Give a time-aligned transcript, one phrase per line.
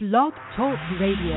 [0.00, 1.34] Blog Talk Radio.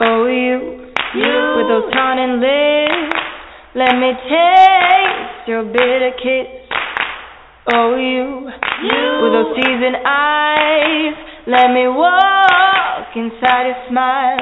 [0.00, 3.14] Oh, you, you with those tawny lips,
[3.76, 6.48] let me taste your bitter kiss.
[7.72, 8.50] Oh, you,
[8.82, 11.14] you with those teasing eyes,
[11.46, 14.40] let me walk inside your smile.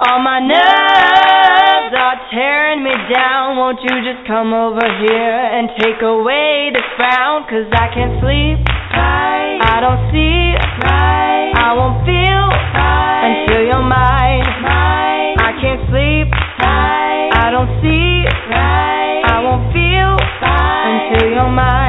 [0.00, 3.56] All my nerves are tearing me down.
[3.56, 7.46] Won't you just come over here and take away the frown?
[7.46, 8.58] Cause I can't sleep.
[8.90, 9.58] Right.
[9.62, 10.56] I don't see.
[10.82, 11.52] Right.
[11.54, 13.22] I won't feel right.
[13.30, 14.46] until you're mine.
[14.66, 15.34] Right.
[15.38, 16.26] I can't sleep.
[16.58, 17.30] Right.
[17.38, 18.24] I don't see.
[18.50, 19.22] Right.
[19.22, 20.86] I won't feel right.
[20.90, 21.85] until you're mine.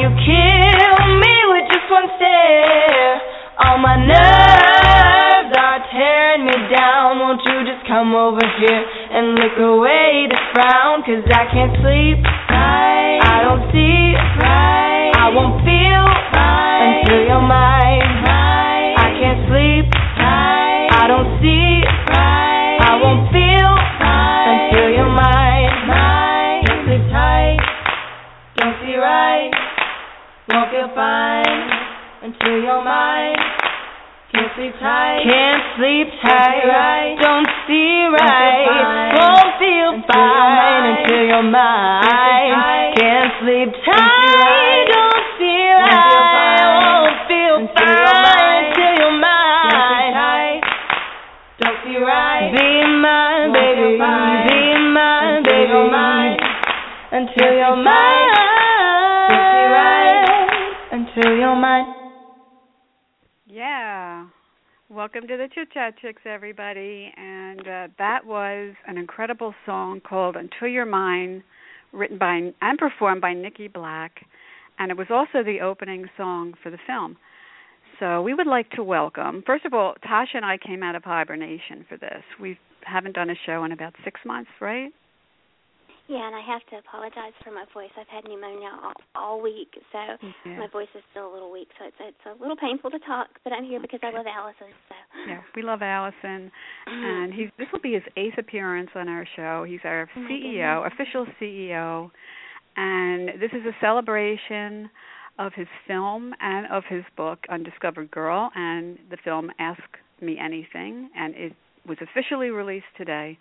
[0.00, 3.14] You kill me with just one stare.
[3.62, 7.22] All my nerves are tearing me down.
[7.22, 8.82] Won't you just come over here
[9.14, 11.06] and lick away the frown?
[11.06, 12.18] Cause I can't sleep.
[12.50, 13.22] Right.
[13.22, 14.18] I don't see.
[14.42, 15.14] Right.
[15.14, 16.98] I won't feel right.
[16.98, 18.10] until you're mine.
[18.26, 18.98] Right.
[18.98, 19.86] I can't sleep.
[19.94, 20.90] Right.
[20.90, 21.86] I don't see.
[22.10, 22.78] Right.
[22.82, 23.70] I won't feel
[24.02, 24.46] right.
[24.58, 25.70] until you're mine.
[25.86, 26.66] Right.
[26.66, 27.62] Can't sleep tight.
[28.58, 29.53] Don't see right.
[30.54, 31.66] Won't feel fine
[32.22, 33.34] until you're mine.
[34.30, 35.26] Can't sleep tight.
[35.26, 37.18] Can't sleep tight.
[37.18, 39.18] Don't see right.
[39.18, 42.94] Won't feel fine until you're mine.
[42.94, 44.86] Can't sleep tight.
[44.94, 46.62] Don't see right.
[46.70, 50.62] Won't feel fine until you're mine.
[51.58, 52.54] Don't see right.
[52.54, 53.98] Be mine, baby.
[53.98, 54.06] Be
[54.86, 55.82] mine, baby.
[57.10, 58.13] Until you're mine.
[61.16, 61.94] Until you're mine.
[63.46, 64.26] Yeah.
[64.88, 67.12] Welcome to the Chit Chat Chicks, everybody.
[67.16, 71.44] And uh, that was an incredible song called Until You're Mine,
[71.92, 74.12] written by and performed by Nikki Black.
[74.80, 77.16] And it was also the opening song for the film.
[78.00, 81.04] So we would like to welcome, first of all, Tasha and I came out of
[81.04, 82.24] hibernation for this.
[82.40, 84.90] We haven't done a show in about six months, right?
[86.06, 87.88] Yeah, and I have to apologize for my voice.
[87.98, 89.98] I've had pneumonia all, all week, so
[90.44, 90.58] Yeah.
[90.58, 91.68] my voice is still a little weak.
[91.78, 94.68] So it's it's a little painful to talk, but I'm here because I love Allison.
[94.88, 94.94] So
[95.26, 96.52] Yeah, we love Allison,
[96.86, 99.64] and he's this will be his eighth appearance on our show.
[99.64, 102.10] He's our Oh CEO, official CEO,
[102.76, 104.90] and this is a celebration
[105.38, 108.50] of his film and of his book Undiscovered Gyrl.
[108.54, 109.80] And the film Ask
[110.20, 111.54] Me Anything, and it
[111.86, 113.38] was officially released today.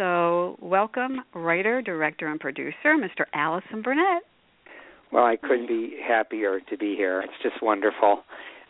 [0.00, 3.26] So, welcome, writer, director, and producer, Mr.
[3.34, 4.22] Allison Burnett.
[5.12, 7.20] Well, I couldn't be happier to be here.
[7.20, 8.22] It's just wonderful.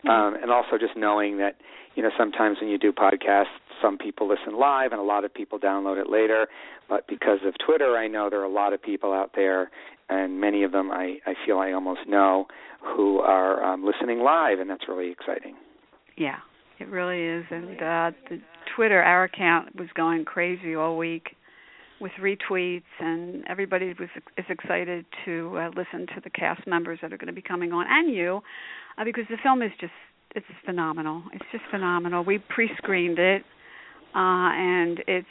[0.09, 1.55] Um, and also just knowing that,
[1.95, 3.45] you know, sometimes when you do podcasts,
[3.81, 6.47] some people listen live and a lot of people download it later.
[6.89, 9.71] But because of Twitter, I know there are a lot of people out there,
[10.09, 12.47] and many of them I, I feel I almost know,
[12.81, 15.55] who are um, listening live, and that's really exciting.
[16.17, 16.39] Yeah,
[16.81, 17.45] it really is.
[17.49, 18.41] And uh the
[18.75, 21.35] Twitter our account was going crazy all week
[21.99, 27.13] with retweets and everybody was is excited to uh, listen to the cast members that
[27.13, 28.41] are going to be coming on and you
[28.97, 29.93] uh, because the film is just
[30.33, 31.23] it's phenomenal.
[31.33, 32.23] It's just phenomenal.
[32.23, 33.43] We pre-screened it
[34.15, 35.27] uh and it's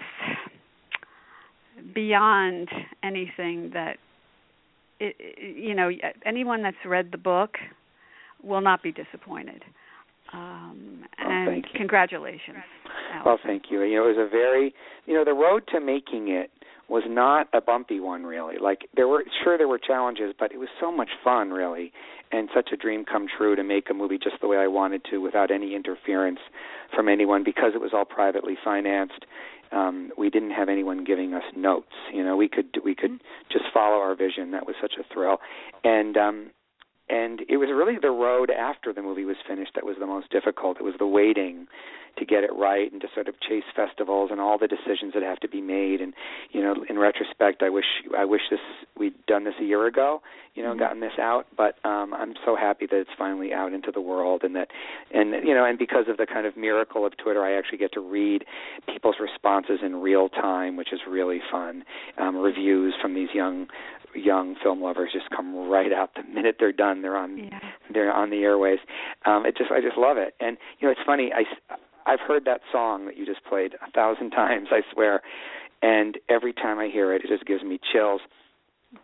[1.95, 2.69] beyond
[3.03, 3.97] anything that
[5.01, 5.17] it,
[5.57, 5.91] you know
[6.25, 7.57] anyone that's read the book
[8.43, 9.63] will not be disappointed.
[10.33, 12.59] Um, Oh, and congratulations.
[13.25, 13.83] Well, thank you.
[13.83, 14.75] You know, it was a very,
[15.07, 16.51] you know, the road to making it
[16.89, 18.57] was not a bumpy one really.
[18.59, 21.93] Like there were sure there were challenges, but it was so much fun really
[22.33, 25.03] and such a dream come true to make a movie just the way I wanted
[25.11, 26.39] to without any interference
[26.95, 29.25] from anyone because it was all privately financed.
[29.73, 31.95] Um we didn't have anyone giving us notes.
[32.13, 33.21] You know, we could we could
[33.53, 34.51] just follow our vision.
[34.51, 35.39] That was such a thrill.
[35.85, 36.51] And um
[37.11, 40.31] and it was really the road after the movie was finished that was the most
[40.31, 40.77] difficult.
[40.79, 41.67] It was the waiting
[42.19, 45.23] to get it right and to sort of chase festivals and all the decisions that
[45.23, 46.13] have to be made and
[46.51, 47.85] you know in retrospect I wish
[48.17, 48.61] I wish this
[48.99, 50.21] we'd done this a year ago
[50.55, 50.79] you know Mhm.
[50.81, 54.43] gotten this out but um I'm so happy that it's finally out into the world
[54.43, 54.69] and that
[55.13, 57.93] and you know and because of the kind of miracle of Twitter I actually get
[57.93, 58.45] to read
[58.93, 61.85] people's responses in real time which is really fun
[62.19, 63.69] um reviews from these young
[64.15, 67.61] young film lovers just come right out the minute they're done they're on Yeah.
[67.93, 68.79] they're on the airways.
[69.27, 70.35] Um, it just I just love it.
[70.41, 71.33] And you know, it's funny.
[71.35, 71.45] I
[72.07, 74.69] I've heard that song that you just played a thousand times.
[74.71, 75.23] I swear.
[75.83, 78.21] And every time I hear it, it just gives me chills.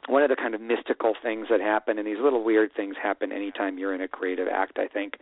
[0.09, 3.31] one of the kind of mystical things that happen and these little weird things happen
[3.33, 5.15] anytime you're in a creative act i think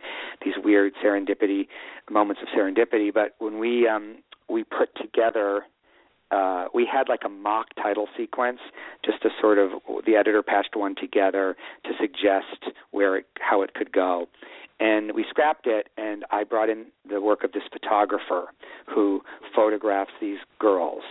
[0.43, 1.67] these weird serendipity
[2.09, 4.15] moments of serendipity but when we um
[4.49, 5.61] we put together
[6.31, 8.59] uh, we had like a mock title sequence
[9.03, 9.71] just to sort of
[10.05, 14.27] the editor patched one together to suggest where it, how it could go.
[14.79, 18.47] And we scrapped it and i brought in the work of this photographer
[18.93, 19.21] who
[19.55, 21.03] photographs these girls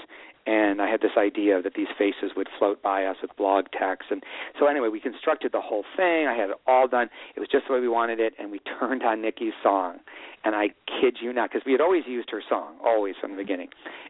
[0.46, 4.08] and I had this idea that these faces would float by us with blog text.
[4.10, 4.22] And
[4.58, 6.26] so anyway, we constructed the whole thing.
[6.26, 7.08] I had it all done.
[7.34, 9.98] It was just the way we wanted it, and we turned on Nikki's song.
[10.44, 10.68] And I
[11.00, 13.68] kid you not, because we had always used her song, always from the beginning,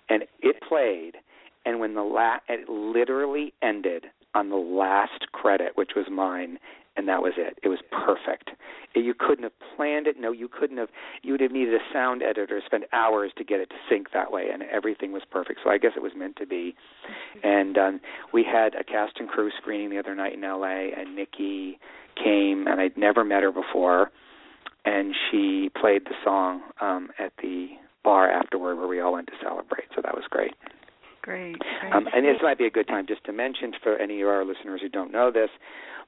[0.09, 1.13] and it played.
[1.67, 6.59] And when the la- it literally ended on the last credit, which was mine,
[6.97, 7.59] and that was it.
[7.63, 8.51] It was perfect.
[8.95, 10.17] You couldn't have planned it.
[10.19, 10.89] No, you couldn't have.
[11.23, 14.13] You would have needed a sound editor to spend hours to get it to sync
[14.13, 15.61] that way, and everything was perfect.
[15.65, 16.75] So I guess it was meant to be.
[17.43, 18.01] And um,
[18.33, 21.79] we had a cast and crew screening the other night in L.A., and Nikki
[22.23, 24.13] came, and I'd never met her before,
[24.85, 27.69] and she played the song um, at the
[28.05, 29.87] bar afterward, where we all went to celebrate.
[29.97, 30.55] So that was great.
[31.23, 31.59] Great.
[31.59, 31.93] great.
[31.93, 34.45] Um, and this might be a good time just to mention for any of our
[34.45, 35.49] listeners who don't know this,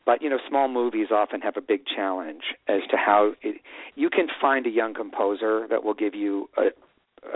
[0.07, 3.61] but you know, small movies often have a big challenge as to how it,
[3.97, 6.69] you can find a young composer that will give you a,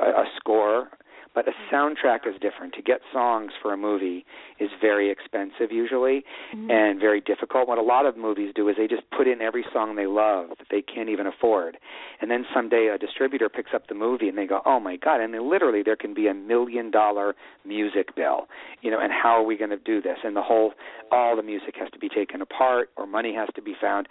[0.00, 0.88] a, a score
[1.35, 2.75] but a soundtrack is different.
[2.75, 4.25] To get songs for a movie
[4.59, 6.25] is very expensive usually
[6.55, 6.71] mm-hmm.
[6.71, 7.69] and very difficult.
[7.69, 10.50] What a lot of movies do is they just put in every song they love
[10.59, 11.79] that they can't even afford.
[12.21, 15.21] And then someday a distributor picks up the movie and they go, "Oh my god."
[15.21, 17.35] And then literally there can be a million dollar
[17.65, 18.49] music bill.
[18.82, 20.19] You know, and how are we going to do this?
[20.25, 20.73] And the whole
[21.12, 24.09] all the music has to be taken apart or money has to be found.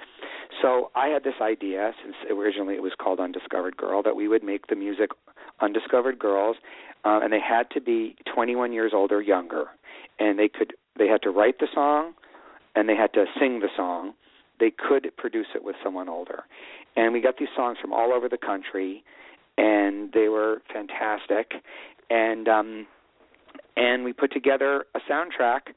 [0.61, 4.43] So I had this idea since originally it was called Undiscovered Gyrl that we would
[4.43, 5.11] make the music
[5.61, 6.57] Undiscovered Girls
[7.05, 9.65] uh, and they had to be 21 years old or younger,
[10.19, 12.13] and they could they had to write the song,
[12.75, 14.13] and they had to sing the song.
[14.59, 16.43] They could produce it with someone older,
[16.95, 19.03] and we got these songs from all over the country,
[19.57, 21.53] and they were fantastic,
[22.09, 22.87] and um,
[23.77, 25.73] and we put together a soundtrack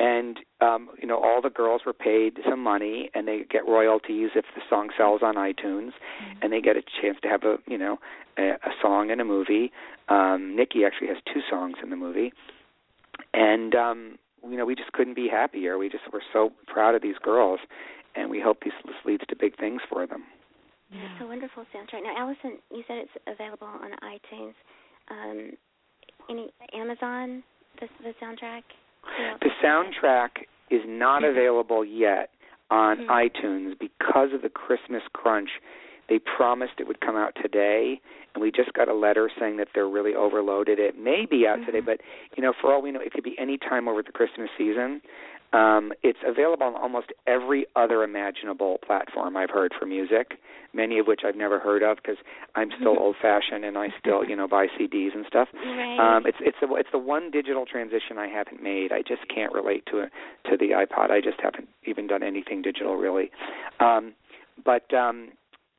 [0.00, 4.30] and um you know all the girls were paid some money and they get royalties
[4.34, 5.92] if the song sells on iTunes.
[5.92, 6.40] Mm-hmm.
[6.42, 7.98] and they get a chance to have a you know
[8.38, 9.70] a, a song in a movie.
[10.08, 12.32] Um Nikki actually has two songs in the movie.
[13.34, 14.18] And um
[14.48, 15.76] you know we just couldn't be happier.
[15.76, 17.60] We just were so proud of these girls
[18.16, 20.24] and we hope this, this leads to big things for them.
[20.90, 24.54] It's a wonderful soundtrack now Allison you said it's available on iTunes.
[25.10, 25.52] Um
[26.30, 27.42] any Amazon
[27.80, 28.62] the the soundtrack
[29.40, 32.30] the soundtrack is not available yet
[32.70, 33.10] on mm-hmm.
[33.10, 35.50] iTunes because of the Christmas crunch.
[36.08, 38.00] They promised it would come out today,
[38.34, 40.78] and we just got a letter saying that they're really overloaded.
[40.78, 41.66] It may be out mm-hmm.
[41.66, 42.00] today, but
[42.36, 45.00] you know, for all we know, it could be any time over the Christmas season.
[45.52, 50.38] Um, it's available on almost every other imaginable platform I've heard for music,
[50.72, 52.18] many of which I've never heard of because
[52.54, 53.02] I'm still mm-hmm.
[53.02, 55.48] old-fashioned and I still, you know, buy CDs and stuff.
[55.52, 55.98] Right.
[55.98, 58.92] Um, it's it's the it's the one digital transition I haven't made.
[58.92, 60.12] I just can't relate to it
[60.50, 61.10] to the iPod.
[61.10, 63.30] I just haven't even done anything digital really.
[63.80, 64.14] Um,
[64.64, 65.30] but um,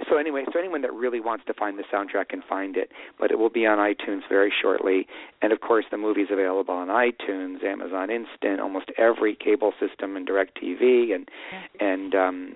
[0.10, 3.32] so anyway, so anyone that really wants to find the soundtrack can find it, but
[3.32, 5.08] it will be on iTunes very shortly.
[5.42, 10.28] And of course, the movie's available on iTunes, Amazon Instant, almost every cable system, and
[10.28, 11.30] DirecTV, and
[11.80, 12.56] and um,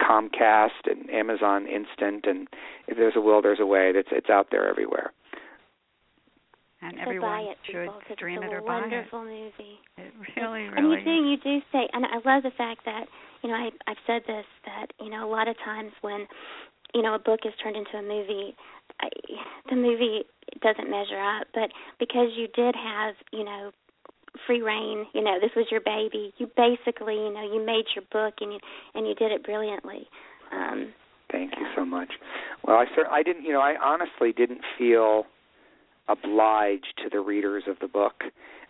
[0.00, 2.48] Comcast, and Amazon Instant, and
[2.86, 3.92] if there's a will, there's a way.
[3.92, 5.12] That's it's out there everywhere.
[6.80, 8.80] And so everyone buy it, should people, stream it's it a or buy it.
[8.82, 9.82] wonderful movie.
[9.96, 10.76] It really, really.
[10.76, 13.06] And you do, you do say, and I love the fact that
[13.42, 16.26] you know I I've said this that you know a lot of times when
[16.94, 18.56] you know a book is turned into a movie,
[19.00, 19.08] I,
[19.68, 20.24] the movie
[20.62, 23.70] doesn't measure up, but because you did have you know
[24.46, 26.32] free reign, you know this was your baby.
[26.38, 28.58] You basically you know you made your book and you
[28.94, 30.08] and you did it brilliantly.
[30.52, 30.92] Um,
[31.30, 32.08] Thank you so much.
[32.64, 35.24] Well, I cer- I didn't, you know, I honestly didn't feel
[36.08, 38.24] obliged to the readers of the book.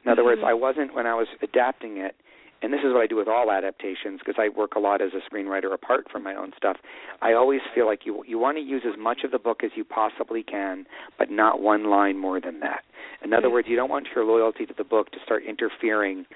[0.05, 0.27] In other mm-hmm.
[0.27, 2.17] words, I wasn't when I was adapting it
[2.61, 5.11] and this is what I do with all adaptations because I work a lot as
[5.15, 6.77] a screenwriter apart from my own stuff.
[7.23, 9.71] I always feel like you you want to use as much of the book as
[9.77, 10.87] you possibly can,
[11.19, 12.83] but not one line more than that.
[13.23, 13.55] In other mm-hmm.
[13.55, 16.27] words, you don't want your loyalty to the book to start interfering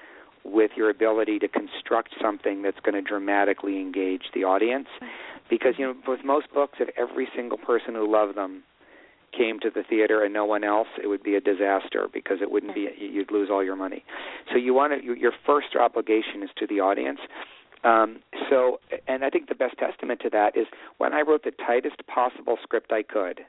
[0.43, 4.87] with your ability to construct something that's going to dramatically engage the audience
[5.49, 8.63] because you know with most books if every single person who loved them
[9.35, 12.51] came to the theater and no one else, it would be a disaster because it
[12.51, 14.03] wouldn't be you'd lose all your money.
[14.51, 17.19] So you want to your first obligation is to the audience.
[17.83, 20.67] Um, so, and I think the best testament to that is
[20.99, 23.41] when I wrote the tightest possible script I could,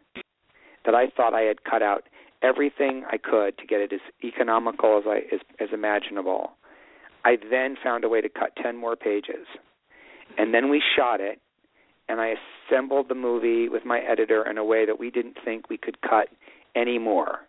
[0.84, 2.04] that I thought I had cut out
[2.42, 6.52] everything I could to get it as economical as I as, as imaginable.
[7.24, 9.46] I then found a way to cut 10 more pages.
[10.36, 11.40] And then we shot it,
[12.08, 12.34] and I
[12.68, 16.00] assembled the movie with my editor in a way that we didn't think we could
[16.02, 16.28] cut
[16.76, 17.40] anymore.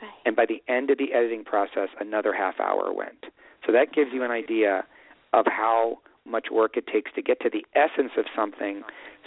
[0.00, 0.10] Right.
[0.26, 3.26] And by the end of the editing process, another half hour went.
[3.64, 4.84] So that gives you an idea
[5.32, 8.82] of how much work it takes to get to the essence of something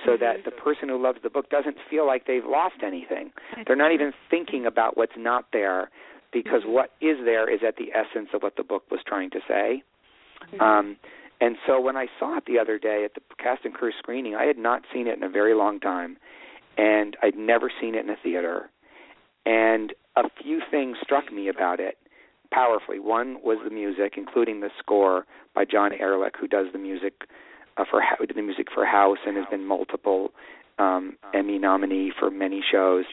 [0.05, 0.23] so mm-hmm.
[0.23, 3.31] that the person who loves the book doesn't feel like they've lost anything.
[3.65, 5.89] They're not even thinking about what's not there
[6.31, 6.73] because mm-hmm.
[6.73, 9.83] what is there is at the essence of what the book was trying to say.
[10.53, 10.61] Mm-hmm.
[10.61, 10.97] Um,
[11.41, 14.35] and so when I saw it the other day at the cast and crew screening,
[14.35, 16.17] I had not seen it in a very long time,
[16.77, 18.69] and I'd never seen it in a theater.
[19.45, 21.97] And a few things struck me about it
[22.51, 22.99] powerfully.
[22.99, 27.27] One was the music, including the score by Jon Ehrlich, who does the music
[27.77, 30.31] uh, for who did the music for House and has been multiple
[30.79, 33.05] um, Emmy nominee for many shows.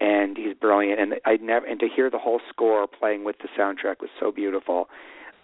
[0.00, 3.48] And he's brilliant, and I never and to hear the whole score playing with the
[3.58, 4.88] soundtrack was so beautiful.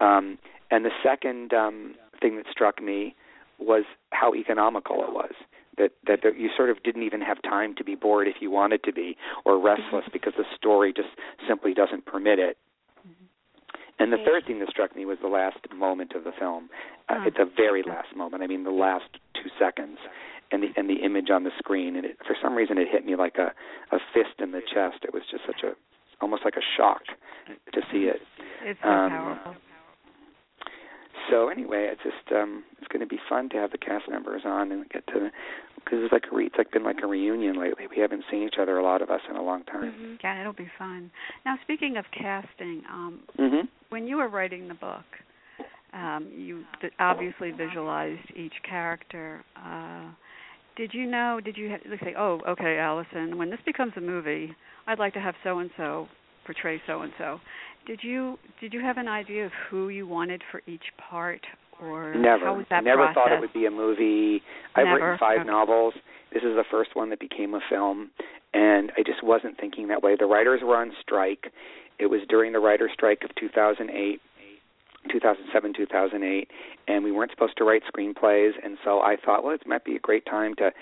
[0.01, 0.39] Um,
[0.71, 3.15] and the second um, thing that struck me
[3.59, 5.35] was how economical it was.
[5.77, 8.51] That that there, you sort of didn't even have time to be bored if you
[8.51, 11.13] wanted to be, or restless because the story just
[11.49, 12.57] simply doesn't permit it.
[14.01, 16.69] And the third thing that struck me was the last moment of the film.
[17.09, 17.23] Uh, Oh.
[17.27, 18.43] It's the very last moment.
[18.43, 19.99] I mean, the last two seconds,
[20.51, 21.95] and the and the image on the screen.
[21.97, 23.49] And it, for some reason, it hit me like a
[23.95, 24.99] a fist in the chest.
[25.05, 25.73] It was just such a
[26.21, 27.03] almost like a shock
[27.75, 28.21] to see it.
[28.63, 29.55] It's so Um, powerful.
[31.31, 34.43] So anyway, it's just um it's going to be fun to have the cast members
[34.45, 35.31] on and get to
[35.77, 37.87] because it's like a re, it's like been like a reunion lately.
[37.89, 40.19] We haven't seen each other a lot of us in a long time.
[40.23, 41.11] Yeah, it'll be fun.
[41.45, 43.69] Now, speaking of casting, um, Mhm.
[43.91, 45.05] when you were writing the book,
[45.93, 49.43] um, you vi- obviously visualized each character.
[49.57, 50.09] Uh,
[50.77, 51.41] did you know?
[51.41, 54.55] Did you ha- like say, "Oh, okay, Allison, when this becomes a movie,
[54.87, 56.09] I'd like to have so and so
[56.45, 57.41] portray so and so."
[57.87, 61.41] Did you did you have an idea of who you wanted for each part,
[61.81, 62.45] or Never.
[62.47, 63.15] how was that Never process?
[63.15, 64.43] thought it would be a movie.
[64.75, 65.01] I've Never?
[65.01, 65.51] written five Okay.
[65.51, 65.95] novels.
[66.33, 68.11] This is the first one that became a film,
[68.55, 70.17] and I just wasn't thinking that way.
[70.17, 71.53] The writers were on strike.
[71.99, 74.21] It was during the writer strike of 2008,
[75.11, 76.51] 2007, 2008,
[76.89, 78.53] and we weren't supposed to write screenplays.
[78.65, 80.73] And so I thought, well, it might be a great time to,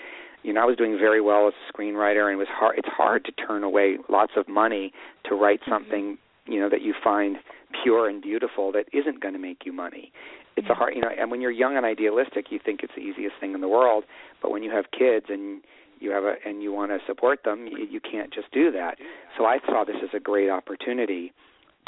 [0.41, 2.77] you know, I was doing very well as a screenwriter, and it was hard.
[2.79, 4.91] It's hard to turn away lots of money
[5.25, 5.71] to write mm-hmm.
[5.71, 6.17] something,
[6.47, 7.37] you know, that you find
[7.83, 10.11] pure and beautiful that isn't going to make you money.
[10.55, 13.01] It's a hard you know and when you're young and idealistic you think it's the
[13.01, 14.03] easiest thing in the world
[14.41, 15.63] but when you have kids and
[15.99, 18.97] you have a and you want to support them you, you can't just do that.
[19.35, 21.33] So i saw this as a great opportunity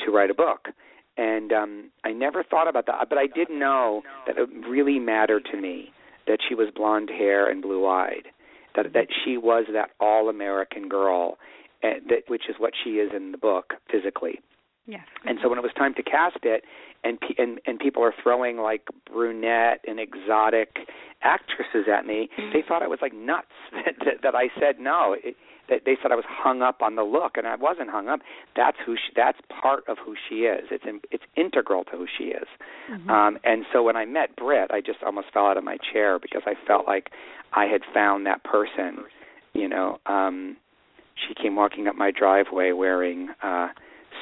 [0.04, 0.70] to write a book.
[1.16, 5.46] And um i never thought about that but i did know that it really mattered
[5.52, 5.92] to me
[6.26, 8.30] that she was blonde hair and blue eyed
[8.76, 11.38] that that she was that all american girl
[11.82, 14.40] that which is what she is in the book physically
[14.88, 15.06] Yes.
[15.26, 16.64] and so when it was time to cast it,
[17.04, 20.78] and pe- and and people are throwing like brunette and exotic
[21.24, 25.16] actresses at me, they thought I was like nuts that that, that I said no.
[25.24, 25.36] It,
[25.68, 28.20] that they said I was hung up on the look, and I wasn't hung up.
[28.56, 29.12] That's who she.
[29.16, 30.68] That's part of who she is.
[30.70, 32.46] It's in, it's integral to who she is.
[33.10, 36.20] Um, and so when I met Britt, I just almost fell out of my chair
[36.20, 37.10] because I felt like
[37.54, 39.06] I had found that person.
[39.54, 40.58] You know, um,
[41.28, 43.30] she came walking up my driveway wearing.
[43.42, 43.70] uh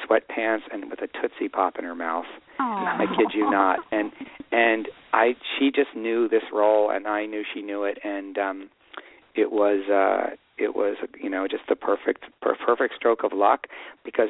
[0.04, 2.26] sweatpants and with a tootsie pop in her mouth.
[2.58, 3.02] Aw.
[3.02, 3.78] I kid you not.
[3.90, 4.12] And
[4.52, 8.70] and I she just knew this role and I knew she knew it and um
[9.34, 13.66] it was uh it was you know just the perfect per- perfect stroke of luck
[14.04, 14.28] because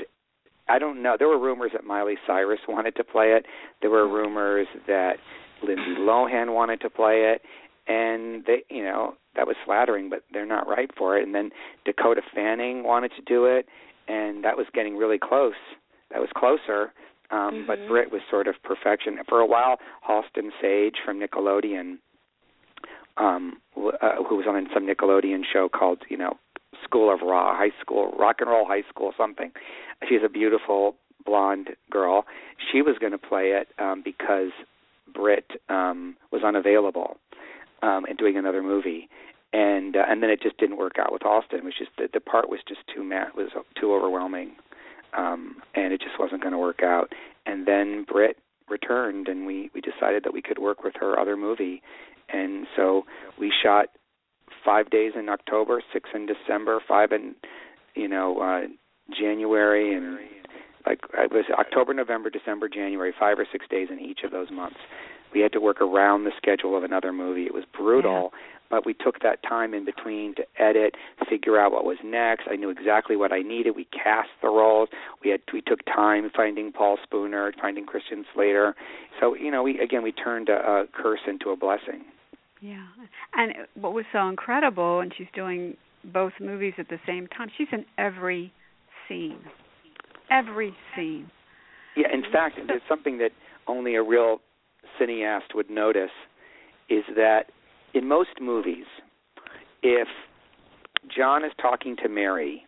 [0.68, 3.46] I don't know there were rumors that Miley Cyrus wanted to play it.
[3.80, 5.14] There were rumors that
[5.62, 7.42] Lindsay Lohan wanted to play it
[7.86, 11.50] and they you know that was flattering but they're not right for it and then
[11.84, 13.66] Dakota Fanning wanted to do it
[14.08, 15.54] and that was getting really close.
[16.10, 16.92] That was closer,
[17.30, 19.18] um, but Britt was sort of perfection.
[19.28, 21.98] For a while, Halston Sage from Nickelodeon,
[23.16, 26.34] um, uh, who was on some Nickelodeon show called, you know,
[26.84, 29.52] School of Raw, High School, Rock and Roll High School, something.
[30.08, 32.26] She's a beautiful blonde girl.
[32.70, 34.50] She was going to play it um, because
[35.12, 37.16] Britt um, was unavailable
[37.84, 39.08] um, and doing another movie
[39.54, 41.62] and uh, and then it just didn't work out with Halston.
[41.62, 43.50] Was just the, the part was just too ma- was
[43.80, 44.52] too overwhelming,
[45.16, 47.12] um, and it just wasn't going to work out.
[47.46, 48.36] And then Britt
[48.68, 51.82] returned, and we we decided that we could work with her other movie,
[52.28, 53.04] and so
[53.38, 53.86] we shot
[54.64, 57.36] five days in October, six in December, five in
[57.94, 58.66] you know uh,
[59.16, 60.18] January, and
[60.84, 64.50] like it was October, November, December, January, five or six days in each of those
[64.50, 64.78] months.
[65.34, 67.42] We had to work around the schedule of another movie.
[67.42, 68.38] It was brutal, yeah.
[68.70, 70.94] but we took that time in between to edit,
[71.28, 72.44] figure out what was next.
[72.48, 73.74] I knew exactly what I needed.
[73.74, 74.88] We cast the roles.
[75.24, 78.74] We had we took time finding Paul Spooner, finding Christian Slater.
[79.20, 82.04] So you know, we again we turned a, a curse into a blessing.
[82.60, 82.86] Yeah,
[83.34, 87.48] and what was so incredible, and she's doing both movies at the same time.
[87.58, 88.52] She's in every
[89.08, 89.40] scene,
[90.30, 91.30] every scene.
[91.96, 93.30] Yeah, in fact, it's something that
[93.66, 94.40] only a real
[95.00, 96.10] cineast would notice
[96.88, 97.46] is that
[97.94, 98.86] in most movies,
[99.82, 100.08] if
[101.14, 102.64] John is talking to Mary,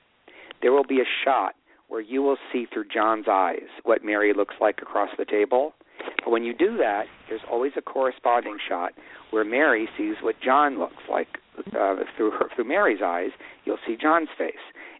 [0.62, 1.54] there will be a shot
[1.88, 5.72] where you will see through John's eyes what Mary looks like across the table.
[6.24, 8.92] But when you do that, there's always a corresponding shot
[9.30, 11.28] where Mary sees what John looks like
[11.58, 13.30] uh, through her through Mary's eyes.
[13.64, 14.54] You'll see John's face,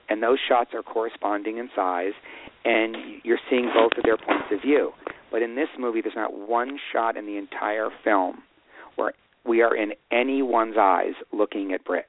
[0.09, 2.13] and those shots are corresponding in size,
[2.65, 4.93] and you're seeing both of their points of view.
[5.31, 8.43] But in this movie, there's not one shot in the entire film
[8.97, 9.13] where
[9.45, 12.07] we are in anyone's eyes looking at Britt.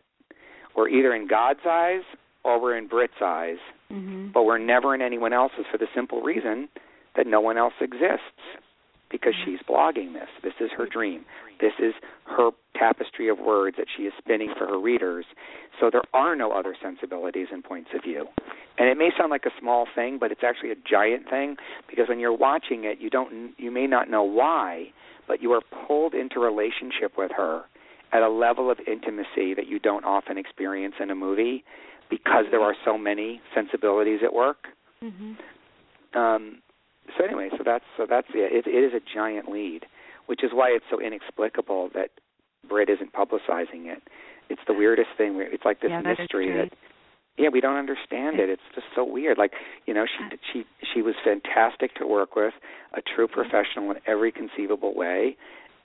[0.76, 2.02] We're either in God's eyes
[2.44, 3.58] or we're in Britt's eyes,
[3.92, 4.28] mm-hmm.
[4.34, 6.70] but we're never in anyone else's for the simple reason
[7.16, 8.22] that no one else exists
[9.10, 9.52] because mm-hmm.
[9.52, 10.30] she's blogging this.
[10.44, 11.26] This is her dream.
[11.60, 11.94] This is
[12.26, 15.26] her tapestry of words that she is spinning for her readers.
[15.80, 18.26] So there are no other sensibilities and points of view.
[18.78, 21.58] And it may sound like a small thing, but it's actually a giant thing
[21.90, 24.88] because when you're watching it, you don't you may not know why,
[25.28, 27.64] but you are pulled into relationship with her
[28.14, 31.64] at a level of intimacy that you don't often experience in a movie
[32.10, 34.68] because there are so many sensibilities at work.
[35.04, 36.18] Mm-hmm.
[36.18, 36.62] Um,
[37.18, 38.66] so anyway, so that's so that's it.
[38.66, 38.68] it.
[38.68, 39.86] It is a giant lead,
[40.28, 42.12] which is why it's so inexplicable that
[42.68, 44.02] Britt isn't publicizing it.
[44.50, 45.38] It's the weirdest thing.
[45.40, 46.78] It's like this yeah, mystery that, that
[47.38, 48.50] yeah, we don't understand it.
[48.50, 49.38] It's just so weird.
[49.38, 49.54] Like,
[49.86, 52.54] you know, she she she was fantastic to work with,
[52.94, 55.38] a true professional in every conceivable way,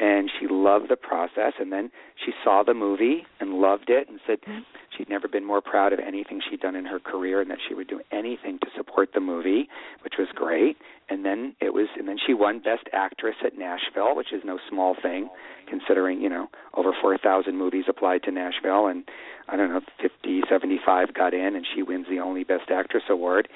[0.02, 1.88] and she loved the process and then
[2.26, 4.58] she saw the movie and loved it and said mm-hmm.
[4.98, 7.72] she'd never been more proud of anything she'd done in her career and that she
[7.72, 9.68] would do anything to support the movie
[10.02, 10.76] which was great.
[11.08, 14.58] And then it was and then she won best actress at Nashville which is no
[14.68, 15.30] small thing
[15.68, 19.04] considering you know over 4000 movies applied to Nashville and
[19.48, 23.48] I don't know 50 75 got in and she wins the only best actress award.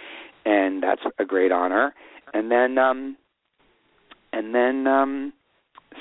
[0.44, 1.92] And that's a great honor.
[2.32, 3.16] And then um
[4.32, 5.32] and then um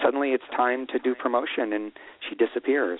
[0.04, 1.92] suddenly it's time to do promotion and
[2.28, 3.00] she disappears.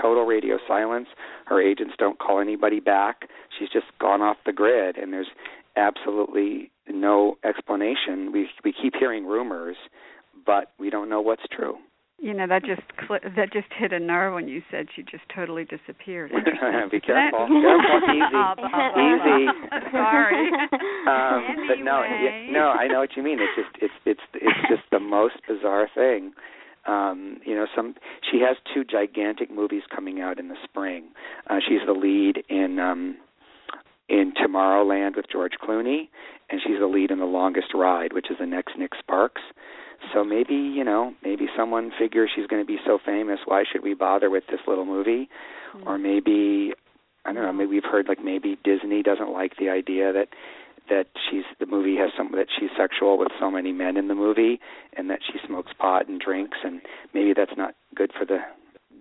[0.00, 1.08] Total radio silence.
[1.46, 3.28] Her agents don't call anybody back.
[3.58, 5.28] She's just gone off the grid and there's
[5.76, 8.30] absolutely no explanation.
[8.32, 9.76] We we keep hearing rumors
[10.44, 11.78] but we don't know what's true
[12.18, 15.24] you know that just cl- that just hit a nerve when you said she just
[15.34, 16.30] totally disappeared.
[16.90, 18.42] Be careful, careful, easy,
[19.06, 19.90] easy.
[19.92, 20.50] Sorry.
[21.06, 21.64] Um, anyway.
[21.68, 23.38] But no, yeah, no, I know what you mean.
[23.40, 26.32] It's just it's it's it's just the most bizarre thing.
[26.86, 27.94] Um, you know, some
[28.28, 31.10] she has two gigantic movies coming out in the spring.
[31.48, 33.18] Uh, she's the lead in um,
[34.08, 36.08] in Tomorrowland with George Clooney,
[36.50, 39.42] and she's the lead in The Longest Ride, which is the next Nick Sparks.
[40.12, 43.40] So maybe you know, maybe someone figures she's going to be so famous.
[43.44, 45.28] Why should we bother with this little movie?
[45.74, 45.88] Mm-hmm.
[45.88, 46.72] Or maybe
[47.24, 47.52] I don't know.
[47.52, 50.28] Maybe we've heard like maybe Disney doesn't like the idea that
[50.88, 54.14] that she's the movie has some that she's sexual with so many men in the
[54.14, 54.60] movie,
[54.96, 56.80] and that she smokes pot and drinks, and
[57.12, 58.38] maybe that's not good for the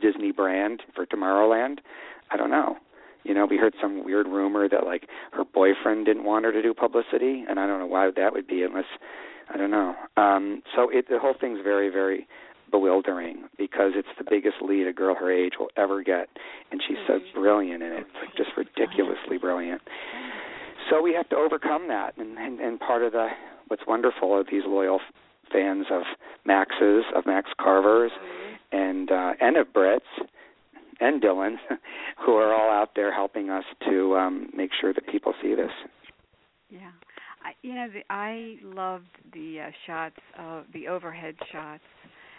[0.01, 1.79] Disney brand for Tomorrowland.
[2.31, 2.77] I don't know.
[3.23, 6.61] You know, we heard some weird rumor that like her boyfriend didn't want her to
[6.61, 8.85] do publicity, and I don't know why that would be unless
[9.53, 9.95] I don't know.
[10.17, 12.27] Um, so it, the whole thing's very, very
[12.71, 16.29] bewildering because it's the biggest lead a girl her age will ever get,
[16.71, 17.39] and she's so mm-hmm.
[17.39, 17.99] brilliant in it.
[17.99, 19.81] It's like just ridiculously brilliant.
[20.89, 23.29] So we have to overcome that, and, and, and part of the
[23.67, 24.99] what's wonderful are these loyal
[25.51, 26.03] fans of
[26.45, 28.77] Max's, of Max Carver's, mm-hmm.
[28.77, 30.05] and uh, and of Britt's,
[30.99, 31.55] and Dylan,
[32.25, 35.71] who are all out there helping us to um, make sure that people see this.
[36.69, 36.91] Yeah.
[37.45, 41.83] I, you know, the, I loved the uh, shots of the overhead shots.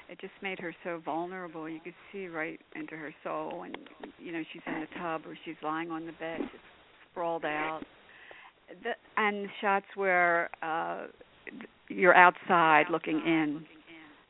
[0.08, 1.68] It just made her so vulnerable.
[1.68, 3.76] You could see right into her soul, and
[4.18, 6.64] you know, she's in the tub or she's lying on the bed, just
[7.10, 7.80] sprawled out.
[8.82, 11.06] The, and the shots where uh
[11.88, 13.64] you're outside looking in.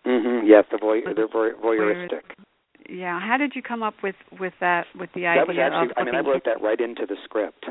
[0.06, 0.46] Mm-hmm.
[0.46, 2.20] Yes, the voy- the voyeuristic.
[2.88, 3.18] Yeah.
[3.18, 5.94] How did you come up with with that with the that idea was actually?
[5.96, 7.64] I mean, I wrote that right into the script.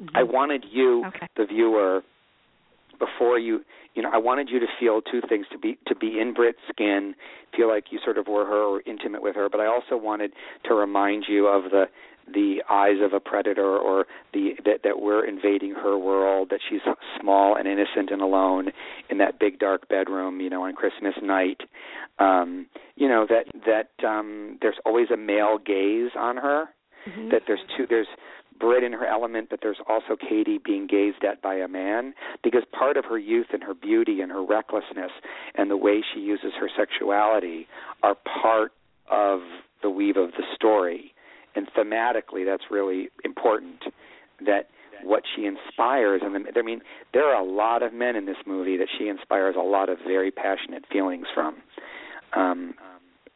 [0.00, 0.16] Mm-hmm.
[0.16, 1.28] I wanted you, okay.
[1.36, 2.00] the viewer,
[3.00, 6.20] before you you know I wanted you to feel two things to be to be
[6.20, 7.14] in Britt's skin,
[7.56, 10.32] feel like you sort of were her or intimate with her, but I also wanted
[10.66, 11.86] to remind you of the
[12.32, 16.80] the eyes of a predator or the that that we're invading her world that she's
[17.20, 18.70] small and innocent and alone
[19.08, 21.62] in that big dark bedroom you know on christmas night
[22.20, 26.68] um you know that that um there's always a male gaze on her
[27.08, 27.30] Mm-hmm.
[27.30, 28.08] that there's two there's
[28.60, 32.62] Britt in her element, but there's also Katie being gazed at by a man because
[32.70, 35.10] part of her youth and her beauty and her recklessness
[35.54, 37.66] and the way she uses her sexuality
[38.02, 38.72] are part
[39.10, 39.40] of
[39.82, 41.14] the weave of the story.
[41.56, 43.82] And thematically, that's really important
[44.46, 44.68] that
[45.02, 46.82] what she inspires and the, I mean
[47.14, 49.98] there are a lot of men in this movie that she inspires a lot of
[50.06, 51.56] very passionate feelings from.
[52.36, 52.74] Um,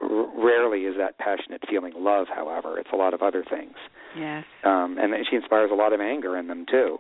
[0.05, 2.79] r- rarely is that passionate feeling love, however.
[2.79, 3.75] It's a lot of other things.
[4.19, 4.45] Yes.
[4.65, 6.99] Um, and she inspires a lot of anger in them too.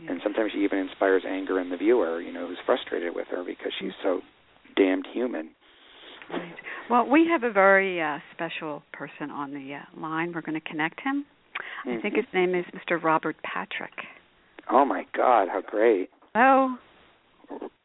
[0.00, 0.08] yes.
[0.10, 3.44] And sometimes she even inspires anger in the viewer, you know, who's frustrated with her
[3.44, 4.20] because she's so
[4.76, 5.50] damned human.
[6.30, 6.54] Right.
[6.90, 10.32] Well, we have a very uh, special person on the uh, line.
[10.34, 11.24] We're going to connect him.
[11.86, 12.16] I think Mhm.
[12.18, 13.02] his name is Mr.
[13.02, 13.94] Robert Patrick.
[14.70, 16.10] Oh my God, how great!
[16.34, 16.76] Oh,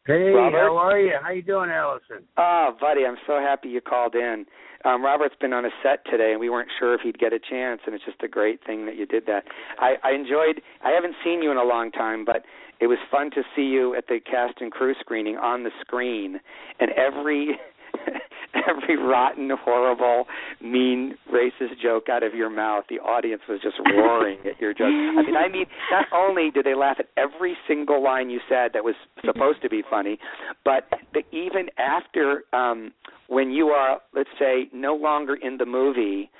[0.06, 0.58] Hey, Robert?
[0.58, 1.12] how are you?
[1.22, 2.24] How you doing, Allison?
[2.36, 4.44] Oh, buddy, I'm so happy you called in.
[4.84, 7.38] Um, Robert's been on a set today, and we weren't sure if he'd get a
[7.38, 9.44] chance, and it's just a great thing that you did that.
[9.78, 10.60] I, I enjoyed.
[10.84, 12.44] I haven't seen you in a long time, but
[12.80, 16.38] it was fun to see you at the cast and crew screening on the screen,
[16.80, 17.58] and every
[18.68, 20.26] every rotten, horrible,
[20.60, 24.90] mean, racist joke out of your mouth, the audience was just roaring at your jokes.
[24.90, 28.70] I mean, I mean, not only did they laugh at every single line you said
[28.74, 30.18] that was supposed to be funny,
[30.64, 32.92] but the, even after um
[33.28, 36.30] when you are, let's say, no longer in the movie,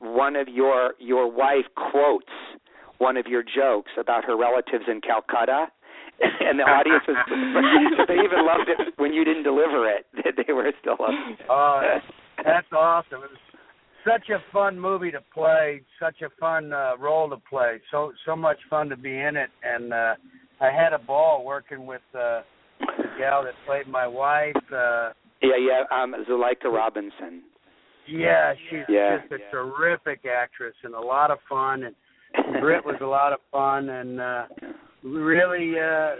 [0.00, 2.26] one of your your wife quotes
[2.98, 5.66] one of your jokes about her relatives in Calcutta.
[6.42, 7.16] And the audience was,
[8.08, 10.06] they even loved it when you didn't deliver it.
[10.46, 11.46] They were still loving it.
[11.48, 11.80] Oh,
[12.44, 13.22] That's awesome.
[13.24, 13.38] It was
[14.04, 17.80] such a fun movie to play, such a fun uh, role to play.
[17.90, 20.14] So so much fun to be in it, and uh,
[20.60, 22.42] I had a ball working with uh,
[22.80, 24.56] the gal that played my wife.
[24.72, 25.82] Uh, Yeah, yeah.
[25.96, 27.42] Um, Zuleika Robinson.
[28.08, 29.18] yeah, she's Yeah.
[29.18, 31.84] just a terrific actress and a lot of fun.
[31.84, 31.94] And
[32.60, 34.44] Britt was a lot of fun and uh,
[35.02, 36.16] really uh,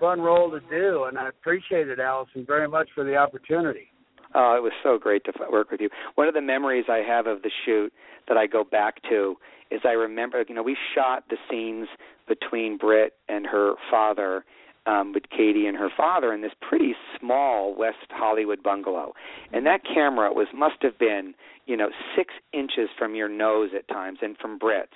[0.00, 1.04] fun role to do.
[1.04, 3.88] And I appreciate it, Allison, very much for the opportunity.
[4.34, 5.88] Oh, it was so great to work with you.
[6.16, 7.92] One of the memories I have of the shoot
[8.28, 9.36] that I go back to
[9.70, 11.88] is I remember, you know, we shot the scenes
[12.26, 14.44] between Britt and her father,
[14.86, 19.12] um, with Katie and her father in this pretty small West Hollywood bungalow.
[19.52, 21.34] And that camera was must have been,
[21.66, 24.92] you know, six inches from your nose at times and from Britt's.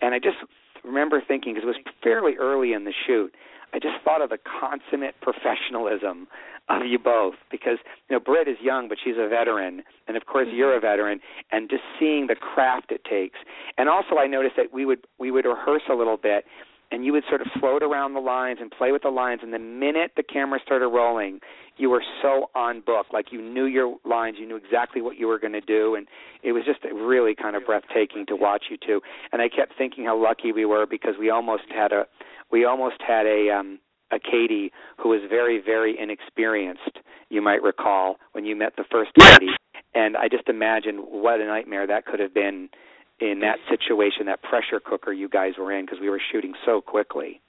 [0.00, 0.36] And I just
[0.84, 3.34] remember thinking, because it was fairly early in the shoot,
[3.72, 6.26] I just thought of the consummate professionalism
[6.68, 7.34] of you both.
[7.50, 9.82] Because you know Britt is young but she's a veteran.
[10.06, 10.86] And of course you're a mm-hmm.
[10.86, 11.20] veteran.
[11.52, 13.38] And just seeing the craft it takes.
[13.76, 16.44] And also I noticed that we would we would rehearse a little bit
[16.90, 19.52] and you would sort of float around the lines and play with the lines and
[19.52, 21.40] the minute the camera started rolling
[21.78, 23.06] you were so on book.
[23.12, 26.06] Like you knew your lines you knew exactly what you were going to do and
[26.42, 29.00] it was just really kind of breathtaking to watch you two.
[29.32, 32.06] And I kept thinking how lucky we were because we almost had a
[32.50, 33.78] we almost had a um
[34.10, 36.98] a Katie who was very, very inexperienced,
[37.28, 39.50] you might recall, when you met the first Katie.
[39.94, 42.70] And I just imagine what a nightmare that could have been
[43.20, 46.80] in that situation, that pressure cooker you guys were in, because we were shooting so
[46.80, 47.40] quickly.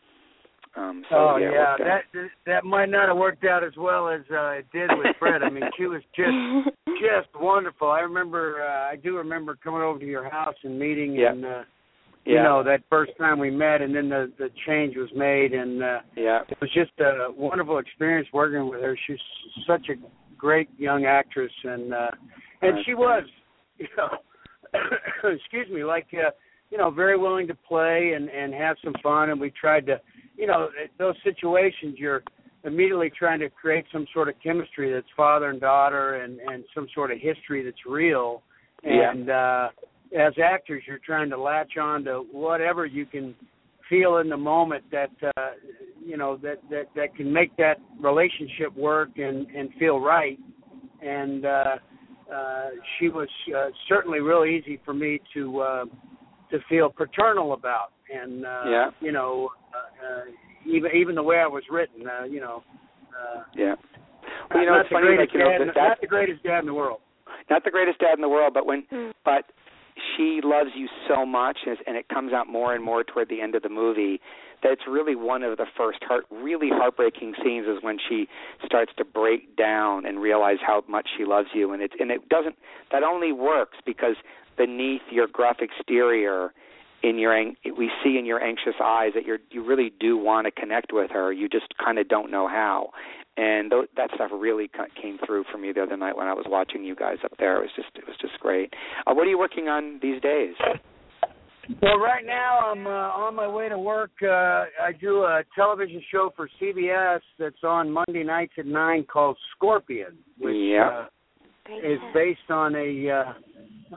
[0.76, 4.22] Um, so, oh yeah, yeah, that that might not have worked out as well as
[4.32, 5.42] uh, it did with Fred.
[5.42, 6.30] I mean, she was just
[6.88, 7.90] just wonderful.
[7.90, 11.32] I remember, uh, I do remember coming over to your house and meeting, Yeah.
[11.32, 11.64] and uh,
[12.26, 15.54] yeah, you know that first time we met, and then the the change was made,
[15.54, 18.96] and uh, yeah, it was just a wonderful experience working with her.
[19.08, 19.18] She's
[19.66, 19.96] such a
[20.38, 22.12] great young actress, and uh,
[22.62, 22.86] and Right.
[22.86, 23.24] she was,
[23.80, 24.10] you know,
[25.24, 26.32] excuse me, like uh,
[26.70, 29.30] you know, very willing to play and and have some fun.
[29.30, 30.00] And we tried to,
[30.38, 32.24] you know, those situations you're
[32.64, 36.88] immediately trying to create some sort of chemistry that's father and daughter, and and some
[36.94, 38.44] sort of history that's real.
[38.84, 39.12] Yeah.
[39.12, 39.70] And uh,
[40.18, 43.36] as actors, you're trying to latch on to whatever you can
[43.90, 45.52] feel in the moment that uh,
[46.06, 50.38] you know that that that can make that relationship work and and feel right.
[51.02, 51.76] And uh,
[52.34, 55.86] uh, she was uh, certainly real easy for me to uh,
[56.52, 58.90] to feel paternal about, and uh, Yeah.
[59.02, 60.22] you know, uh, uh,
[60.66, 62.64] even even the way I was written, uh, you know.
[63.10, 63.76] Uh, yeah.
[64.52, 66.08] Well, you know, not it's funny, greatest like you know, dad, that, not that's the
[66.08, 67.00] greatest dad in the world.
[67.50, 69.10] not the greatest dad in the world, but when, Hmm.
[69.26, 69.46] but
[70.16, 73.56] she loves you so much, and it comes out more and more toward the end
[73.56, 74.22] of the movie.
[74.64, 78.28] That it's really one of the first heart, really heartbreaking scenes is when she
[78.66, 82.28] starts to break down and realize how much she loves you, and it and it
[82.30, 82.56] doesn't.
[82.92, 84.16] That only works because
[84.58, 86.54] beneath your gruff exterior
[87.02, 87.34] in your
[87.78, 91.12] we see in your anxious eyes that you're you really do want to connect with
[91.12, 91.32] her.
[91.32, 92.92] You just kind of don't know how.
[93.38, 94.70] And th- that stuff really
[95.02, 97.58] came through for me the other night when I was watching you guys up there.
[97.58, 98.74] It was just it was just great.
[99.08, 100.56] Uh, what are you working on these days
[101.82, 106.02] well right now I'm uh, on my way to work uh I do a television
[106.12, 111.06] show for CBS that's on Monday nights at 9 called Scorpion which yeah.
[111.70, 113.34] uh, is based on a uh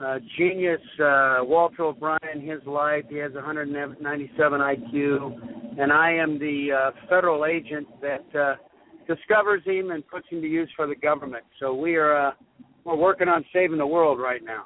[0.01, 3.03] uh, genius uh, Walter O'Brien, his life.
[3.09, 8.55] He has 197 IQ, and I am the uh, federal agent that uh,
[9.07, 11.43] discovers him and puts him to use for the government.
[11.59, 12.31] So we are uh,
[12.85, 14.65] we're working on saving the world right now.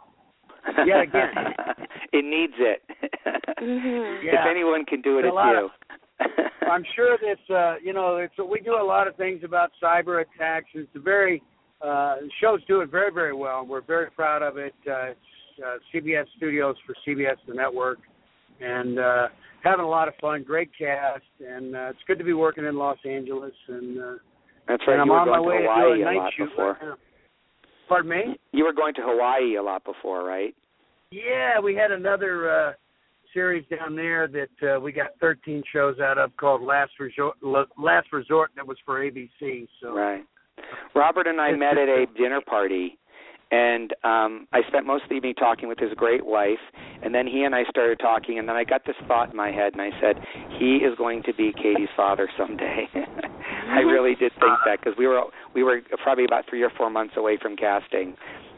[0.85, 1.29] Yet again,
[2.13, 2.81] it needs it.
[3.61, 4.25] mm-hmm.
[4.25, 4.41] yeah.
[4.41, 5.65] If anyone can do it, it's, it's you.
[5.65, 9.71] Of, I'm sure that uh, you know it's we do a lot of things about
[9.81, 10.67] cyber attacks.
[10.73, 11.41] It's a very
[11.81, 13.65] uh, the show's doing very, very well.
[13.65, 14.73] We're very proud of it.
[14.87, 15.19] Uh, it's
[15.63, 17.99] uh, CBS Studios for CBS the network,
[18.59, 19.27] and uh,
[19.63, 20.43] having a lot of fun.
[20.43, 23.53] Great cast, and uh, it's good to be working in Los Angeles.
[23.67, 24.13] And uh,
[24.67, 24.93] that's right.
[24.93, 26.17] And I'm you were on going my way to Hawaii to do a a night
[26.17, 26.71] lot shoot before.
[26.71, 26.95] right now.
[27.87, 28.39] Pardon me?
[28.51, 30.53] You were going to Hawaii a lot before, right?
[31.11, 32.73] Yeah, we had another uh
[33.33, 37.37] series down there that uh, we got 13 shows out of called Last Resort.
[37.77, 39.67] Last Resort that was for ABC.
[39.81, 40.23] So right.
[40.95, 42.97] Robert and I met at a dinner party,
[43.51, 46.59] and um I spent most of the evening talking with his great wife,
[47.03, 49.51] and then he and I started talking, and then I got this thought in my
[49.51, 50.17] head, and I said,
[50.59, 52.89] he is going to be Katie's father someday.
[53.69, 55.21] I really did think that because we were
[55.53, 58.15] we were probably about three or four months away from casting,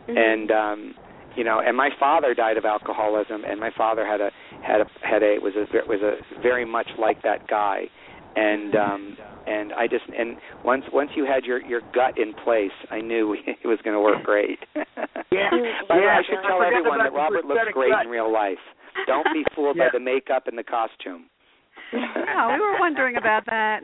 [0.08, 0.18] Mhm.
[0.18, 0.94] and um
[1.36, 4.32] you know and my father died of alcoholism and my father had a
[4.64, 7.88] had a had a was a was a very much like that guy
[8.36, 9.18] and um
[9.48, 13.34] and I just and once once you had your your gut in place I knew
[13.46, 14.60] it was going to work great
[15.32, 15.50] Yeah.
[15.88, 18.06] By the way, Yeah, I should I tell forgot everyone that Robert looks great gut.
[18.06, 18.58] in real life
[19.08, 19.86] don't be fooled Yeah.
[19.86, 21.26] by the makeup and the costume
[21.94, 23.82] no, we were wondering about that.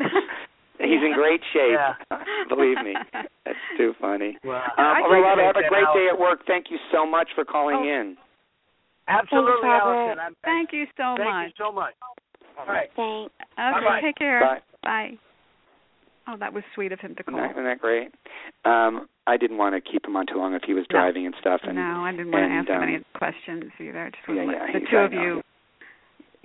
[0.79, 1.77] He's in great shape.
[1.77, 1.93] Yeah.
[2.49, 2.93] Believe me.
[3.45, 4.37] That's too funny.
[4.43, 6.41] Well, Um, I all right, Robert, have a great day at work.
[6.47, 7.83] Thank you so much for calling Oh.
[8.01, 8.17] in.
[9.07, 10.19] Absolutely, Allison.
[10.19, 11.27] I'm, Thank you so thank much.
[11.29, 11.93] Thank you so much.
[12.57, 12.89] All right.
[12.95, 13.33] Thanks.
[13.53, 14.01] Okay, Bye-bye.
[14.01, 14.39] take care.
[14.41, 14.59] Bye.
[14.83, 15.11] Bye.
[16.27, 17.37] Oh, that was sweet of him to call.
[17.37, 18.07] that, isn't that great?
[18.65, 20.97] Um, I didn't want to keep him on too long if he was No.
[20.99, 21.61] driving and stuff.
[21.63, 24.05] And no, I didn't want to and, ask him um, any questions either.
[24.05, 25.21] I just yeah, wanted yeah, the he's- two I of know.
[25.21, 25.41] you.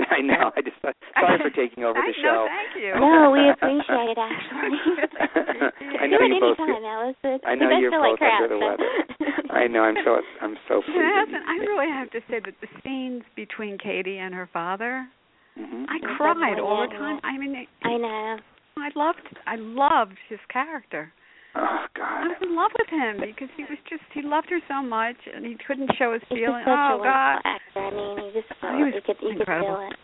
[0.11, 0.51] I know.
[0.57, 2.47] I just sorry for taking over the I, show.
[2.47, 2.93] No, thank you.
[2.97, 4.77] No, we appreciate it actually.
[6.01, 7.41] I know Do you it both anytime, Alice.
[7.45, 8.67] I know you're feel like under the so.
[8.67, 8.91] weather.
[9.53, 9.83] I know.
[9.83, 11.33] I'm so I'm so pleased.
[11.35, 15.07] that I really have to say that the scenes between Katie and her father,
[15.59, 15.87] Mhm.
[15.89, 17.21] I cried all the time.
[17.25, 18.39] I mean, it, I know.
[18.79, 21.13] I loved, I loved his character.
[21.55, 22.25] Oh God.
[22.25, 25.17] I was in love with him because he was just, he loved her so much,
[25.35, 26.65] and he couldn't show his He's feelings.
[26.65, 27.81] just such Oh a God, wonderful actor.
[27.81, 29.03] I mean, he just feel He was it.
[29.07, 29.77] You could, you could incredible.
[29.77, 29.97] feel it.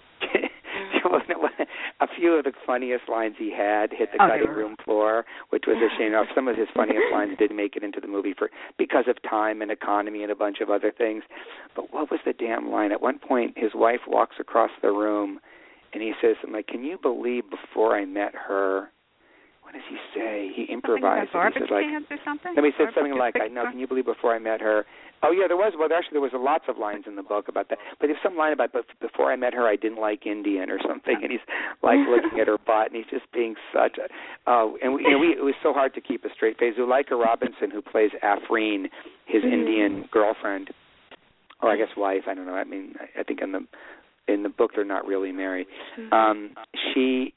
[2.01, 5.65] a few of the funniest lines he had hit the Oh, cutting room floor, which
[5.67, 6.13] was a shame.
[6.13, 9.17] Now, Some of his funniest lines didn't make it into the movie for because of
[9.29, 11.23] time and economy and a bunch of other things.
[11.75, 12.93] But what was the damn line?
[12.93, 15.39] At one point, his wife walks across the room,
[15.95, 18.91] and he says something like, "Can you believe before I met her?"
[19.67, 20.47] What does he say?
[20.55, 21.27] He something about improvised.
[21.27, 21.29] it.
[21.29, 22.53] He garbage said like, cans or something.
[22.55, 23.67] then he said Garbage something like, "I know.
[23.67, 24.87] Can you believe before I met her?"
[25.27, 25.73] Oh yeah, there was.
[25.75, 27.79] Well, actually, there was lots of lines in the book about that.
[27.99, 30.79] But there's some line about, "But before I met her, I didn't like Indian" or
[30.87, 31.43] something, and he's
[31.83, 34.07] like looking at her butt, and he's just being such a.
[34.47, 36.75] Oh, and we, you know, we, it was so hard to keep a straight face.
[36.79, 38.87] Zuleika Robinson, who plays Afreen,
[39.27, 39.53] his Mhm.
[39.53, 40.71] Indian girlfriend,
[41.61, 42.23] or I guess wife.
[42.29, 42.55] I don't know.
[42.55, 43.67] I mean, I, I think in the
[44.29, 45.67] in the book they're not really married.
[45.99, 46.13] Mhm.
[46.13, 46.51] Um,
[46.93, 47.36] she uh,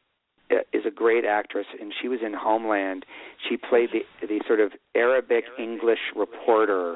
[0.73, 3.05] is a great actress, and she was in Homeland.
[3.47, 6.95] She played the the sort of Arabic English reporter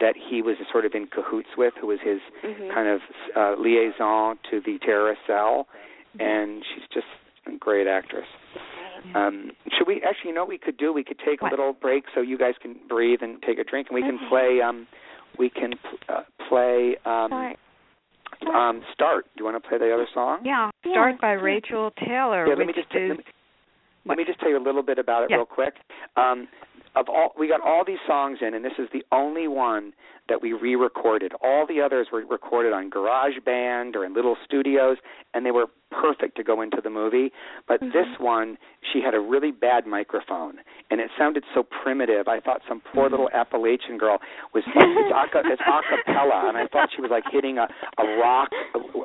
[0.00, 2.72] that he was sort of in cahoots with, who was his Mhm.
[2.72, 3.00] kind of
[3.34, 5.66] uh, liaison to the terrorist cell,
[6.20, 7.06] and she's just
[7.46, 8.26] a great actress.
[9.14, 10.30] Um, should we actually?
[10.30, 10.92] You know, what we could do.
[10.92, 11.52] We could take What?
[11.52, 14.18] a little break so you guys can breathe and take a drink, and we can
[14.28, 14.60] play.
[14.60, 14.86] Um,
[15.38, 15.74] we can
[16.08, 16.96] uh, play.
[17.04, 17.30] Um,
[18.42, 18.54] Start.
[18.54, 19.24] um, start.
[19.24, 20.40] Do you want to play the other song?
[20.44, 21.32] Yeah, Yeah, start by.
[21.32, 23.24] Rachel Taylor, Yeah, which let me just is let me,
[24.06, 25.36] let me just tell you a little bit about it Yeah.
[25.36, 25.74] real quick.
[26.16, 26.48] Um,
[26.94, 29.92] of all we got all these songs in and this is the only one
[30.28, 31.32] that we re-recorded.
[31.42, 34.96] All the others were recorded on GarageBand or in little studios
[35.34, 37.32] and they were perfect to go into the movie,
[37.66, 37.92] but Mhm.
[37.92, 38.58] this one
[38.92, 42.28] she had a really bad microphone and it sounded so primitive.
[42.28, 44.20] I thought some poor little Appalachian girl
[44.52, 47.68] was it's, aca, it's a cappella and I thought she was like hitting a
[47.98, 48.50] a rock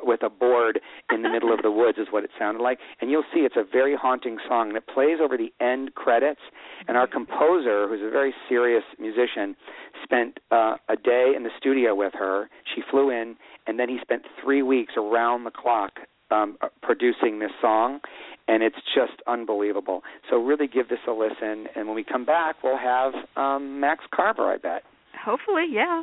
[0.02, 0.80] with a board
[1.12, 2.78] in the middle of the woods is what it sounded like.
[3.00, 6.40] And you'll see it's a very haunting song and it plays over the end credits
[6.88, 9.56] and our composer who's a very serious musician
[10.02, 12.48] spent uh, a day in the studio with her.
[12.74, 16.00] She flew in and then he spent 3 weeks around the clock
[16.32, 18.00] um, uh, producing this song,
[18.48, 20.02] and it's just unbelievable.
[20.30, 24.04] So really give this a listen, and when we come back, we'll have um, Max
[24.14, 24.82] Carver, I bet.
[25.24, 26.02] Hopefully, yeah.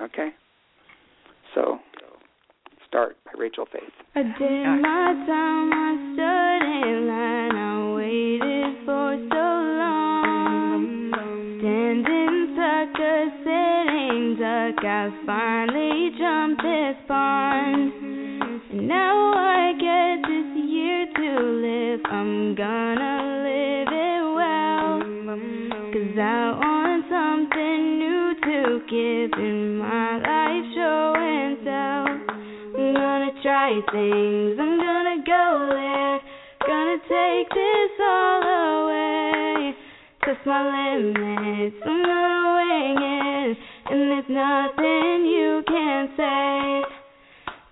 [0.00, 0.30] Okay.
[1.54, 1.78] So,
[2.86, 3.82] start by Rachel Faith.
[4.14, 9.46] I did my time, I stood in line, I waited for so
[9.78, 11.10] long.
[11.60, 18.07] Standing sucker, sitting duck, I finally jumped this pond.
[18.88, 25.04] Now I get this year to live, I'm gonna live it well.
[25.92, 32.32] Cause I want something new to give in my life, show and tell.
[32.80, 36.20] I'm gonna try things, I'm gonna go there.
[36.64, 39.76] Gonna take this all away.
[40.24, 43.58] Test my limits, I'm gonna wing it.
[43.92, 46.97] And there's nothing you can say.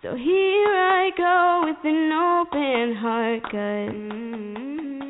[0.07, 5.03] So here I go with an open heart, cause mm,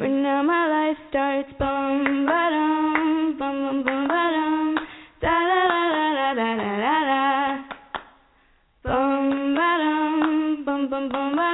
[0.00, 4.78] right now my life starts bum ba dum, bum bum bum ba dum,
[5.20, 7.24] da da da da da da da da.
[8.84, 11.53] Bum ba dum, bum bum bum ba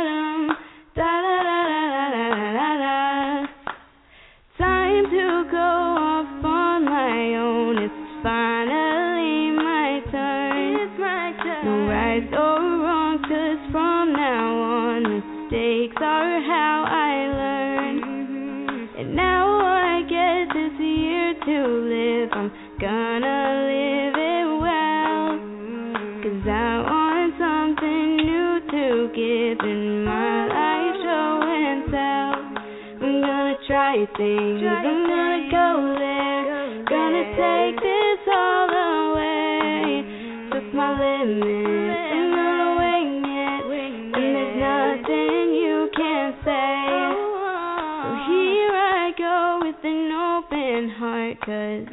[34.20, 36.84] things, I'm gonna go there.
[36.84, 40.04] Gonna take this all away.
[40.52, 43.64] Just my limits, I'm gonna wing it.
[44.12, 46.84] And there's nothing you can say.
[47.00, 48.04] Oh, oh.
[48.04, 51.88] So here I go with an open heart, cause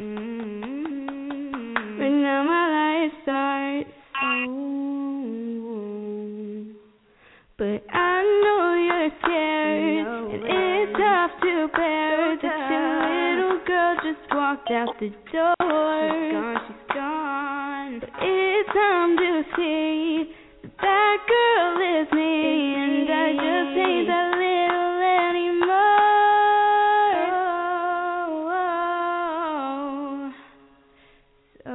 [14.69, 15.56] walked out the door.
[15.60, 17.99] She's gone, she's gone.
[17.99, 24.32] But it's time to see that that girl is me, and I just ain't that
[24.38, 25.88] little anymore.
[31.63, 31.71] So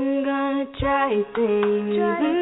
[0.00, 2.02] I'm gonna try things.
[2.02, 2.41] I'm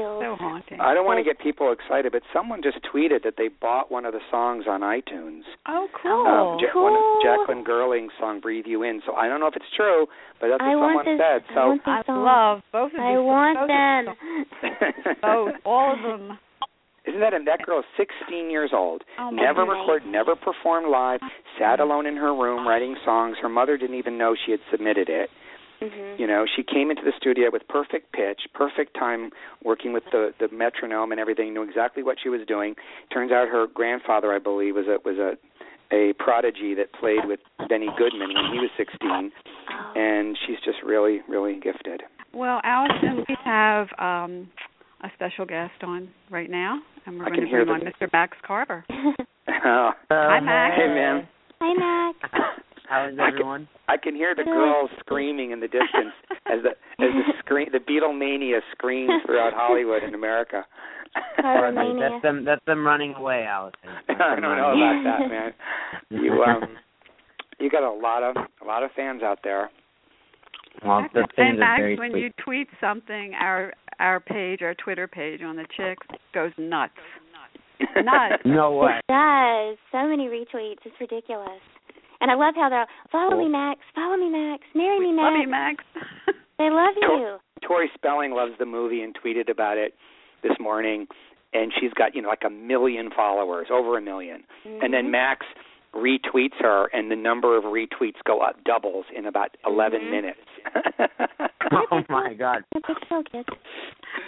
[0.00, 0.22] chills.
[0.24, 0.80] so haunting.
[0.80, 4.04] I don't want to get people excited, but someone just tweeted that they bought one
[4.04, 5.42] of the songs on iTunes.
[5.68, 6.24] Oh, cool.
[6.26, 7.20] Um, Ja- one of cool.
[7.22, 10.06] Jacqueline Gerling's song "Breathe You In." So I don't know if it's true,
[10.40, 11.40] but that's what I want someone this- said.
[11.50, 12.24] I So want I song.
[12.24, 13.00] love both of these.
[13.00, 14.04] I want both of them.
[14.62, 16.38] these- Both, all of them.
[17.06, 19.02] Isn't that and that girl's 16 years old?
[19.18, 19.80] Oh my never goodness.
[19.80, 21.20] recorded, never performed live.
[21.58, 23.36] Sat alone in her room writing songs.
[23.40, 25.30] Her mother didn't even know she had submitted it.
[25.80, 26.18] Mhm.
[26.18, 29.30] You know, she came into the studio with perfect pitch, perfect time
[29.62, 31.54] working with the the metronome and everything.
[31.54, 32.76] Knew exactly what she was doing.
[33.12, 35.36] Turns out her grandfather, I believe, was a was a
[35.92, 39.32] a prodigy that played with Benny Goodman when he was 16,
[39.72, 39.92] Oh.
[39.96, 42.02] and she's just really really gifted.
[42.32, 44.48] Well, Allison, we have um,
[45.00, 47.92] a special guest on right now, and we're I going to hear bring the- on
[47.92, 48.12] Mr.
[48.12, 48.84] Max Carver.
[49.62, 50.76] Oh, Hi, Max.
[50.76, 51.28] Hey, man.
[51.60, 52.18] Hi, Max.
[52.90, 56.12] How is I can- I can hear the girls screaming in the distance
[56.46, 56.70] as the
[57.02, 60.66] as the screen the Beatlemania screams throughout Hollywood and America.
[61.36, 62.44] That's them.
[62.44, 63.78] That's them running away, Allison.
[64.08, 65.52] I don't know about that, man.
[66.10, 66.76] You um
[67.60, 69.70] You got a lot of a lot of fans out there.
[70.84, 72.22] Well, the and fans are Max, very when sweet.
[72.22, 76.92] you tweet something, our our page, our Twitter page on the chicks goes nuts.
[77.96, 78.42] Nuts.
[78.44, 78.98] No way.
[79.08, 79.78] It does.
[79.90, 80.84] So many retweets.
[80.84, 81.60] It's ridiculous.
[82.20, 85.22] And I love how they're follow me Max, follow me Max, marry me Max.
[85.24, 85.84] Love Max.
[85.94, 86.36] you, Max.
[86.58, 87.36] They love Tor- you.
[87.66, 89.94] Tori Spelling loves the movie and tweeted about it
[90.42, 91.06] this morning,
[91.54, 94.44] and she's got you know like a million followers, over a 1000000
[94.82, 95.10] And then Mhm.
[95.10, 95.46] Max
[95.94, 100.10] retweets her, and the number of retweets go up doubles in about 11 Mhm.
[100.10, 100.40] minutes.
[101.90, 102.62] oh my God.
[102.76, 103.48] It's a big deal, kids.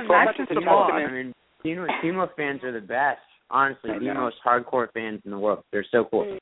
[0.08, 0.90] Well, Max is the boss.
[0.90, 1.10] testament.
[1.10, 1.34] I mean,
[1.64, 3.20] Demo, Demo fans are the best.
[3.50, 5.64] Honestly, the most hardcore fans in the world.
[5.70, 6.38] They're so cool.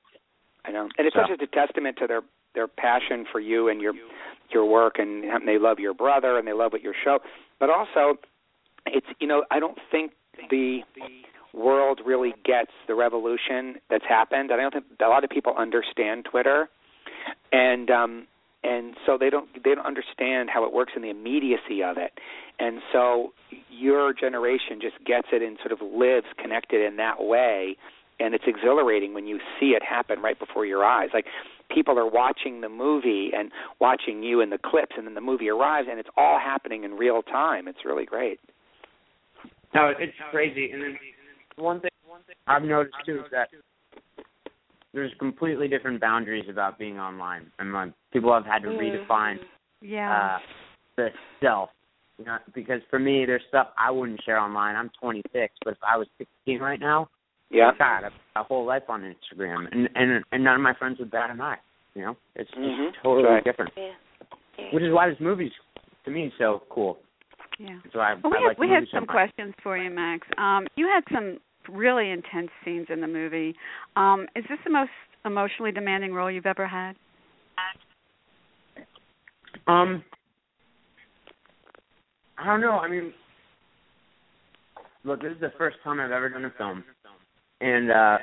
[0.64, 2.22] I know, and it's So- such a testament to their
[2.54, 3.94] their passion for you and your
[4.50, 7.20] your work, and they love your brother and they love what your show.
[7.58, 8.18] But also,
[8.86, 10.12] it's you know I don't think
[10.50, 10.82] the
[11.52, 14.50] world really gets the revolution that's happened.
[14.50, 16.68] And I don't think a lot of people understand Twitter,
[17.52, 18.26] and um
[18.62, 22.18] and so they don't they don't understand how it works and the immediacy of it.
[22.58, 23.32] And so
[23.70, 27.76] your generation just gets it and sort of lives connected in that way
[28.20, 31.08] and it's exhilarating when you see it happen right before your eyes.
[31.14, 31.26] Like
[31.70, 33.50] people are watching the movie and
[33.80, 36.92] watching you in the clips, and then the movie arrives, and it's all happening in
[36.92, 37.68] real time.
[37.68, 38.40] It's really great.
[39.74, 40.70] No, it's crazy.
[40.72, 40.98] And then
[41.56, 43.48] one thing, one thing I've noticed too is that
[44.92, 48.78] there's completely different boundaries about being online, and like people have had to Mm.
[48.78, 49.38] redefine
[49.80, 50.10] Yeah.
[50.10, 50.38] uh,
[50.96, 51.70] the self.
[52.18, 54.76] You know, because for me, there's stuff I wouldn't share online.
[54.76, 57.08] I'm 26, but if I was 16 right now,
[57.50, 57.72] Yeah.
[57.78, 60.98] God, I've got a whole life on Instagram, and and and none of my friends
[60.98, 61.58] would bat an eye.
[61.94, 62.92] You know, it's just Mhm.
[63.02, 63.42] totally Right.
[63.44, 63.72] different.
[63.76, 63.92] Yeah.
[64.58, 64.70] Yeah.
[64.72, 65.52] Which is why this movie's
[66.04, 66.98] to me so cool.
[67.58, 67.78] yeah.
[67.82, 69.10] That's why I, Well, we I had like we had movie so some much.
[69.10, 70.26] questions for you, Max.
[70.38, 71.38] Um, you had some
[71.68, 73.54] really intense scenes in the movie.
[73.96, 74.90] Um, is this the most
[75.24, 76.96] emotionally demanding role you've ever had?
[79.66, 80.02] Um,
[82.38, 82.78] I don't know.
[82.78, 83.12] I mean,
[85.04, 86.82] look, this is the first time I've ever done a film,
[87.60, 88.18] and uh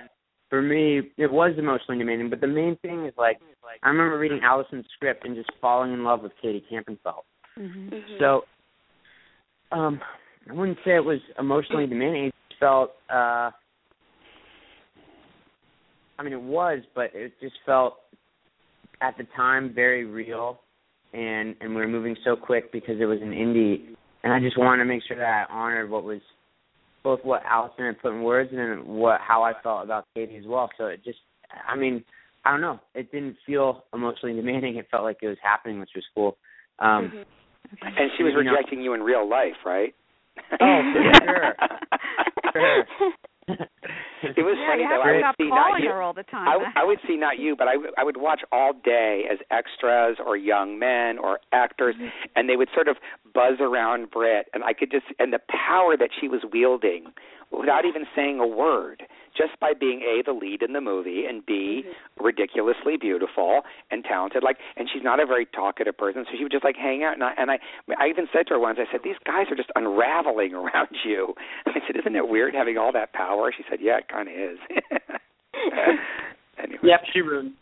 [0.50, 2.30] for me, it was emotionally demanding.
[2.30, 3.38] But the main thing is like,
[3.84, 7.24] I remember reading Allison's script and just falling in love with Katie Kampenfeld.
[7.60, 7.90] Mm-hmm.
[7.90, 8.20] Mhm.
[8.20, 8.46] So,
[9.72, 10.00] um,
[10.50, 12.26] I wouldn't say it was emotionally demanding.
[12.26, 13.52] It just felt, uh,
[16.20, 17.98] I mean, it was, but it just felt
[19.02, 20.62] at the time very real,
[21.14, 24.58] and and we were moving so quick because it was an indie, and I just
[24.58, 26.22] wanted to make sure that I honored what was
[27.08, 30.36] both what Allison had put in words and then what how I felt about Katie
[30.36, 30.70] as well.
[30.78, 31.20] So it just,
[31.66, 32.04] I mean,
[32.44, 32.82] I don't know.
[32.96, 34.76] It didn't feel emotionally demanding.
[34.76, 36.38] It felt like it was happening, which was cool.
[36.80, 37.26] Um, Mhm.
[37.82, 39.94] And she was You know- rejecting you in real life, right?
[40.60, 41.02] Oh, for
[42.54, 42.86] sure.
[43.48, 43.58] Sure.
[44.24, 45.02] It was yeah, funny though.
[45.02, 45.90] I would see not you.
[45.90, 46.48] her all the time.
[46.48, 49.38] I, I would see not you, but I, w- I would watch all day as
[49.52, 52.08] extras or young men or actors, mm-hmm.
[52.36, 52.98] and they would sort of
[53.34, 57.14] buzz around Britt, and I could just and the power that she was wielding
[57.52, 59.04] without even saying a word,
[59.36, 62.24] just by being a the lead in the movie and b mm-hmm.
[62.24, 64.44] ridiculously beautiful and talented.
[64.44, 67.14] Like, and she's not a very talkative person, so she would just like hang out.
[67.14, 67.60] And I, and I,
[68.00, 71.34] I even said to her once, I said, "These guys are just unraveling around you."
[71.66, 74.34] I said, "Isn't it weird having all that power?" She said, "Yeah, it kind of
[74.34, 74.60] is."
[76.64, 76.80] anyway.
[76.84, 77.54] Yep, she ruined.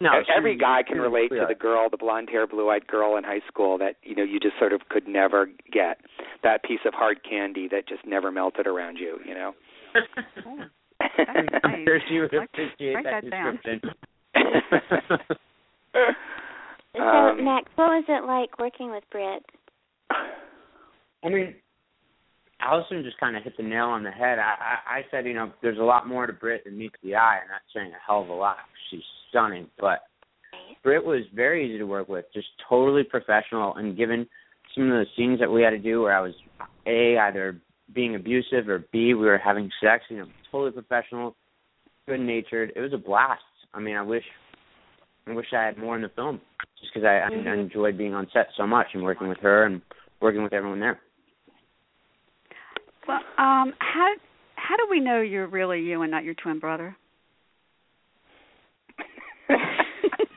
[0.00, 3.16] No, she every guy can relate to the girl, the blonde hair, blue eyed girl
[3.16, 5.98] in high school that you know you just sort of could never get
[6.44, 9.18] that piece of hard candy that just never melted around you.
[9.26, 9.52] You know.
[10.46, 10.58] Oh,
[11.00, 11.84] that's I'm nice.
[11.84, 13.54] sure she would Write- appreciate that, that down.
[13.56, 13.90] description.
[16.96, 19.44] So, Um, Max, what was it like working with Britt?
[20.10, 21.54] I mean,
[22.60, 24.38] Allison just kind of hit the nail on the head.
[24.38, 24.54] I,
[24.90, 27.38] I I said, you know, there's a lot more to Britt than meets the eye,
[27.40, 28.56] and that's saying a hell of a lot.
[28.90, 30.00] She's stunning, but
[30.82, 33.76] Britt was very easy to work with, just totally professional.
[33.76, 34.26] And given
[34.74, 36.34] some of the scenes that we had to do, where I was
[36.86, 37.60] a either
[37.94, 41.36] being abusive or b we were having sex, you know, totally professional,
[42.06, 42.72] good natured.
[42.74, 43.42] It was a blast.
[43.72, 44.24] I mean, I wish
[45.26, 46.40] I wish I had more in the film,
[46.80, 49.64] just because I, I, I enjoyed being on set so much and working with her
[49.64, 49.82] and
[50.20, 50.98] working with everyone there.
[53.08, 54.14] Well, um, how
[54.56, 56.96] how do we know you're really you and not your twin brother?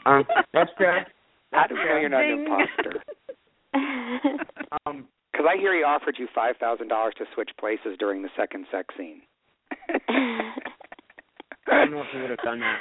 [0.04, 1.06] Um, that's good.
[1.54, 3.04] How do we know you're not an imposter?
[4.88, 8.30] Um, Because I hear he offered you five thousand dollars to switch places during the
[8.36, 9.22] second sex scene.
[10.10, 10.54] I
[11.68, 12.80] don't know if we would have done that.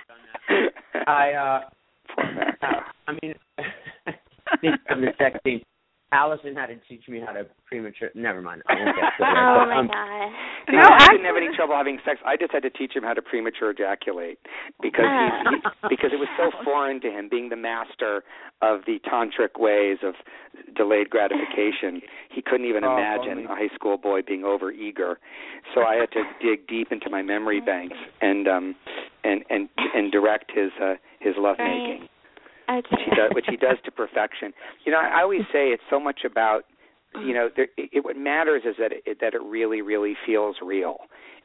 [1.06, 1.60] I uh
[2.14, 2.24] Poor.
[3.06, 3.34] I mean
[4.88, 5.60] of the sex scene,
[6.12, 8.10] Allison had to teach me how to premature.
[8.14, 8.62] Never mind.
[8.68, 9.36] I won't get to that.
[9.38, 10.32] oh But, my um, god.
[10.74, 12.20] No, I didn't have any trouble having sex.
[12.26, 14.38] I just had to teach him how to premature ejaculate
[14.82, 15.56] because he, he
[15.88, 18.22] because it was so foreign to him, being the master
[18.62, 20.14] of the tantric ways of
[20.76, 22.02] delayed gratification.
[22.30, 23.44] He couldn't even Oh, imagine funny.
[23.44, 25.18] a high school boy being over eager.
[25.74, 28.74] So I had to dig deep into my memory banks and um
[29.24, 32.08] and and and direct his uh his love making
[32.70, 32.86] Okay.
[32.90, 34.52] which he does, which he does to perfection.
[34.84, 36.64] You know, I always say it's so much about,
[37.14, 40.98] you know, there, it, what matters is that it, that it really, really feels real.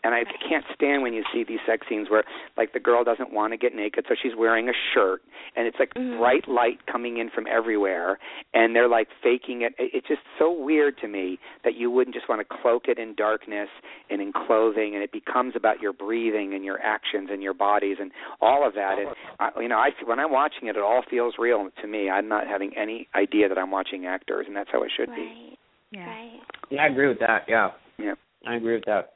[0.05, 2.23] And I can't stand when you see these sex scenes where,
[2.57, 5.23] like, the girl doesn't want to get naked, so she's wearing a shirt,
[5.55, 6.19] and it's like Mhm.
[6.19, 8.19] bright light coming in from everywhere,
[8.53, 9.73] and they're like faking it.
[9.79, 12.99] It- It's just so weird to me that you wouldn't just want to cloak it
[12.99, 13.69] in darkness
[14.11, 17.99] and in clothing, and it becomes about your breathing and your actions and your bodies
[17.99, 18.99] and all of that.
[18.99, 22.11] And I, you know, I when I'm watching it, it all feels real to me.
[22.11, 25.23] I'm not having any idea that I'm watching actors, and that's how it should be.
[25.23, 25.57] Right.
[25.89, 26.07] Yeah.
[26.07, 26.41] Right.
[26.69, 27.45] yeah, I agree with that.
[27.47, 28.13] Yeah, Yeah.
[28.45, 29.13] I agree with that.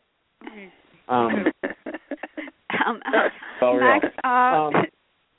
[1.10, 1.46] Um,
[2.86, 3.02] Um,
[3.60, 3.80] so real.
[4.02, 4.74] Max, uh, Um,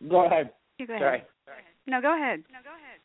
[0.09, 0.51] go ahead.
[0.79, 1.23] you go ahead.
[1.47, 1.63] Sorry.
[1.87, 2.43] No, go ahead.
[2.53, 3.01] No, go ahead.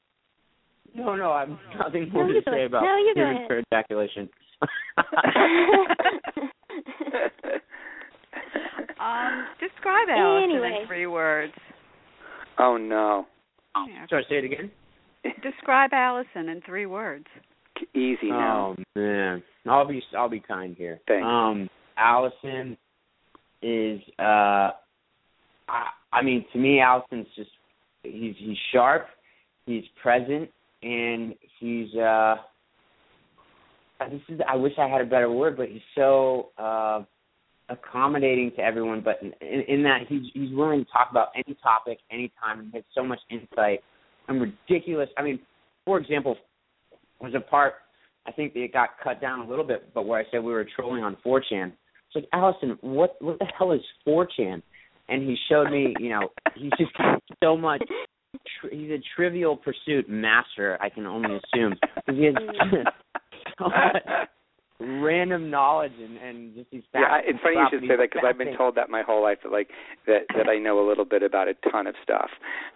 [0.94, 1.50] No, no, I've
[1.80, 2.68] nothing more No, to you go say ahead.
[2.68, 4.30] about No, you go ejaculation.
[9.00, 10.80] Um, describe Allison Anyway.
[10.82, 11.54] in three words.
[12.60, 13.28] oh no,
[13.76, 14.06] Yeah.
[14.10, 14.72] Sorry, say it again.
[15.44, 17.26] Describe Allison in three words.
[17.94, 18.76] easy now.
[18.78, 21.00] Oh man, I'll be I'll be kind here.
[21.08, 21.26] Thanks.
[21.26, 22.78] Um, Allison
[23.62, 24.72] is uh,
[25.68, 27.50] I I mean to me Allison's just
[28.04, 29.08] he's he's sharp,
[29.66, 30.50] he's present,
[30.84, 32.36] and he's uh.
[34.12, 37.04] This is I wish I had a better word, but he's so uh
[37.70, 39.02] accommodating to everyone.
[39.02, 42.84] But in, in, that he's he's willing to talk about any topic, anytime, and has
[42.94, 43.80] so much insight
[44.28, 45.10] and ridiculous.
[45.18, 45.40] I mean,
[45.86, 46.36] for example,
[47.22, 47.76] was a part
[48.26, 50.68] I think it got cut down a little bit, but where I said we were
[50.76, 51.72] trolling on 4chan.
[52.16, 54.62] It's like Allison, what what the hell is 4chan?
[55.08, 56.92] And he showed me, you know, he's just
[57.44, 57.84] so much.
[58.60, 62.36] Tr- he's a Trivial Pursuit master, I can only assume, because he has
[63.60, 64.28] so much
[64.80, 67.06] random knowledge and and just these facts.
[67.08, 69.38] Yeah, it's funny you should say that because I've been told that my whole life
[69.44, 69.70] that like
[70.06, 72.30] that that I know a little bit about a ton of stuff.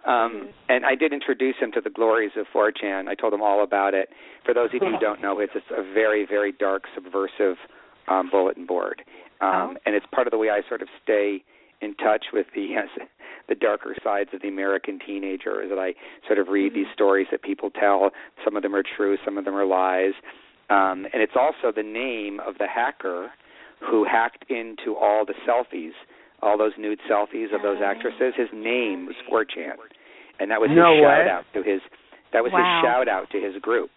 [0.06, 3.08] Um and I did introduce him to the glories of 4chan.
[3.08, 4.08] I told him all about it.
[4.46, 7.56] For those of you who don't know, it's just a very very dark subversive
[8.08, 9.02] um bulletin board.
[9.40, 9.76] Um Oh.
[9.86, 11.42] and it's part of the way I sort of stay
[11.80, 12.88] in touch with the yes,
[13.48, 15.94] the darker sides of the American teenager is that I
[16.26, 18.10] sort of read these stories that people tell.
[18.44, 20.12] Some of them are true, some of them are lies.
[20.68, 23.30] Um, and it's also the name of the hacker
[23.80, 25.92] who hacked into all the selfies,
[26.42, 28.34] all those nude selfies of those actresses.
[28.36, 29.74] His name was 4chan,
[30.38, 31.08] and that was No his way.
[31.08, 31.80] shout out to his.
[32.32, 32.58] That was Wow.
[32.60, 33.90] his shout out to his group.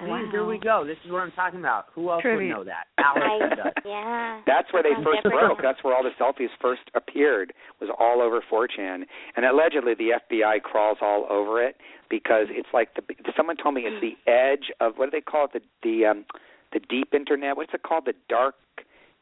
[0.00, 0.84] See, here we go.
[0.86, 1.86] This is what I'm talking about.
[1.94, 2.56] Who else Trivia.
[2.58, 2.86] would know that?
[2.98, 3.72] I, Allison does.
[3.84, 4.40] yeah.
[4.46, 5.40] That's where they Sounds first different.
[5.46, 5.62] broke.
[5.62, 7.52] That's where all the selfies first appeared.
[7.80, 9.04] Was all over 4chan,
[9.36, 11.76] and allegedly the FBI crawls all over it
[12.10, 13.02] because it's like the.
[13.36, 15.52] Someone told me it's the edge of what do they call it?
[15.52, 16.24] The the um,
[16.72, 17.56] the deep internet.
[17.56, 18.04] What's it called?
[18.06, 18.54] The dark.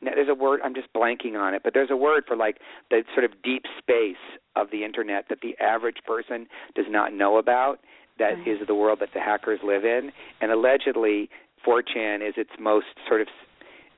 [0.00, 0.14] net?
[0.16, 0.60] There's a word.
[0.64, 2.58] I'm just blanking on it, but there's a word for like
[2.90, 4.16] the sort of deep space
[4.56, 7.78] of the internet that the average person does not know about.
[8.18, 8.66] That is Right.
[8.66, 11.28] the world that the hackers live in, and allegedly
[11.64, 13.28] 4chan is its most sort of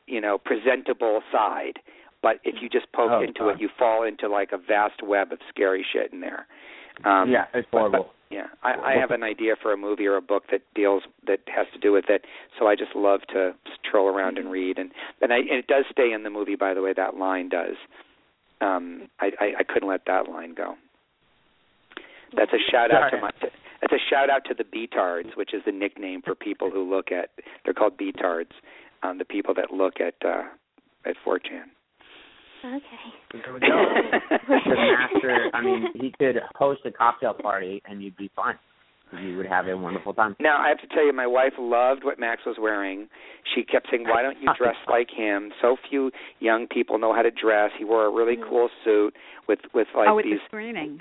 [0.06, 1.78] you know presentable side.
[2.22, 3.48] But if you just poke Oh, into God.
[3.56, 6.46] it you fall into like a vast web of scary shit in there.
[7.04, 7.98] Um yeah, it's but- horrible.
[8.04, 11.02] but, yeah i i have an idea for a movie or a book that deals
[11.26, 12.24] that has to do with it.
[12.58, 13.54] So i just love to
[13.88, 14.78] troll around and read.
[14.78, 14.90] And
[15.20, 17.76] and i and it does stay in the movie by the way that line does.
[18.60, 20.76] Um i i, I couldn't let that line go
[22.36, 25.62] that's a shout out to my that's a shout out to the betards which is
[25.66, 27.30] the nickname for people who look at
[27.64, 28.52] they're called betards
[29.02, 30.42] um the people that look at uh
[31.06, 31.64] at 4chan
[32.64, 33.42] Okay.
[33.44, 33.66] There we go.
[34.40, 35.50] the master.
[35.52, 38.54] I mean, he could host a cocktail party and you'd be fine.
[39.20, 40.34] You would have a wonderful time.
[40.40, 43.08] Now I have to tell you, my wife loved what Max was wearing.
[43.54, 46.10] She kept saying, "Why don't you dress like him?" So few
[46.40, 47.70] young people know how to dress.
[47.78, 49.14] He wore a really cool suit
[49.46, 50.98] with with like oh, with these, the screening.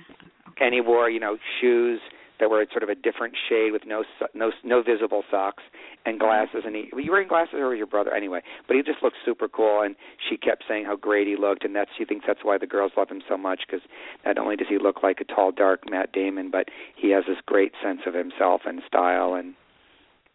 [0.60, 2.00] And he wore you know shoes
[2.40, 5.64] that were sort of a different shade with no so- no no visible socks
[6.06, 6.64] and glasses.
[6.66, 8.42] And he were you wearing glasses or was your brother anyway?
[8.68, 9.82] But he just looked super cool.
[9.82, 9.96] And
[10.30, 12.92] she kept saying how great he looked, and that she thinks that's why the girls
[12.98, 13.86] love him so much because
[14.26, 17.38] not only does he look like a tall, dark Matt Damon, but he has this
[17.46, 19.54] great sense of himself and style and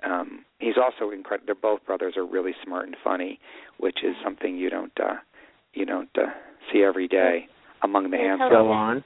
[0.05, 3.41] um he's also incredible they're both brothers are really smart and funny
[3.79, 5.15] which is something you don't uh
[5.75, 6.27] you don't uh,
[6.73, 7.49] see every day
[7.83, 9.05] among the Yeah, handsome Go on.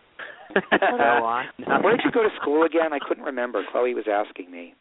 [0.70, 1.46] Go on.
[1.82, 4.74] where did you go to school again i couldn't remember chloe was asking me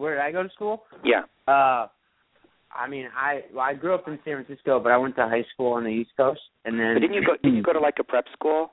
[0.00, 0.84] where did I go to school?
[1.04, 1.22] Yeah.
[1.46, 1.86] Uh,
[2.74, 5.44] I mean, I well, I grew up in San Francisco, but I went to high
[5.52, 7.36] school on the East Coast, and then But didn't you go?
[7.42, 8.72] Didn't you go to like a prep school?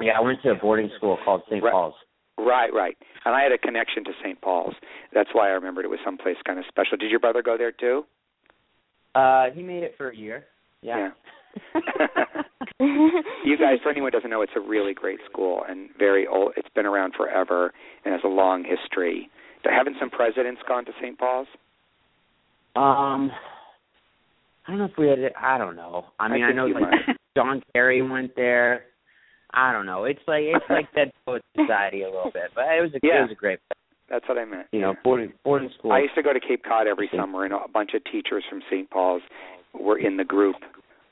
[0.00, 1.62] Yeah, I went to a boarding school called St.
[1.62, 1.72] Right.
[1.72, 1.94] Paul's.
[2.36, 2.96] Right, right.
[3.24, 4.40] And I had a connection to St.
[4.40, 4.74] Paul's.
[5.14, 6.96] That's why I remembered it was someplace kind of special.
[6.96, 8.04] Did your brother go there too?
[9.14, 10.46] Uh, he made it for a year.
[10.82, 11.10] Yeah.
[13.44, 16.52] you guys, for anyone who doesn't know, it's a really great school and very old.
[16.56, 17.72] It's been around forever
[18.04, 19.28] and has a long history.
[19.64, 21.18] Haven't some presidents gone to St.
[21.18, 21.48] Paul's?
[22.76, 23.30] Um,
[24.66, 25.18] I don't know if we had.
[25.18, 26.06] it- I don't know.
[26.18, 27.16] I mean, I, think know you like might.
[27.36, 28.84] John Kerry went there.
[29.52, 30.04] I don't know.
[30.04, 33.18] It's like it's like Dead Poet Society a little bit, but it was a Yeah.
[33.20, 33.58] it was a great
[34.08, 34.68] That's what I meant.
[34.72, 35.00] you know yeah.
[35.04, 35.92] boarding boarding school.
[35.92, 38.62] I used to go to Cape Cod every summer, and a bunch of teachers from
[38.70, 38.88] St.
[38.90, 39.22] Paul's
[39.74, 40.56] were in the group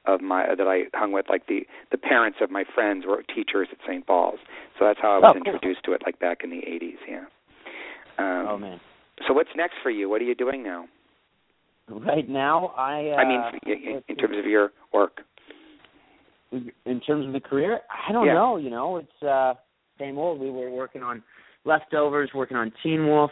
[0.07, 1.27] of my that I hung with.
[1.29, 4.07] Like the the parents of my friends were teachers at St.
[4.07, 4.39] Paul's,
[4.79, 5.55] so that's how I was Oh, cool.
[5.55, 6.03] introduced to it.
[6.05, 7.25] Like back in the '80s, yeah.
[8.19, 8.81] Um, oh man.
[9.27, 10.09] So what's next for you?
[10.09, 10.87] What are you doing now?
[11.89, 13.11] Right now, I.
[13.11, 15.21] Uh, I mean, y- y- in terms of your work.
[16.85, 18.35] in terms of the career, I don't Yeah.
[18.35, 18.57] know.
[18.57, 19.55] You know, it's uh
[19.99, 20.41] same old.
[20.41, 21.23] We were working on
[21.65, 23.31] leftovers, working on Teen Wolf,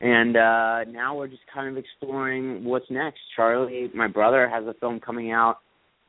[0.00, 3.20] and uh now we're just kind of exploring what's next.
[3.36, 5.58] Charlie, my brother, has a film coming out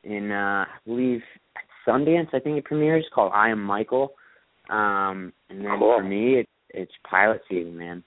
[0.04, 1.20] in uh I believe
[1.86, 2.28] Sundance.
[2.32, 4.14] I think it premieres called I Am Michael.
[4.70, 5.96] Um, and then Cool.
[5.98, 8.02] for me, it's it's pilot season, man.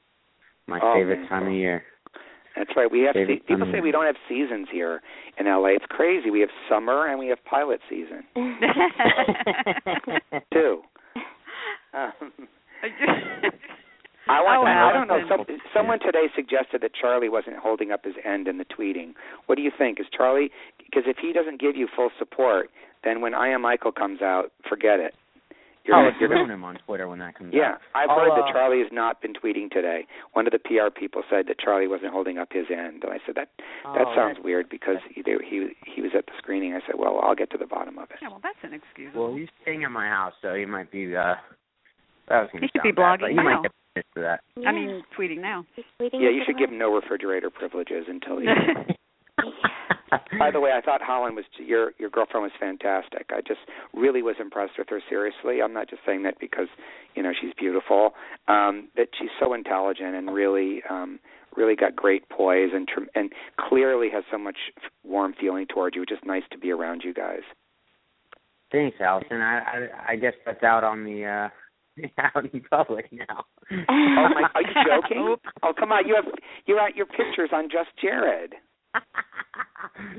[0.67, 1.29] My Oh, favorite man.
[1.29, 1.83] time of year.
[2.55, 2.89] That's right.
[2.91, 4.99] We have se- people say we don't have seasons here
[5.37, 5.75] in LA.
[5.77, 6.31] It's crazy.
[6.31, 8.23] We have summer and we have pilot season
[10.53, 10.81] too.
[11.93, 12.11] Um,
[14.29, 14.67] I want.
[14.67, 15.21] Oh, I don't know.
[15.29, 19.13] Some, someone today suggested that Charlie wasn't holding up his end in the tweeting.
[19.47, 19.99] What do you think?
[19.99, 20.51] Is Charlie?
[20.77, 22.69] Because if he doesn't give you full support,
[23.03, 25.13] then when I am Michael comes out, forget it.
[25.85, 27.81] You're oh, gonna- you're gonna- ruin him on Twitter when that comes yeah, out.
[27.95, 30.05] I've I'll, heard uh, that Charlie has not been tweeting today.
[30.33, 33.19] One of the PR people said that Charlie wasn't holding up his end, and I
[33.25, 33.47] said that
[33.95, 36.73] that Oh, sounds weird because he they, he he was at the screening.
[36.73, 38.17] I said, well, I'll get to the bottom of it.
[38.21, 39.13] yeah, well, that's an excuse.
[39.15, 41.15] Well, he's staying at my house, so he might be.
[41.15, 41.35] uh
[42.29, 43.43] That was He should be bad, blogging now.
[43.43, 44.41] might get pissed for that.
[44.65, 45.65] I mean, tweeting now.
[45.75, 48.47] He's tweeting Yeah, you should give him no refrigerator privileges until he.
[50.39, 53.25] By the way, I thought Holland was your your girlfriend was fantastic.
[53.29, 53.59] I just
[53.93, 55.01] really was impressed with her.
[55.09, 56.67] Seriously, I'm not just saying that because
[57.15, 58.13] you know she's beautiful.
[58.47, 61.19] Um, that she's so intelligent and really um,
[61.57, 65.95] really got great poise and tr- and clearly has so much f- warm feeling towards
[65.95, 66.03] you.
[66.03, 67.41] It's just nice to be around you guys.
[68.71, 69.41] Thanks, Allison.
[69.41, 71.49] I, I I guess that's out on the uh
[72.17, 73.45] out in public now.
[73.89, 74.47] Oh my!
[74.55, 75.35] Are you joking?
[75.63, 76.07] Oh come on!
[76.07, 76.25] You have
[76.65, 78.53] you're at your pictures on Just Jared.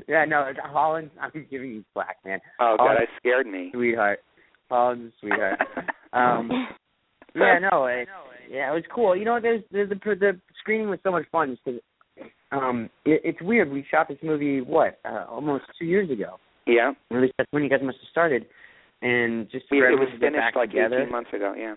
[0.08, 1.10] yeah, no, Holland.
[1.20, 2.40] I'm giving you slack, man.
[2.60, 3.70] Oh God, Holland, that scared me.
[3.72, 4.20] sweetheart.
[4.70, 5.60] Holland's a sweetheart.
[6.12, 6.50] Um,
[7.34, 8.08] yeah, no, it,
[8.50, 9.16] yeah, it was cool.
[9.16, 11.80] You know, there's, there's the the screening was so much fun because
[12.52, 13.70] um, it, it's weird.
[13.70, 16.38] We shot this movie what uh, almost two years ago.
[16.66, 18.46] yeah, Or at least that's when you guys must have started.
[19.02, 21.00] And just we, it was finished like together.
[21.02, 21.54] 18 months ago.
[21.56, 21.74] Yeah.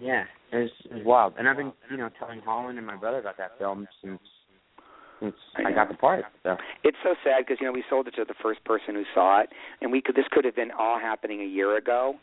[0.00, 1.34] Yeah, it was, it was wild.
[1.38, 4.20] And I've been, you know, telling Holland and my brother about that film since
[5.20, 6.24] since I I, got the part.
[6.42, 9.04] So It's so sad because you know we sold it to the first person who
[9.14, 12.16] saw it, and we could this could have been all happening a year ago.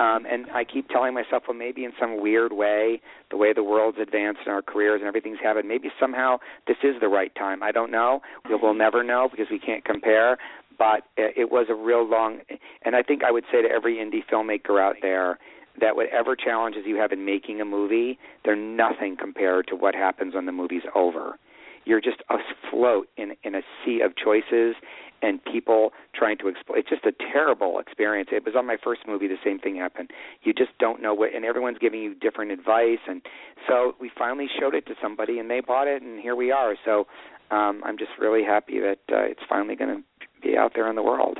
[0.00, 3.00] Um, and I keep telling myself, well, maybe in some weird way,
[3.30, 6.96] the way the world's advanced in our careers and everything's happened, maybe somehow this is
[7.00, 7.62] the right time.
[7.62, 8.20] I don't know.
[8.48, 10.36] We'll, we'll never know because we can't compare.
[10.76, 12.40] But it, it was a real long,
[12.84, 15.38] and I think I would say to every indie filmmaker out there
[15.80, 20.34] that whatever challenges you have in making a movie, they're nothing compared to what happens
[20.34, 21.38] when the movie's over
[21.84, 24.74] you're just afloat in in a sea of choices
[25.22, 26.80] and people trying to explain.
[26.80, 28.28] It's just a terrible experience.
[28.32, 29.26] It was on my first movie.
[29.26, 30.10] The same thing happened.
[30.42, 32.98] You just don't know what, and everyone's giving you different advice.
[33.08, 33.22] And
[33.66, 36.74] so we finally showed it to somebody, and they bought it, and here we are.
[36.84, 37.06] So
[37.50, 40.96] um, I'm just really happy that uh, it's finally going to be out there in
[40.96, 41.38] the world.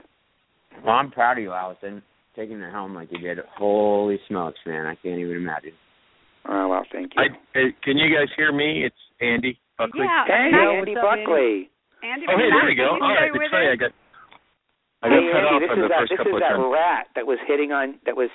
[0.85, 2.03] well, I'm proud of you, Allison,
[2.35, 3.39] taking the helm like you did.
[3.57, 4.87] Holy smokes, man!
[4.87, 5.73] I can't even imagine.
[6.49, 7.23] Oh well, thank you.
[7.23, 7.27] I,
[7.59, 8.85] uh, can you guys hear me?
[8.85, 10.05] It's Andy Buckley.
[10.05, 10.25] Yeah.
[10.27, 11.71] hey, Matt, Andy up, Buckley.
[12.05, 12.93] Andy, Oh, hey, there we go.
[12.93, 13.93] can you All stay right, with sorry, I got
[15.03, 17.07] I got hey, cut Andy, off this is the that first this is that rat
[17.17, 18.29] that was hitting on that was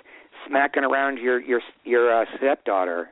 [0.48, 3.10] smacking around your your your uh, stepdaughter,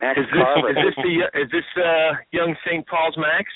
[0.00, 0.70] Max Is this Carver.
[0.70, 2.82] is this the is this uh young St.
[2.90, 3.46] Paul's Max?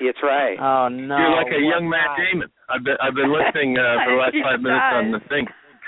[0.00, 0.56] It's right.
[0.60, 1.16] Oh no!
[1.16, 2.28] You're like a what young Matt guy?
[2.28, 2.50] Damon.
[2.68, 5.46] I've been I've been listening uh, for the last five minutes on the thing.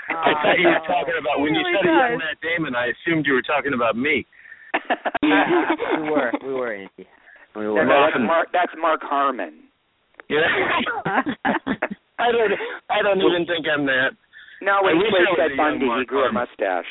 [0.09, 2.17] Oh, I thought you were talking about when you Really said a young.
[2.17, 2.73] Matt Damon.
[2.73, 4.25] I assumed you were talking about me.
[5.21, 5.69] Yeah,
[6.01, 7.05] we were, we were, Andy.
[7.55, 7.85] We were.
[7.85, 8.47] no, that's Mark.
[8.53, 9.69] That's Mark Harmon.
[10.29, 10.41] Yeah.
[11.05, 12.53] I don't
[12.89, 14.17] I don't even think I'm that.
[14.61, 16.89] No, when I he wish played I was Ted Bundy, he Mark grew a mustache.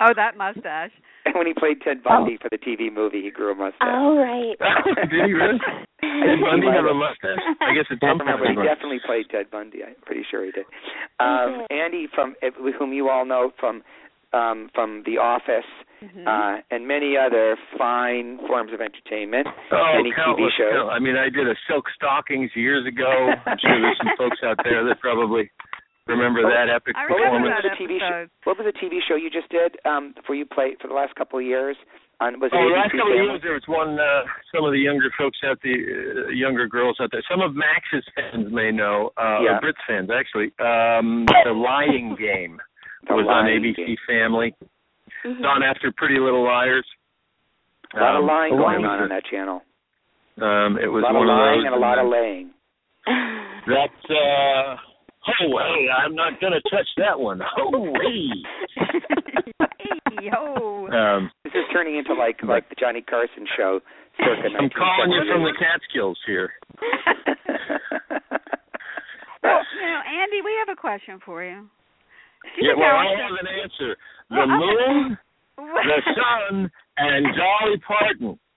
[0.00, 0.90] Oh, that mustache.
[1.34, 3.82] when he played Ted Bundy for the TV movie, he grew a mustache.
[3.82, 4.56] Oh right.
[5.10, 5.58] Did he really?
[6.02, 7.40] Did Bundy have a mustache?
[7.60, 8.44] I guess at I some don't remember.
[8.46, 8.58] point.
[8.60, 9.82] He definitely played Ted Bundy.
[9.84, 10.66] I'm pretty sure he did.
[11.20, 11.76] Um, did.
[11.76, 12.34] Andy, from
[12.78, 13.82] whom you all know from
[14.32, 15.64] um, from The Office
[16.04, 16.26] Mhm.
[16.28, 20.72] uh, and many other fine forms of entertainment, Oh, many TV countless, shows.
[20.72, 23.32] count- I mean, I did a Silk Stockings years ago.
[23.46, 25.48] I'm sure there's some folks out there that probably
[26.06, 28.26] remember that epic I What was remember the that TV show?
[28.44, 31.14] What was the TV show you just did um, where you played for the last
[31.14, 31.76] couple of years?
[32.20, 34.00] On was it Oh, the ABC last couple of years, there was one.
[34.00, 37.22] Uh, some of the younger folks out the uh, younger girls out there.
[37.30, 39.10] Some of Max's fans may know.
[39.20, 39.58] Uh, Yeah.
[39.58, 40.48] or Britt's fans, actually.
[40.58, 42.56] Um, the Lying Game
[43.06, 43.96] The was on ABC Game.
[44.08, 44.54] Family.
[45.24, 45.36] Mhm.
[45.36, 46.86] It's on after Pretty Little Liars.
[47.94, 49.62] A lot of Um, lying going on a- on that channel.
[50.40, 52.50] Um, it A was lot of of lying and a lot of then- laying.
[53.66, 54.76] That's uh
[55.28, 57.40] oh hey, I'm not gonna touch that one.
[57.58, 58.28] Oh hey.
[59.78, 60.88] hey, yo.
[60.88, 63.80] Um This is turning into like like the Johnny Carson show.
[64.18, 66.50] I'm calling you from the Catskills here.
[69.42, 71.68] well, you know, Andy, we have a question for you.
[72.56, 73.96] You Yeah, well I have an answer.
[74.30, 75.18] The Well, moon,
[75.56, 78.38] the sun, and Dolly Parton.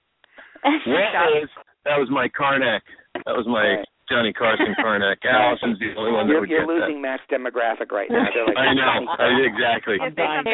[0.64, 1.50] What is
[1.86, 2.84] that was my Carnac.
[3.26, 3.88] That was my Right.
[4.10, 5.20] Johnny Carson Carnac.
[5.24, 8.26] Allison's the only one that You're, would you're get losing Max demographic right now.
[8.34, 8.58] They're like.
[8.58, 9.06] I know.
[9.08, 9.96] I, exactly.
[10.02, 10.46] Yeah, It's nice.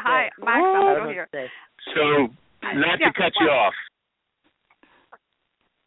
[0.00, 1.28] Hi, Max, I'm still here.
[1.94, 2.30] So
[2.62, 3.74] not Yeah, to cut you off.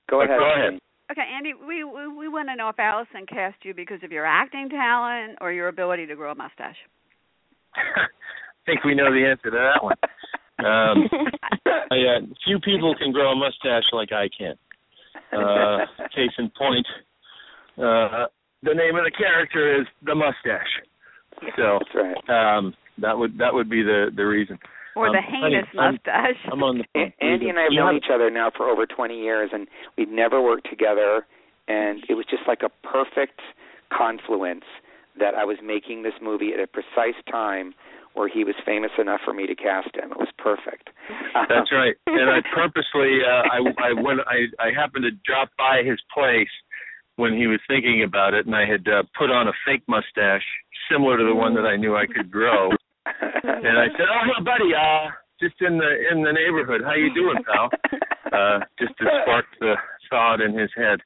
[0.09, 0.39] Go ahead.
[0.39, 0.79] go ahead.
[1.11, 4.25] Okay, Andy, we we, we want to know if Allison cast you because of your
[4.25, 6.77] acting talent or your ability to grow a mustache.
[7.75, 9.95] I think we know the answer to that one.
[10.59, 11.09] Um,
[11.91, 14.55] I, uh, few people can grow a mustache like I can.
[15.33, 16.85] Uh, case in point,
[17.77, 18.25] uh,
[18.63, 20.67] the name of the character is the mustache.
[21.55, 21.95] So That's
[22.27, 22.57] right.
[22.57, 24.59] um, that would that would be the the reason.
[24.95, 26.35] Or Um, the heinous I'm- mustache.
[26.51, 27.13] I'm on the phone.
[27.21, 29.67] Andy and I have known each other now for over 20 years, and
[29.97, 31.25] we've never worked together.
[31.69, 33.39] And it was just like a perfect
[33.89, 34.65] confluence
[35.17, 37.73] that I was making this movie at a precise time
[38.13, 40.11] where he was famous enough for me to cast him.
[40.11, 40.89] It was perfect.
[41.33, 41.95] That's right.
[42.07, 46.51] And I purposely uh, I I when I I happened to drop by his place
[47.15, 50.45] when he was thinking about it and I had uh, put on a fake mustache
[50.89, 52.69] similar to the one that I knew I could grow.
[53.05, 56.81] And I said, "Oh, hey, buddy, uh just in the in the neighborhood.
[56.83, 57.69] How you doing, pal?"
[58.31, 59.75] Uh just to spark the
[60.09, 60.99] thought in his head.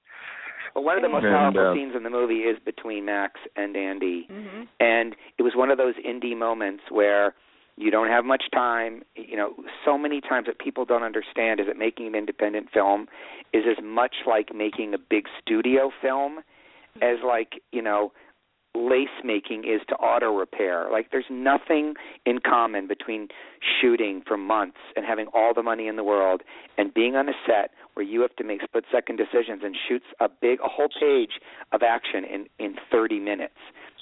[0.75, 3.39] Well, one of the most And, powerful uh, scenes in the movie is between Max
[3.55, 4.27] and Andy.
[4.29, 7.33] hmm and it was one of those indie moments where
[7.77, 9.03] you don't have much time.
[9.15, 9.53] You know
[9.85, 13.07] so many times that people don't understand is that making an independent film
[13.53, 16.39] is as much like making a big studio film
[17.01, 18.11] as like you know
[18.75, 20.87] lace making is to auto repair.
[20.91, 21.95] Like there's nothing
[22.25, 23.29] in common between
[23.81, 26.41] shooting for months and having all the money in the world
[26.77, 30.05] and being on a set where you have to make split second decisions and shoots
[30.19, 31.39] a big a whole page
[31.71, 33.55] of action in in 30 minutes.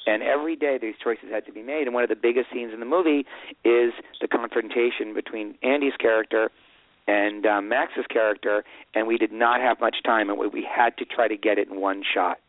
[0.05, 1.83] And every day these choices had to be made.
[1.83, 3.25] And one of the biggest scenes in the movie
[3.63, 6.49] is the confrontation between Andy's character
[7.07, 8.65] and um, Max's character.
[8.93, 11.57] And we did not have much time and we, we had to try to get
[11.57, 12.39] it in one shot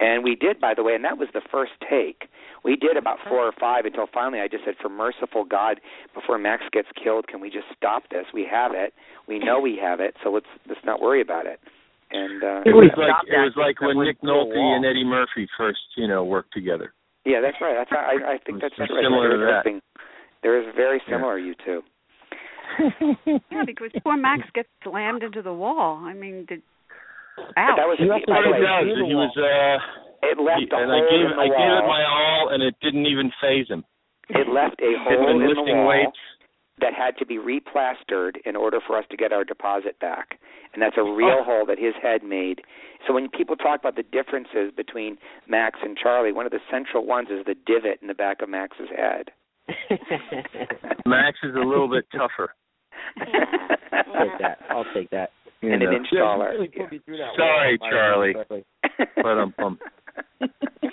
[0.00, 2.28] and we did by the way and that was the first take
[2.64, 5.80] we did about four or five until finally I just said for merciful God
[6.14, 8.92] before Max gets killed can we just stop this we have it
[9.28, 11.60] we know we have it so let's let's not worry about it
[12.10, 15.48] and uh It was Stop like it was like when Nick Nolte and Eddie Murphy
[15.58, 16.92] first, you know, worked together.
[17.24, 17.74] Yeah, that's right.
[17.74, 18.88] That's I I think that's right.
[18.88, 19.64] similar to that.
[19.64, 19.82] something-
[20.42, 21.82] There is very similar you two.
[23.50, 25.96] Yeah, because poor Max gets slammed into the wall.
[26.04, 26.75] I mean, did But
[27.56, 27.76] ouch.
[27.76, 29.78] that was You have to by the What way, it does, through he was uh
[30.26, 32.48] it left he- a and hole I gave in the I gave it my all
[32.52, 33.84] and it didn't even phase him.
[34.30, 36.18] it left a hole been in the wall weights.
[36.80, 40.38] that had to be replastered in order for us to get our deposit back.
[40.72, 41.44] And that's a real Oh.
[41.44, 42.60] hole that his head made.
[43.06, 45.16] So when people talk about the differences between
[45.48, 48.48] Max and Charlie, one of the central ones is the divot in the back of
[48.50, 49.30] Max's head.
[51.06, 52.54] Max is a little bit tougher.
[53.16, 53.44] Yeah.
[54.18, 54.58] Take that.
[54.70, 55.30] I'll take that.
[55.62, 55.96] You And an know.
[55.96, 56.50] inch taller.
[56.50, 56.82] Really Yeah.
[56.84, 57.90] put me through that Sorry, wall.
[57.90, 58.32] Charlie.
[58.34, 58.64] Correctly.
[59.16, 59.78] But um, um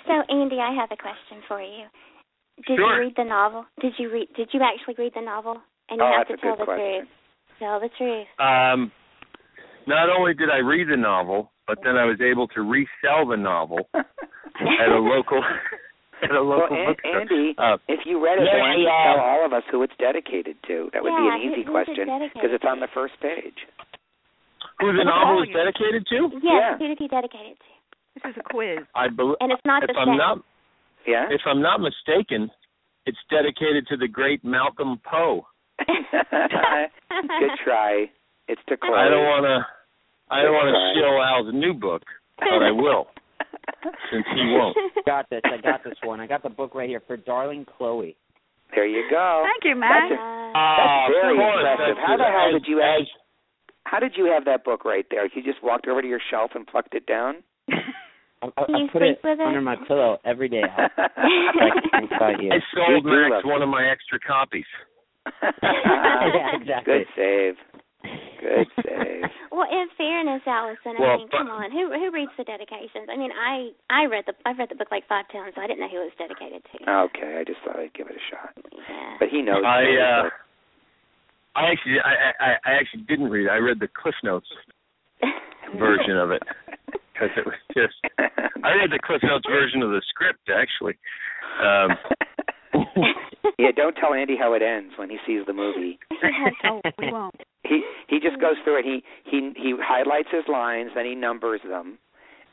[0.06, 1.84] So Andy, I have a question for you.
[2.66, 2.94] Did Sure.
[2.94, 3.66] you read the novel?
[3.80, 4.28] Did you read?
[4.36, 5.60] Did you actually read the novel?
[5.90, 7.06] And you Oh, have to tell the question.
[7.06, 7.08] truth.
[7.58, 8.26] Tell the truth.
[8.40, 8.90] um
[9.86, 13.36] not only did I read the novel, but then I was able to resell the
[13.36, 15.42] novel at a local
[16.22, 17.20] at a well, local An- bookstore.
[17.20, 19.62] Andy, Uh, if you read it, yeah, why don't you uh, tell all of us
[19.70, 20.88] who it's dedicated to?
[20.94, 23.66] That would be an easy who- who's it question because it's on the first page.
[24.80, 26.30] Who the novel is dedicated to?
[26.34, 26.78] Yes, Yeah.
[26.78, 28.20] who did he dedicate it to?
[28.22, 28.78] This is a quiz.
[28.94, 30.16] I believe And it's not if the I'm same.
[30.18, 30.38] not
[31.06, 31.26] Yeah.
[31.30, 32.50] if I'm not mistaken,
[33.06, 35.46] it's dedicated to the great Malcolm Poe.
[35.86, 38.10] Good try.
[38.48, 38.94] It's to close.
[38.96, 39.66] I don't want to.
[40.30, 40.92] I don't want to Right.
[40.94, 42.02] steal Al's new book,
[42.38, 43.08] but I will,
[44.10, 44.76] since he won't.
[45.06, 45.40] got this.
[45.44, 46.20] I got this one.
[46.20, 48.16] I got the book right here for Darling Chloe.
[48.74, 49.44] There you go.
[49.44, 50.12] Thank you, That's Matt.
[50.12, 50.18] it.
[50.18, 51.96] Uh, very impressive.
[52.06, 53.08] How the hell did you have- as-
[53.86, 55.24] How did you have that book right there?
[55.26, 57.36] You just walked over to your shelf and plucked it down?
[57.68, 59.46] I, I, you I put sleep it with it?
[59.46, 60.62] under my pillow every day.
[60.62, 60.88] Al.
[61.54, 62.36] Like, inside.
[62.50, 64.66] I sold You do Max love one of my extra copies.
[65.62, 66.92] yeah, exactly.
[66.92, 67.54] Good save.
[68.42, 69.22] Good save.
[69.52, 73.08] Well, in fairness, Allison, I Well, mean, but- come on, who who reads the dedications?
[73.08, 75.66] I mean, I I read the I've read the book like five times, so I
[75.66, 76.90] didn't know who it was dedicated to.
[77.08, 78.52] Okay, I just thought I'd give it a shot.
[78.74, 79.16] Yeah.
[79.20, 79.62] But he knows.
[79.64, 80.36] I those uh, books.
[81.56, 83.50] I actually I, I I actually didn't read it.
[83.50, 84.46] I read the Cliff Notes
[85.78, 86.42] version of it
[87.12, 87.94] because it was just
[88.64, 90.98] I read the Cliff Notes version of the script actually.
[91.62, 91.90] Um
[93.58, 95.98] yeah, don't tell Andy how it ends when he sees the movie.
[96.64, 97.34] oh, we won't.
[97.66, 98.84] He he just goes through it.
[98.84, 101.96] He he he highlights his lines, then he numbers them,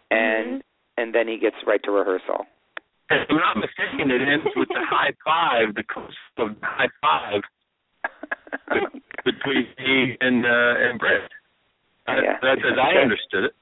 [0.10, 0.64] and
[0.98, 2.46] and then he gets right to rehearsal.
[3.10, 6.88] if I'm not mistaken, it ends with the high five, the close of the high
[7.02, 7.42] five
[9.26, 11.22] between me and uh, and Britt.
[12.08, 12.38] Uh, Yeah.
[12.42, 13.54] That's as I understood it.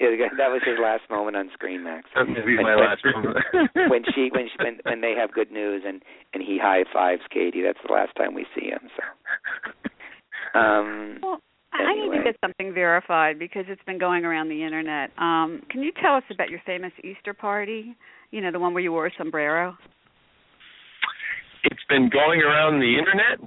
[0.00, 2.06] Yeah, that was his last moment on screen, Max.
[2.14, 3.36] That may be When- my when- last moment.
[3.90, 6.02] when she when she, when when they have good news and
[6.34, 7.62] and he high fives Katie.
[7.62, 8.88] That's the last time we see him.
[8.94, 11.40] So, um, Well,
[11.72, 15.10] I I need to get something verified because it's been going around the internet.
[15.18, 17.96] Um, can you tell us about your famous Easter party?
[18.30, 19.76] You know, the one where you wore a sombrero.
[21.64, 23.40] it's been going around the internet.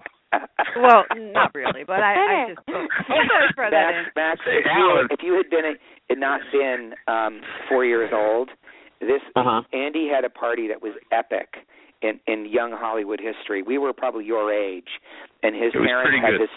[0.77, 1.03] Well,
[1.33, 4.03] not really, but I, I just I thought I'd throw that in.
[4.15, 5.73] Max, Max, if you, if you had been a,
[6.09, 8.49] had not been um four years old,
[8.99, 9.61] this Uh-huh.
[9.73, 11.65] Andy had a party that was epic
[12.01, 13.61] in in young Hollywood history.
[13.61, 14.89] We were probably your age,
[15.43, 16.41] and his parents had good.
[16.41, 16.49] this.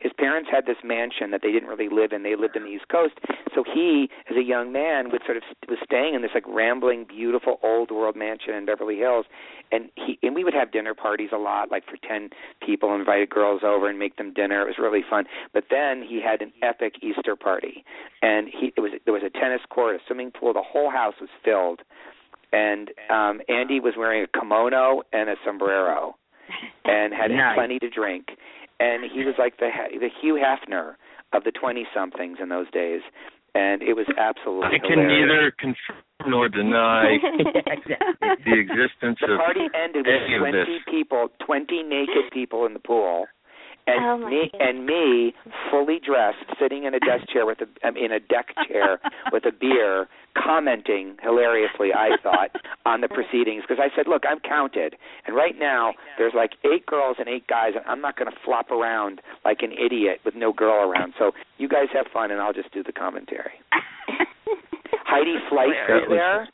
[0.00, 2.22] His parents had this mansion that they didn't really live in.
[2.22, 3.14] They lived in the East Coast.
[3.54, 7.04] So he, as a young man, would sort of was staying in this like rambling,
[7.08, 9.26] beautiful old world mansion in Beverly Hills,
[9.70, 12.30] and he and we would have dinner parties a lot, like for ten
[12.64, 14.62] people, invited girls over and make them dinner.
[14.62, 15.24] It was really fun.
[15.52, 17.84] But then he had an epic Easter party,
[18.22, 20.52] and he it was there was a tennis court, a swimming pool.
[20.52, 21.80] The whole house was filled,
[22.52, 26.16] and um Andy was wearing a kimono and a sombrero,
[26.84, 27.54] and had Nice.
[27.54, 28.28] plenty to drink.
[28.80, 29.68] And he was like the
[30.00, 30.94] the Hugh Hefner
[31.32, 33.02] of the twenty somethings in those days,
[33.54, 35.28] and it was absolutely I can hilarious.
[35.28, 37.18] neither confirm nor deny
[38.44, 40.64] the existence The of party ended with any of this.
[40.66, 43.26] twenty people, twenty naked people in the pool,
[43.96, 44.60] and Oh, me goodness.
[44.60, 45.34] and me
[45.70, 49.00] fully dressed, sitting in a desk chair with a um, in a deck chair
[49.32, 52.50] with a beer, commenting hilariously, I thought,
[52.86, 56.86] on the proceedings because I said, "Look, I'm counted, and right now there's like eight
[56.86, 60.34] girls and eight guys, and I'm not going to flop around like an idiot with
[60.34, 61.14] no girl around.
[61.18, 63.52] So you guys have fun, and I'll just do the commentary."
[65.06, 66.48] Heidi Fleiss was- there.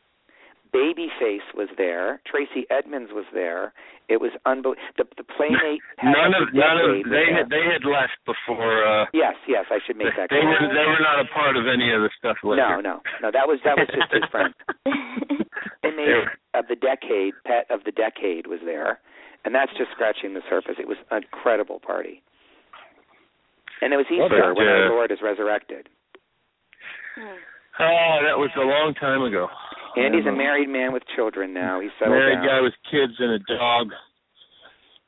[0.75, 2.21] Babyface was there.
[2.27, 3.73] Tracey Edmonds was there.
[4.09, 4.83] It was unbelievable.
[4.99, 5.83] The, the playmate.
[6.05, 7.35] none of the none of was they there.
[7.43, 10.51] had they had left before uh Yes, yes, I should make that they clear.
[10.63, 12.63] were they were not a part of any of the stuff later.
[12.63, 13.31] No, no, no.
[13.35, 14.55] That was that was just his friend.
[15.83, 18.99] They Playmate of the decade, pet of the decade was there,
[19.45, 20.77] and that's just scratching the surface.
[20.79, 22.23] It was an incredible party,
[23.81, 25.89] and it was Easter But, when our Lord is resurrected.
[27.79, 29.49] Oh, that was a long time ago.
[29.97, 31.81] Andy's a married man with children now.
[31.81, 32.47] He's settled married down.
[32.47, 33.93] guy with kids and a dog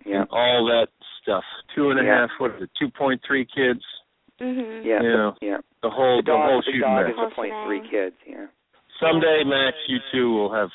[0.04, 0.88] Yeah, and all that
[1.22, 1.44] stuff.
[1.74, 2.20] Two and a Yeah.
[2.26, 3.84] half, what is it, two point three kids.
[4.40, 4.84] mhm.
[4.84, 5.58] yeah, You know, yeah.
[5.82, 7.14] the whole The the, dog, whole the shooting dog match.
[7.14, 8.16] is a point three kids.
[8.26, 8.46] Yeah.
[9.00, 10.70] Someday, Max, you two will have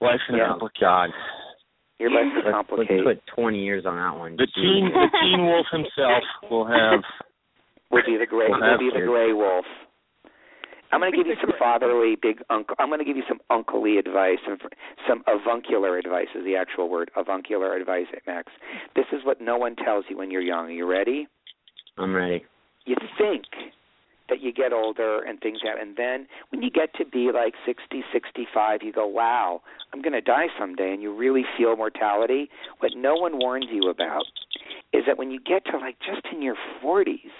[0.00, 0.54] life in Yeah.
[0.56, 1.12] a God.
[1.98, 4.36] Your life is Let's, let's put 20 years on that one.
[4.36, 4.54] The Jeez.
[4.54, 7.02] teen the teen wolf himself will have
[7.90, 8.48] Will be the gray.
[8.50, 9.64] Well, Will be the gray wolf.
[10.92, 12.76] I'm going to give you some fatherly, big uncle.
[12.78, 14.58] I'm going to give you some unclely advice, some
[15.08, 17.10] some avuncular advice is the actual word.
[17.16, 18.52] Avuncular advice, Max.
[18.94, 20.66] This is what no one tells you when you're young.
[20.66, 21.28] Are you ready?
[21.98, 22.44] I'm ready.
[22.84, 23.44] You think
[24.28, 27.54] that you get older and things happen, and then when you get to be like
[27.64, 29.62] 60, 65, you go, "Wow,
[29.92, 32.50] I'm going to die someday," and you really feel mortality.
[32.78, 34.26] What no one warns you about
[34.92, 37.30] is that when you get to like just in your 40s,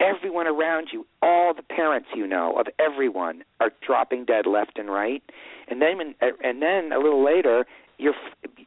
[0.00, 4.90] everyone around you, all the parents you know of everyone are dropping dead left and
[4.90, 5.22] right.
[5.68, 7.64] And then when, and then a little later,
[7.98, 8.14] you're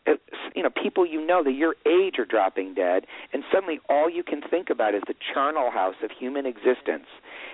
[0.07, 0.13] uh,
[0.55, 4.23] you know people you know that your age are dropping dead and suddenly all you
[4.23, 7.05] can think about is the charnel house of human existence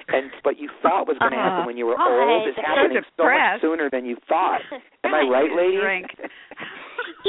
[0.07, 1.67] and what you thought was going to happen Uh-huh.
[1.67, 4.61] when you were Oh, old is happening so much sooner than you thought
[5.03, 5.75] am i right lady.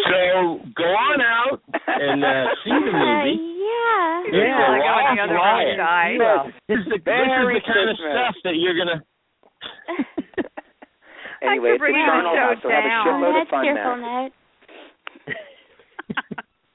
[0.08, 3.38] So go on out and uh, see the movie.
[3.60, 4.22] yeah.
[4.26, 5.78] It's a like on the other riot.
[5.78, 6.16] side.
[6.18, 9.02] Well, this is the, this is the kind of stuff that you're gonna.
[11.42, 13.06] anyway, it's bringing the eternal show now, so have a down.
[13.06, 14.22] shitload of fun cheerful now.
[14.22, 14.32] note.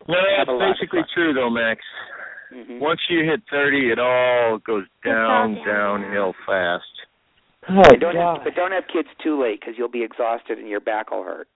[0.08, 1.80] Well, that's a lot of basically true, though, Max.
[2.52, 2.80] Mhm.
[2.80, 6.02] Once you hit 30, it all goes down, all down.
[6.02, 6.84] downhill fast.
[7.70, 10.68] Oh, But don't have, but don't have kids too late because you'll be exhausted and
[10.68, 11.48] your back will hurt.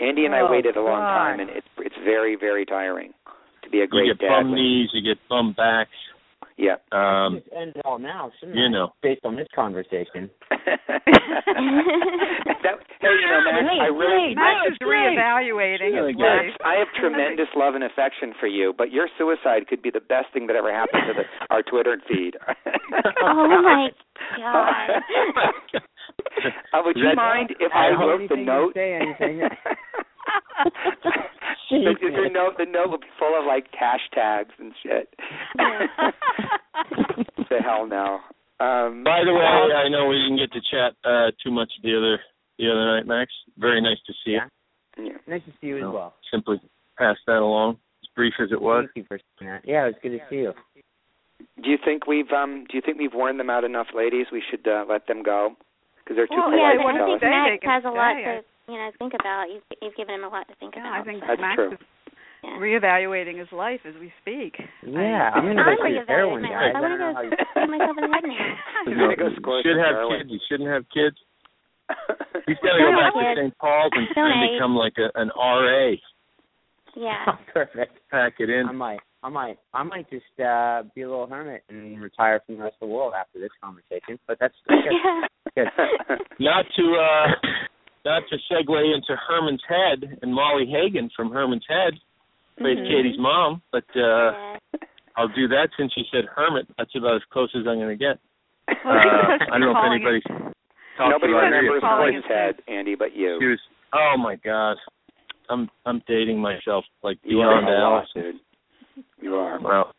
[0.00, 1.16] Andy and I Oh, waited a long God.
[1.18, 3.12] time, and it's it's very very tiring
[3.62, 4.42] to be a great You get dad.
[4.42, 5.90] bum knees, you get bum backs.
[6.60, 6.76] Yeah.
[6.92, 8.68] Um, Just end all now, shouldn't you I?
[8.68, 8.92] know.
[9.02, 10.28] Based on this conversation.
[10.50, 10.60] that,
[13.00, 15.16] hey, you know, Max, I really, Max is it's great.
[15.16, 16.52] reevaluating Really his life.
[16.52, 20.00] Max, I have tremendous love and affection for you, but your suicide could be the
[20.04, 22.36] best thing that ever happened to the, our Twitter feed.
[23.24, 23.88] oh my
[24.36, 25.00] god.
[26.74, 28.74] Uh, would you mind if I I wrote the anything you note?
[28.74, 29.40] say anything.
[31.70, 35.14] The, the note, the note would be full of like hashtags and shit.
[37.48, 38.18] the hell no.
[38.60, 41.96] Um, By the way, I know we didn't get to chat uh, too much the
[41.96, 42.20] other
[42.58, 43.32] the other night, Max.
[43.58, 44.44] Very nice to see Yeah.
[44.98, 45.06] you.
[45.06, 45.18] yeah.
[45.26, 45.92] Nice to see you as No.
[45.92, 46.14] well.
[46.30, 46.60] Simply
[46.98, 48.84] pass that along, as brief as it was.
[48.94, 49.62] Thank you for saying that.
[49.66, 50.52] Yeah, it was good to see you.
[51.62, 54.26] Do you think we've um do you think we've worn them out enough, ladies?
[54.30, 55.56] We should uh, let them go
[56.04, 57.20] because they're too Well, polite yeah, to tell I us.
[57.20, 59.50] think Max has a lot to you know think about.
[59.50, 61.00] You've you've given him a lot to think Yeah, about.
[61.00, 61.26] I think so.
[61.28, 61.72] That's Max true.
[61.74, 61.78] is
[62.42, 62.56] yeah.
[62.62, 64.54] reevaluating his life as we speak.
[64.86, 66.72] Yeah, I'm gonna I'm go see reevaluating heroin my guys.
[66.72, 66.74] life.
[66.74, 68.46] I I don't wanna go shoot myself in the head now.
[68.86, 69.28] You gonna go
[69.66, 70.18] should have heroin.
[70.22, 70.30] kids.
[70.32, 71.16] You shouldn't have kids.
[72.46, 73.40] He's got to go back to kids.
[73.50, 73.58] St.
[73.58, 75.90] Paul's and, and become like a, an RA.
[76.96, 77.24] Yeah.
[77.52, 77.98] Perfect.
[78.10, 78.66] Pack it in.
[78.68, 82.56] I might, I might, I might just uh be a little hermit and retire from
[82.56, 84.18] the rest of the world after this conversation.
[84.26, 85.26] But that's that's good.
[85.56, 86.16] yeah.
[86.38, 87.26] not to uh
[88.04, 91.94] not to segue into Herman's Head and Molly Hagan from Herman's Head,
[92.58, 92.88] plays Mhm.
[92.88, 94.56] Katie's mom, but uh yeah.
[95.16, 96.66] I'll do that since you said hermit.
[96.78, 98.18] That's about as close as I'm going to get.
[98.70, 100.54] Uh, I don't know if anybody's it-
[100.96, 101.88] talked Nobody about her remembers yet.
[101.88, 103.36] calling it head, Andy, but you.
[103.40, 103.58] She was.
[103.92, 104.76] Oh my God,
[105.50, 108.40] I'm I'm dating myself like you are beyond a dude.
[109.20, 109.58] You are.
[109.60, 109.92] Wow,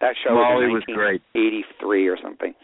[0.00, 1.20] That show Molly was was great.
[1.34, 2.54] 1983 or something.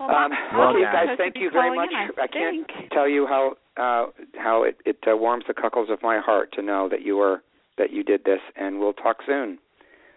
[0.00, 1.06] Well, Um, Well okay, done.
[1.06, 1.90] guys, thank you very much.
[1.90, 2.90] in, I can't think.
[2.90, 4.06] tell you how uh,
[4.38, 7.42] how it, it uh, warms the cockles of my heart to know that you were
[7.78, 9.58] that you did this, and we'll talk soon.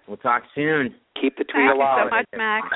[0.08, 0.94] We'll talk soon.
[1.20, 2.08] Keep the tweet Thank you alive.
[2.12, 2.68] so much, Max.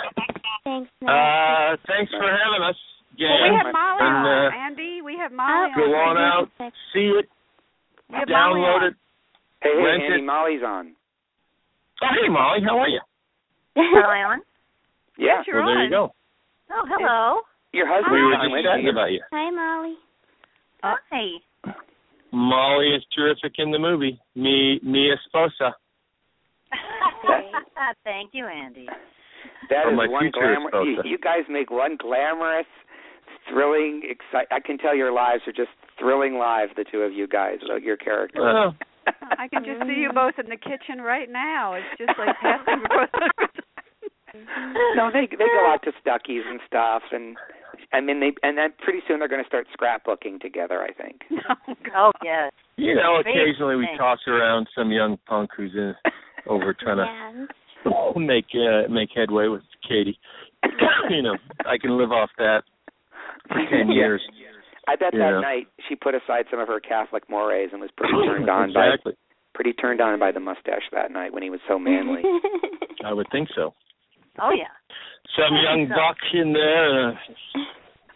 [0.64, 1.12] Thanks, Max.
[1.12, 2.76] Uh, thanks for having us.
[3.18, 3.28] Yeah.
[3.28, 5.02] Well, we have Molly and, on, uh, Andy.
[5.04, 6.16] We have Molly Go on.
[6.16, 7.28] on out, see it,
[8.10, 8.84] We have Molly download on.
[8.86, 8.94] it.
[9.62, 10.26] Hey, hey, Andy, it.
[10.26, 10.94] Molly's on.
[12.02, 13.02] Oh, hey Molly, how are you?
[13.76, 14.42] Am I on?
[15.18, 15.84] Yeah, Yes, you're well, there on.
[15.84, 16.14] you go.
[16.72, 17.42] Oh, hello.
[17.74, 18.14] your husband.
[18.14, 18.92] We were on just with chatting you.
[18.92, 19.22] about you.
[19.32, 19.96] Hi, Molly.
[20.84, 21.74] Uh, Hi.
[22.32, 24.20] Molly is terrific in the movie.
[24.36, 25.74] Me, Mia Sposa.
[28.04, 28.88] Thank you, Andy.
[29.70, 30.84] That Or is one future glamour.
[30.84, 32.68] You, you guys make one glamorous,
[33.50, 34.48] thrilling, excite.
[34.52, 36.72] I can tell your lives are just thrilling lives.
[36.76, 38.42] The two of you guys, like your characters.
[38.46, 38.72] Oh.
[39.22, 41.74] Well, I can just see you both in the kitchen right now.
[41.74, 43.32] It's just like passing across the
[44.96, 47.36] no, they they go out to Stuckey's and stuff, and
[47.94, 50.82] I mean they and then pretty soon they're going to start scrapbooking together.
[50.82, 51.22] I think.
[51.96, 52.52] Oh, Oh, yes.
[52.78, 55.94] you know, occasionally we toss around some young punk who's in
[56.48, 57.46] over trying Yeah.
[58.14, 60.20] to make uh, make headway with Katie.
[61.10, 62.64] you know, I can live off that
[63.48, 64.22] for ten years.
[64.88, 65.34] I bet Yeah.
[65.34, 68.70] that night she put aside some of her Catholic mores and was pretty turned on
[68.70, 69.14] exactly.
[69.14, 69.18] by
[69.54, 72.22] pretty turned on by the mustache that night when he was so manly.
[73.06, 73.74] I would think so.
[74.42, 74.72] Oh, yeah.
[75.38, 77.10] Some young buck in there.
[77.10, 77.14] Uh,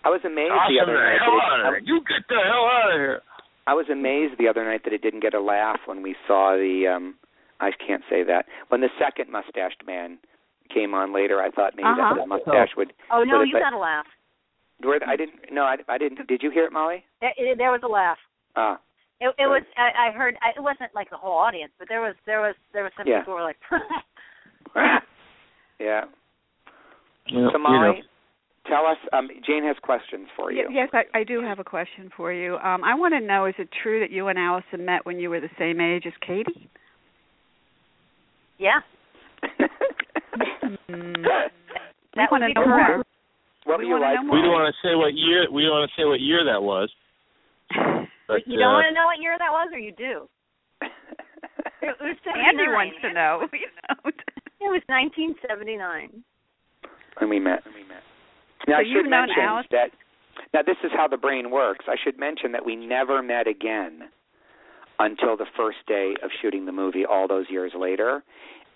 [0.03, 1.19] I was amazed toss the other the night.
[1.23, 1.95] hell that out of it, here.
[1.95, 3.21] You get the hell out of here.
[3.65, 6.55] I was amazed the other night that it didn't get a laugh when we saw
[6.59, 7.15] the um
[7.61, 8.45] I can't say that.
[8.67, 10.17] When the second mustached man
[10.73, 12.15] came on later, I thought maybe Uh-huh.
[12.15, 14.05] that the mustache would Oh, no, But you got a laugh.
[14.81, 17.05] where I didn't no, I, I didn't did you hear it, Molly?
[17.21, 18.17] There, it- there was a laugh.
[18.57, 18.79] Ah.
[19.21, 19.63] It, it was.
[19.77, 20.35] I, I heard.
[20.43, 22.15] I, it wasn't like the whole audience, but there was.
[22.25, 22.55] There was.
[22.73, 23.19] There was some Yeah.
[23.19, 23.55] people who were like.
[25.79, 26.01] yeah.
[27.33, 27.93] Well, So you know,
[28.67, 30.67] tell us um Jane has questions for you.
[30.71, 32.55] Yes, I, I do have a question for you.
[32.57, 35.29] Um, I want to know: Is it true that you and Allison met when you
[35.29, 36.69] were the same age as Katie?
[38.57, 38.79] yeah.
[40.89, 41.13] Mm.
[42.15, 42.89] That want would to be know correct.
[42.89, 43.03] more.
[43.65, 44.15] what We were you wanna like?
[44.21, 44.35] know more.
[44.37, 45.49] we don't want to say what year.
[45.51, 46.89] We don't want to say what year that was.
[48.27, 50.29] But, you don't uh, want to know what year that was, or you do?
[51.83, 53.43] Andy wants to know.
[53.51, 54.11] You know.
[54.63, 56.23] It was 1979.
[57.19, 57.63] when we met.
[57.65, 58.03] When we met.
[58.67, 59.91] Now So I should mention Alice- that
[60.53, 61.85] now this is how the brain works.
[61.87, 64.09] I should mention that we never met again
[64.99, 68.23] until the first day of shooting the movie all those years later.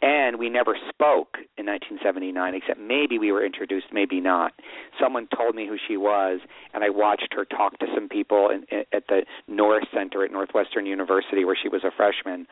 [0.01, 4.53] And we never spoke in 1979, except maybe we were introduced, maybe not.
[5.01, 6.39] Someone told me who she was,
[6.73, 10.31] and I watched her talk to some people in, in, at the Norris Center at
[10.31, 12.45] Northwestern University, where she was a freshman.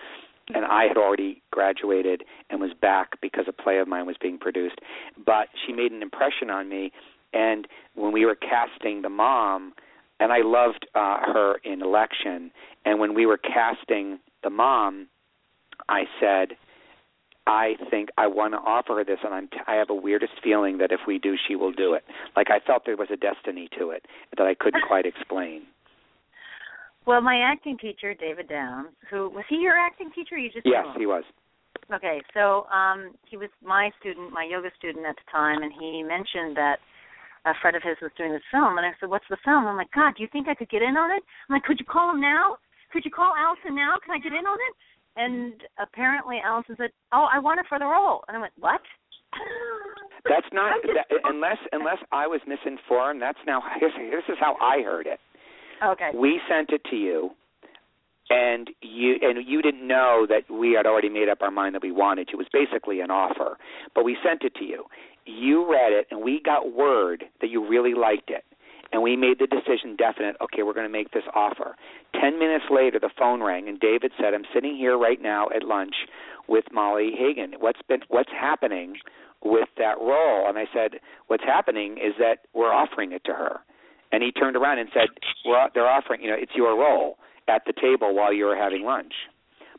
[0.53, 4.37] And I had already graduated and was back because a play of mine was being
[4.37, 4.79] produced.
[5.25, 6.91] But she made an impression on me,
[7.33, 9.73] and when we were casting the mom,
[10.19, 12.51] and I loved uh, her in Election,
[12.85, 15.07] and when we were casting the mom,
[15.89, 16.55] I said
[17.47, 20.33] I think I want to offer her this, and I'm t- I have a weirdest
[20.43, 22.03] feeling that if we do, she will do it.
[22.35, 24.05] Like I felt there was a destiny to it
[24.37, 25.63] that I couldn't quite explain.
[27.05, 30.37] Well, my acting teacher, David Downs, who was he your acting teacher?
[30.37, 31.23] you just yes, he was.
[31.93, 36.01] Okay, so um he was my student, my yoga student at the time, and he
[36.01, 36.77] mentioned that
[37.45, 39.77] a friend of his was doing this film, and I said, "What's the film?" I'm
[39.77, 41.85] like, "God, do you think I could get in on it?" I'm like, "Could you
[41.85, 42.57] call him now?
[42.91, 43.97] Could you call Allison now?
[44.03, 44.73] Can I get in on it?"
[45.15, 48.81] And apparently Allison said, "Oh, I want her for the role." And I went, "What?"
[50.25, 53.21] That's not that, unless unless I was misinformed.
[53.21, 55.19] That's now this, this is how I heard it.
[55.83, 56.11] Okay.
[56.13, 57.31] We sent it to you,
[58.29, 61.81] and you and you didn't know that we had already made up our mind that
[61.81, 62.39] we wanted you.
[62.39, 63.57] It was basically an offer,
[63.93, 64.85] but we sent it to you.
[65.25, 68.43] You read it, and we got word that you really liked it
[68.91, 71.75] and we made the decision definite okay we're going to make this offer
[72.19, 75.63] ten minutes later the phone rang and david said i'm sitting here right now at
[75.63, 75.95] lunch
[76.47, 78.95] with molly hagan what's been what's happening
[79.43, 83.59] with that role and i said what's happening is that we're offering it to her
[84.15, 85.11] and he turned around and said
[85.43, 87.19] well they're offering you know it's your role
[87.51, 89.13] at the table while you were having lunch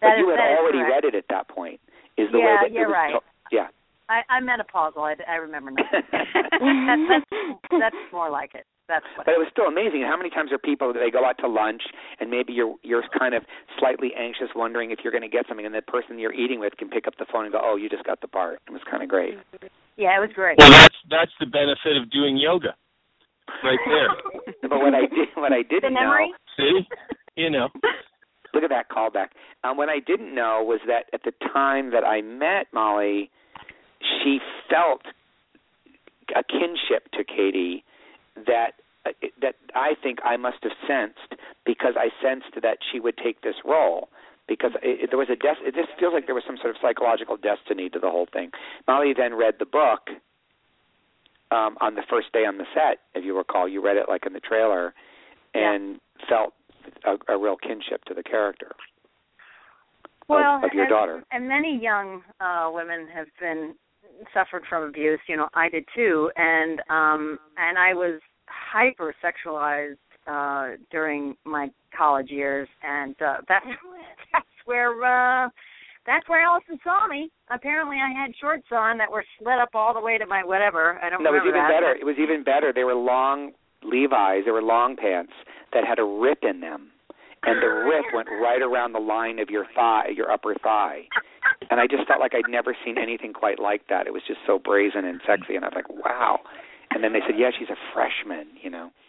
[0.05, 1.81] that but is, you had already read it at that point
[2.21, 3.17] is the yeah, way that you're right.
[3.17, 3.69] to- yeah
[4.09, 5.03] I, I'm menopausal.
[5.03, 5.83] I, I remember now.
[5.91, 8.65] that, that's, that's more like it.
[8.89, 9.27] That's what.
[9.27, 10.07] But it was still amazing.
[10.07, 11.83] How many times are people that they go out to lunch
[12.21, 13.43] and maybe you're you're kind of
[13.79, 16.77] slightly anxious, wondering if you're going to get something, and the person you're eating with
[16.79, 18.83] can pick up the phone and go, "Oh, you just got the part." It was
[18.89, 19.35] kind of great.
[19.97, 20.59] Yeah, it was great.
[20.59, 22.79] Well, that's that's the benefit of doing yoga,
[23.63, 24.09] right there.
[24.69, 26.29] but what I did, what I didn't the memory.
[26.29, 26.89] know, See,
[27.37, 27.69] you know.
[28.55, 29.29] look at that callback.
[29.65, 33.31] Um, what I didn't know was that at the time that I met Molly,
[34.01, 34.39] she
[34.71, 35.03] felt
[36.35, 37.85] a kinship to Katie
[38.47, 38.73] that
[39.05, 43.43] uh, that I think I must have sensed because I sensed that she would take
[43.43, 44.09] this role
[44.49, 46.71] because it, it, there was a des- it just feels like there was some sort
[46.71, 48.51] of psychological destiny to the whole thing.
[48.87, 50.11] Molly then read the book
[51.51, 53.69] um on the first day on the set, if you recall.
[53.69, 54.95] You read it like in the trailer
[55.55, 56.55] and felt
[57.05, 58.73] a, a real kinship to the character
[60.29, 61.25] well, of, of your and, daughter.
[61.31, 63.75] And many young uh women have been
[64.33, 65.21] suffered from abuse.
[65.29, 71.69] You know, I did too, and um and I was hyper sexualized uh during my
[71.97, 73.67] college years, and uh that's
[74.33, 75.49] that's where uh
[76.07, 77.31] that's where Allison saw me.
[77.51, 80.99] Apparently, I had shorts on that were slit up all the way to my whatever.
[81.03, 81.71] I don't No, it was even that.
[81.71, 81.93] better.
[81.95, 82.73] It was even better.
[82.73, 83.53] They were long
[83.83, 84.45] Levi's.
[84.45, 85.33] They were long pants
[85.73, 86.89] that had a rip in them,
[87.43, 91.03] and the rip went right around the line of your thigh, your upper thigh.
[91.71, 94.07] And I just felt like I'd never seen anything quite like that.
[94.07, 96.41] It was just so brazen and sexy, and I was like, wow.
[96.91, 98.91] And then they said, yeah, she's a freshman, you know.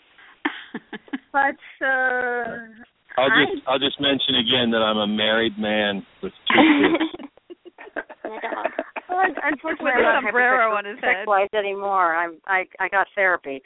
[1.34, 2.58] But uh
[3.18, 6.61] I'll just I'll just mention again that I'm a married man with two
[7.18, 8.03] kids.
[8.24, 8.72] And a dog.
[9.09, 11.26] Well, un- unfortunately, With I'm a not sombrero on his head.
[11.26, 12.15] hypersexualized anymore.
[12.15, 13.61] I'm I I got therapy,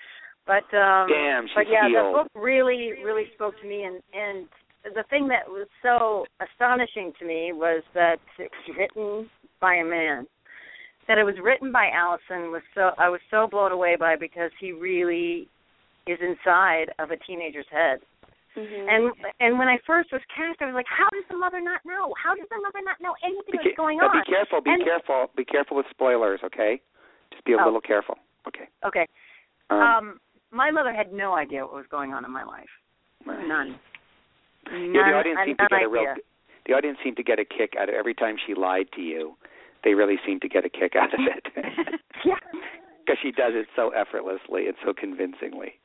[0.47, 4.47] but um, Damn, she's but yeah, the book really really spoke to me, and and
[4.95, 9.29] the thing that was so astonishing to me was that it's written
[9.59, 10.27] by a man.
[11.07, 14.51] That it was written by Allison was so I was so blown away by because
[14.59, 15.47] he really
[16.07, 17.99] is inside of a teenager's head.
[18.57, 18.89] Mm-hmm.
[18.89, 19.03] And
[19.39, 22.13] and when I first was cast, I was like, how does the mother not know?
[22.21, 24.23] How does the mother not know anything Be, that's going but on?
[24.25, 24.59] be careful.
[24.61, 25.31] Be And- careful.
[25.37, 26.81] Be careful with spoilers, okay?
[27.31, 27.63] Just be a Oh.
[27.65, 28.17] little careful.
[28.47, 28.67] Okay.
[28.85, 29.07] Okay.
[29.69, 30.19] Um, Um,
[30.51, 32.69] my mother had no idea what was going on in my life.
[33.25, 33.47] None.
[33.47, 33.79] None.
[34.69, 36.01] Yeah, the audience seemed to none get a real.
[36.11, 36.23] idea.
[36.65, 39.37] The audience seemed to get a kick out of every time she lied to you.
[39.83, 41.47] They really seemed to get a kick out of it
[42.25, 42.35] Yeah.
[42.99, 45.79] because she does it so effortlessly and so convincingly.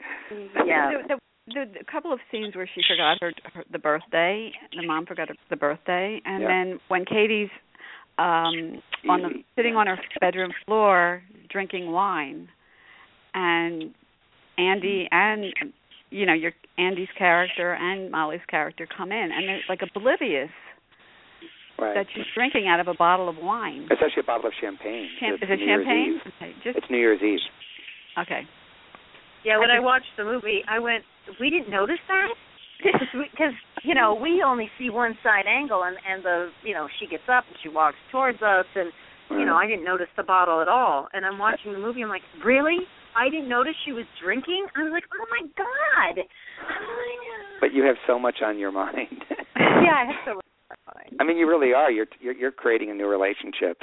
[0.65, 0.91] Yeah.
[1.49, 5.29] The, the, couple of scenes where she forgot her, her the birthday, the mom forgot
[5.29, 6.49] her, the birthday, and Yeah.
[6.49, 7.51] then when Katie's
[8.19, 12.49] um on the sitting on her bedroom floor drinking wine,
[13.35, 13.95] and
[14.59, 15.45] Andy and
[16.11, 20.51] you know your Andy's character and Molly's character come in, and they're like oblivious
[21.79, 21.93] Right.
[21.95, 23.87] that she's drinking out of a bottle of wine.
[23.91, 25.11] It's actually a bottle of champagne.
[25.21, 26.21] Cham- is it New champagne?
[26.41, 27.39] Okay, just It's New Year's Eve.
[28.19, 28.49] okay.
[29.47, 31.05] Yeah, when I I, watched the movie, I went,
[31.39, 32.35] we didn't notice that?
[33.15, 33.55] Because
[33.85, 37.23] you know, we only see one side angle, and and the you know she gets
[37.27, 38.93] up and she walks towards us, and
[39.31, 41.09] you know I didn't notice the bottle at all.
[41.15, 42.79] And I'm watching the movie, I'm like, really?
[43.17, 44.67] I didn't notice she was drinking.
[44.77, 46.25] I was like, oh my god.
[47.61, 49.25] But you have so much on your mind.
[49.57, 51.17] yeah, I have so much on my mind.
[51.19, 51.91] I mean, you really are.
[51.91, 53.81] You're you're, you're creating a new relationship,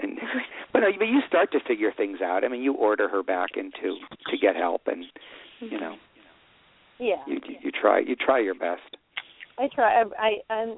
[0.00, 0.18] and
[0.72, 2.44] but uh, but you start to figure things out.
[2.44, 3.96] I mean, you order her back into
[4.30, 5.04] to get help, and
[5.60, 5.96] you know,
[6.98, 7.22] Yeah.
[7.26, 8.96] you you try you try your best.
[9.58, 10.02] I try.
[10.02, 10.04] I,
[10.50, 10.76] I I'm,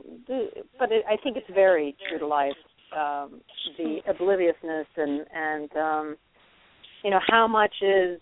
[0.78, 2.52] but it, I think it's very true to life.
[2.96, 3.40] Um,
[3.76, 6.16] the obliviousness and and um,
[7.02, 8.20] you know how much is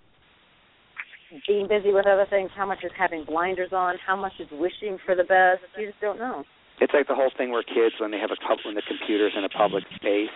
[1.49, 4.99] being busy with other things, how much is having blinders on, how much is wishing
[5.05, 5.63] for the best.
[5.79, 6.45] You just don't know.
[6.83, 9.35] It's like the whole thing where kids, when they have a pub, when the computer's
[9.39, 10.35] in a public space,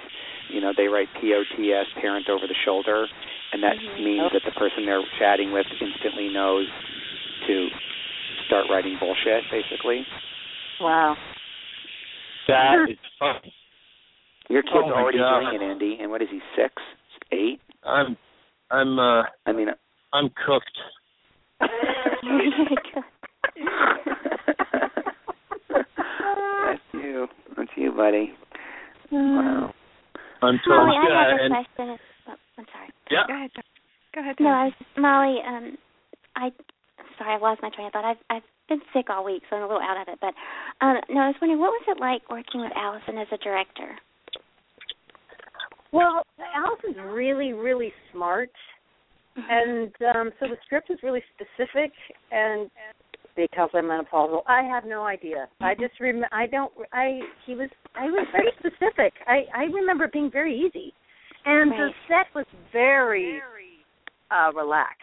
[0.48, 3.08] you know, they write POTS, parent over the shoulder,
[3.52, 6.68] and that means that the person they're chatting with instantly knows
[7.48, 7.66] to
[8.46, 10.06] start writing bullshit, basically.
[10.80, 11.16] Wow.
[12.46, 13.40] That is fun.
[14.48, 15.50] Your kid's Oh already God.
[15.50, 15.98] doing it, Andy.
[16.00, 16.38] And what is he?
[16.54, 16.74] Six,
[17.32, 17.60] eight?
[17.82, 18.16] I'm
[18.70, 19.66] I'm uh I mean,
[20.12, 20.78] I'm cooked.
[26.66, 26.80] that's
[27.76, 27.90] you.
[27.90, 28.32] That's you, buddy.
[29.12, 29.72] Wow.
[30.42, 31.12] I'm Molly, toast.
[31.12, 31.98] I have a and question.
[32.28, 32.88] Oh, I'm sorry.
[33.10, 33.24] yeah.
[33.26, 33.50] Go ahead.
[34.14, 34.36] Go ahead.
[34.40, 35.38] No, I was Molly.
[35.46, 35.78] Um,
[36.36, 36.50] I
[37.18, 38.04] sorry, I lost my train of thought.
[38.04, 40.18] I've I've been sick all week, so I'm a little out of it.
[40.20, 40.34] But
[40.84, 43.96] um, no, I was wondering what was it like working with Allison as a director?
[45.92, 46.22] Well,
[46.54, 48.50] Allison's really, really smart,
[49.36, 51.92] and um, so the script is really specific.
[52.30, 52.70] And
[53.36, 55.48] because I'm menopausal, I have no idea.
[55.60, 56.72] I just rem- I don't.
[56.92, 57.68] I he was.
[57.94, 59.12] I was very specific.
[59.26, 60.92] I I remember being very easy,
[61.44, 63.40] and the set was very
[64.30, 65.02] uh relaxed.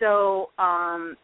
[0.00, 1.16] So um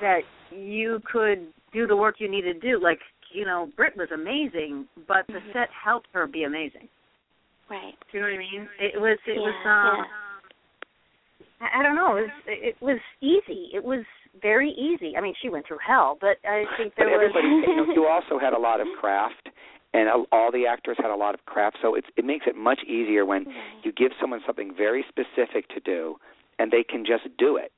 [0.00, 0.20] that
[0.50, 2.82] you could do the work you needed to do.
[2.82, 2.98] Like
[3.32, 5.52] you know, Britt was amazing, but the Mhm.
[5.52, 6.88] set helped her be amazing.
[7.68, 7.94] Right.
[8.12, 8.68] Do you know what I mean?
[8.78, 10.06] It was it was um
[11.60, 13.70] I, I don't know, it was it was easy.
[13.74, 14.04] It was
[14.40, 15.16] very easy.
[15.16, 17.92] I mean, she went through hell, but I think But there was everybody, you, know,
[17.94, 19.48] you also had a lot of craft,
[19.94, 21.78] and all the actors had a lot of craft.
[21.82, 23.54] So it's it makes it much easier when Right.
[23.84, 26.16] you give someone something very specific to do,
[26.58, 27.72] and they can just do it.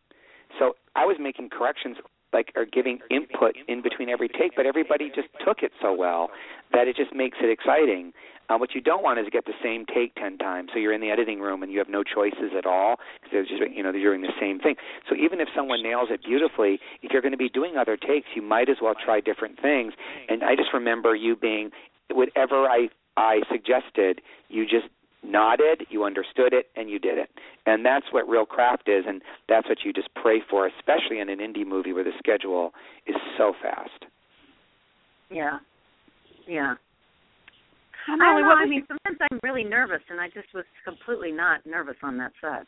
[0.59, 1.97] So I was making corrections,
[2.32, 6.30] like or giving input in between every take, but everybody just took it so well
[6.72, 8.12] that it just makes it exciting.
[8.48, 10.70] Uh, what you don't want is to get the same take ten times.
[10.72, 13.42] So you're in the editing room and you have no choices at all because they're
[13.42, 14.76] just you know they're doing the same thing.
[15.08, 18.28] So even if someone nails it beautifully, if you're going to be doing other takes,
[18.34, 19.92] you might as well try different things.
[20.28, 21.70] And I just remember you being
[22.10, 24.86] whatever I I suggested, you just
[25.22, 27.30] nodded, you understood it, and you did it.
[27.66, 31.28] And that's what real craft is, and that's what you just pray for, especially in
[31.28, 32.72] an indie movie where the schedule
[33.06, 34.06] is so fast.
[35.30, 35.58] Yeah.
[36.46, 36.74] Yeah.
[38.09, 38.56] Well, I don't know.
[38.56, 42.32] I mean, sometimes I'm really nervous, and I just was completely not nervous on that
[42.40, 42.66] set.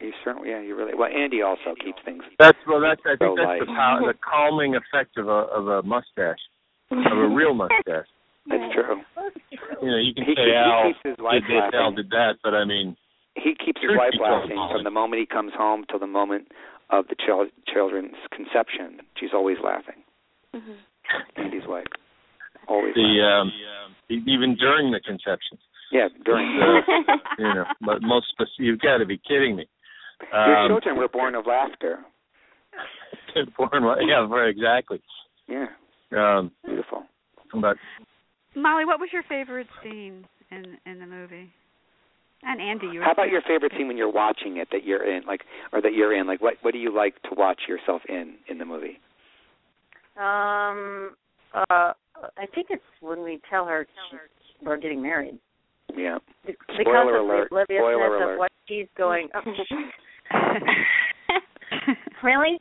[0.00, 0.94] You certainly, yeah, you really.
[0.94, 2.22] Well, Andy also keeps things.
[2.38, 2.80] That's well.
[2.80, 3.76] That's I So think that's the, light.
[3.78, 6.42] pow- the calming effect of a of a mustache,
[6.90, 8.06] of a real mustache.
[8.50, 8.98] That's true.
[9.80, 11.94] You know, you can He, say keeps- Al he keeps his wife did this, Al
[11.94, 11.94] laughing.
[11.94, 12.96] did that, but I mean,
[13.36, 16.50] He keeps his wife laughing from the moment he comes home till the moment
[16.90, 18.98] of the chil- children's conception.
[19.14, 20.02] She's always laughing.
[20.52, 20.74] Mhm.
[21.36, 21.86] Andy's wife,
[22.68, 22.94] always.
[22.94, 23.50] the laughing.
[23.86, 23.94] um,
[24.28, 25.58] even during the conception,
[25.90, 26.80] yeah, during The,
[27.38, 29.66] you know, but most spec- you've got to be kidding me.
[30.32, 31.98] your Um, children were born of laughter.
[33.56, 35.00] born, yeah, very exactly.
[35.48, 35.66] Yeah,
[36.12, 37.04] Um, beautiful.
[37.60, 37.76] but
[38.54, 41.50] Molly, what was your favorite scene in in the movie?
[42.44, 43.00] And Andy, you.
[43.02, 45.92] How about your favorite scene when you're watching it that you're in, like, or that
[45.94, 46.26] you're in?
[46.26, 48.98] Like, what what do you like to watch yourself in in the movie?
[50.16, 51.14] Um,
[51.54, 51.92] uh,
[52.36, 53.86] I think it's when we tell her
[54.62, 55.38] we're getting married.
[55.96, 56.18] Yeah.
[56.46, 57.48] Be- Spoiler because of alert.
[57.50, 58.38] the obliviousness Spoiler of alert.
[58.38, 59.28] what she's going.
[62.22, 62.60] really?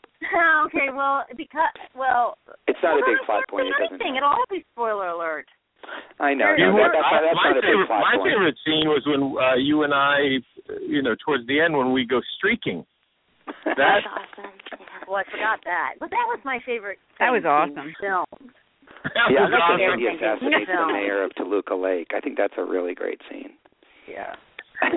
[0.68, 0.88] okay.
[0.94, 2.38] Well, because well,
[2.68, 3.68] It's not well, a big then plot point.
[3.68, 4.02] It doesn't.
[4.02, 4.15] Anything.
[4.18, 5.45] It'll all be spoiler alert.
[6.19, 6.53] I know.
[6.57, 8.30] No, were- that, that's, I- that's my not a big favorite, plot my point.
[8.34, 10.41] favorite scene was when uh, you and I,
[10.82, 12.86] you know, towards the end when we go streaking.
[13.65, 14.52] That That's awesome.
[15.07, 16.99] Well, I forgot that, but that was my favorite.
[17.19, 17.94] That was awesome.
[17.99, 18.26] Film.
[19.03, 19.91] That yeah, I was like when awesome.
[19.91, 22.11] Andy assassinates the mayor of Toluca Lake.
[22.15, 23.53] I think that's a really great scene.
[24.07, 24.35] Yeah.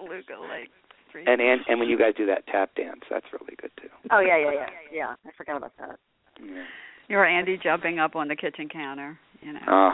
[0.00, 0.70] Luca Lake
[1.08, 1.26] Street.
[1.28, 3.88] and and and when you guys do that tap dance, that's really good too.
[4.10, 5.14] Oh yeah, yeah, yeah, yeah.
[5.26, 5.98] I forgot about that.
[6.42, 6.64] Yeah.
[7.08, 9.18] You're Andy jumping up on the kitchen counter.
[9.40, 9.60] You know.
[9.68, 9.92] Oh,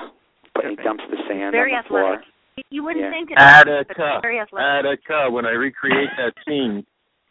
[0.55, 2.13] but he dumps the sand Very on the floor.
[2.15, 2.29] athletic.
[2.71, 3.11] You wouldn't Yeah.
[3.11, 3.39] think it.
[3.39, 4.87] Attica, but very athletic.
[4.87, 5.31] Attica.
[5.31, 6.87] When I recreate that scene,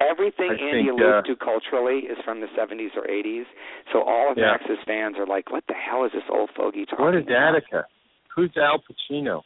[0.10, 3.46] everything I Andy think, alludes uh, to culturally is from the 70s or 80s.
[3.92, 4.52] So all of Yeah.
[4.52, 7.56] Max's fans are like, "What the hell is this old fogey talking What is about?"
[7.56, 7.88] Attica?
[8.36, 9.44] Who's Al Pacino?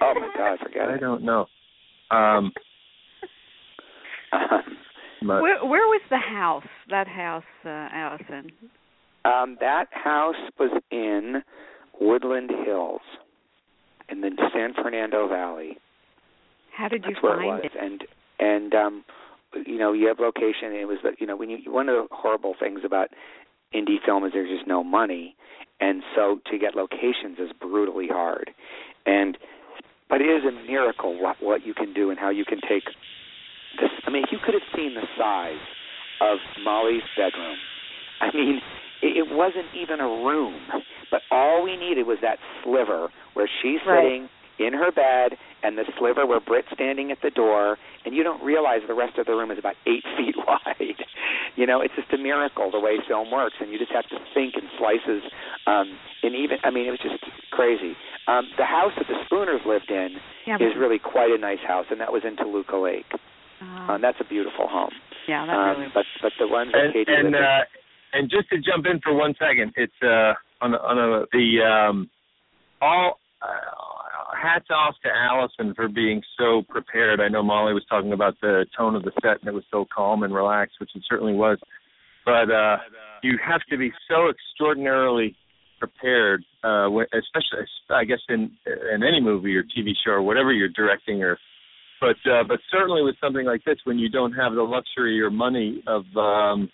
[0.00, 1.46] Oh my God, forget I don't know.
[2.12, 2.52] Um,
[4.32, 6.64] but, Where where was the house?
[6.88, 8.50] That house, uh, Allison.
[9.24, 11.42] um, that house was in
[12.00, 13.00] Woodland Hills,
[14.08, 15.78] in the San Fernando Valley.
[16.76, 18.04] How did you That's where find it was, and
[18.40, 19.04] and um,
[19.66, 20.68] you know, you have location.
[20.68, 23.08] And it was you know when you one of the horrible things about
[23.74, 25.36] indie film is there's just no money,
[25.80, 28.50] and so to get locations is brutally hard,
[29.06, 29.38] and
[30.08, 32.84] but it is a miracle what what you can do and how you can take
[33.80, 33.90] this.
[34.06, 35.60] I mean, if you could have seen the size
[36.20, 37.56] of Molly's bedroom,
[38.20, 38.60] I mean,
[39.02, 40.60] it, it wasn't even a room,
[41.10, 44.02] but all we needed was that sliver where she's Right.
[44.04, 44.28] sitting
[44.60, 48.42] in her bed and the sliver where Britt's standing at the door, and you don't
[48.44, 51.00] realize the rest of the room is about eight feet wide.
[51.56, 54.18] you know, it's just a miracle the way film works, and you just have to
[54.34, 55.22] think in slices.
[55.66, 57.96] Um, and even, I mean, it was just crazy.
[58.28, 61.86] Um, the house that the Spooners lived in Yeah, is really quite a nice house,
[61.90, 63.06] and that was in Toluca Lake.
[63.60, 64.92] uh, Um, that's a beautiful home.
[65.26, 65.90] yeah, that Um, really.
[65.94, 67.64] but but the ones that and Katie and lived in, uh,
[68.12, 71.62] and just to jump in for one second, it's uh on a, on a, the
[71.62, 72.10] um
[72.80, 73.46] all uh,
[74.36, 77.20] hats off to Allison for being so prepared.
[77.20, 79.86] I know Molly was talking about the tone of the set and it was so
[79.94, 81.58] calm and relaxed, which it certainly was.
[82.24, 82.78] But uh
[83.22, 85.36] you have to be so extraordinarily
[85.78, 90.68] prepared, uh especially I guess in in any movie or TV show or whatever you're
[90.68, 91.38] directing or
[92.00, 95.30] but uh but certainly with something like this when you don't have the luxury or
[95.30, 96.70] money of um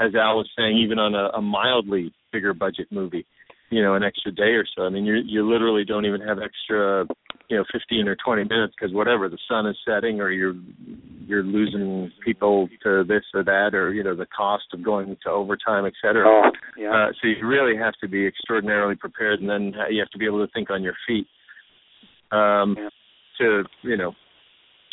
[0.00, 3.26] as Al was saying, even on a, a mildly bigger budget movie,
[3.70, 4.82] you know, an extra day or so.
[4.84, 7.06] I mean, you you literally don't even have extra,
[7.48, 10.54] you know, 15 or 20 minutes because whatever the sun is setting, or you're
[11.26, 15.30] you're losing people to this or that, or you know, the cost of going to
[15.30, 16.26] overtime, et cetera.
[16.28, 20.10] oh yeah, Uh, so you really have to be extraordinarily prepared, and then you have
[20.10, 21.26] to be able to think on your feet
[22.32, 22.88] um, Yeah.
[23.38, 24.12] to you know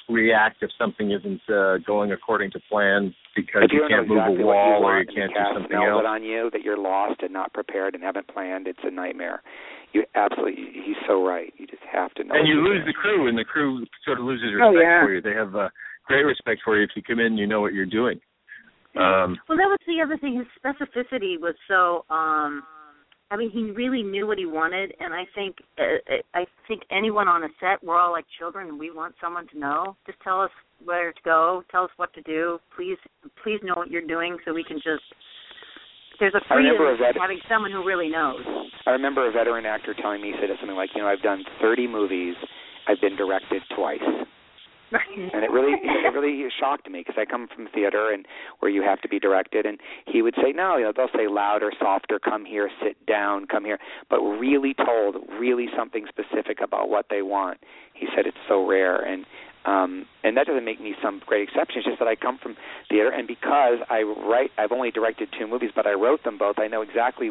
[0.09, 4.43] react if something isn't uh, going according to plan because you, you can't move exactly
[4.43, 6.01] a wall you or you can't do something smells else.
[6.01, 9.41] it on you that you're lost and not prepared and haven't planned, it's a nightmare.
[9.93, 11.53] You absolutely, he's so right.
[11.57, 12.35] You just have to know.
[12.35, 12.85] and you lose doing.
[12.88, 15.03] the crew, and the crew sort of loses Oh, respect yeah.
[15.03, 15.21] for you.
[15.21, 15.69] They have uh,
[16.07, 18.19] great respect for you if you come in, and you know what you're doing.
[18.95, 20.38] Um, Well, that was the other thing.
[20.38, 22.05] His specificity was so.
[22.09, 22.63] um
[23.29, 27.27] I mean, he really knew what he wanted, and I think uh, I think anyone
[27.27, 29.97] on a set, we're all like children, and we want someone to know.
[30.05, 30.51] Just tell us
[30.83, 32.59] where to go, tell us what to do.
[32.75, 32.97] Please,
[33.43, 35.03] please know what you're doing, so we can just.
[36.19, 38.41] There's a freedom in that- having someone who really knows.
[38.87, 41.43] I remember a veteran actor telling me, he said something like, you know, I've done
[41.61, 42.35] 30 movies,
[42.87, 44.01] I've been directed twice.
[44.91, 48.26] And it really it really shocked me because I come from theater and
[48.59, 51.27] where you have to be directed and he would say no you know they'll say
[51.27, 56.89] louder softer come here sit down come here but really told really something specific about
[56.89, 57.59] what they want.
[57.93, 59.26] He said it's so rare and
[59.65, 61.80] um and that doesn't make me some great exception.
[61.80, 62.55] It's just that I come from
[62.89, 66.59] theater and because I write I've only directed two movies but I wrote them both
[66.59, 67.30] I know exactly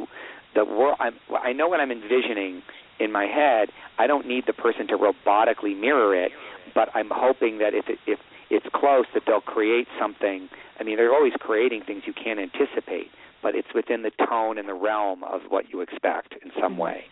[0.55, 2.63] the world I'm I know what I'm envisioning
[2.99, 3.69] in my head.
[3.99, 6.33] I don't need the person to robotically mirror it
[6.75, 8.19] but I'm hoping that if it, if
[8.51, 10.49] it's close, that they'll create something.
[10.79, 13.09] I mean, they're always creating things you can't anticipate,
[13.43, 17.05] but it's within the tone and the realm of what you expect in some way.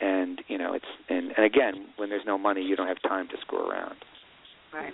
[0.00, 3.28] And you know, it's and, and again, when there's no money, you don't have time
[3.28, 3.96] to screw around.
[4.74, 4.92] Right.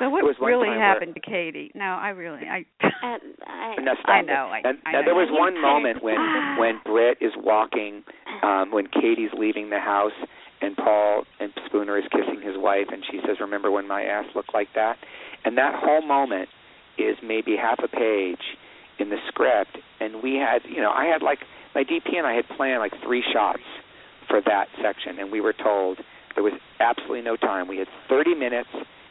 [0.00, 1.70] So what was really time where- happened to Katie?
[1.74, 2.64] No, I really I.
[3.04, 5.04] Um, I, And now stop I know, I- and, I now know.
[5.04, 6.16] there was one moment when
[6.58, 8.02] when Britt is walking,
[8.42, 10.12] um, when Katie's leaving the house,
[10.64, 14.24] and Paul and Spooner is kissing his wife, and she says, "Remember when my ass
[14.34, 14.98] looked like that?"
[15.44, 16.48] And that whole moment
[16.96, 18.56] is maybe half a page
[18.98, 21.40] in the script, and we had, you know, I had like
[21.74, 23.62] my DP and I had planned like three shots
[24.28, 25.98] for that section, and we were told
[26.34, 27.68] there was absolutely no time.
[27.68, 28.70] We had 30 minutes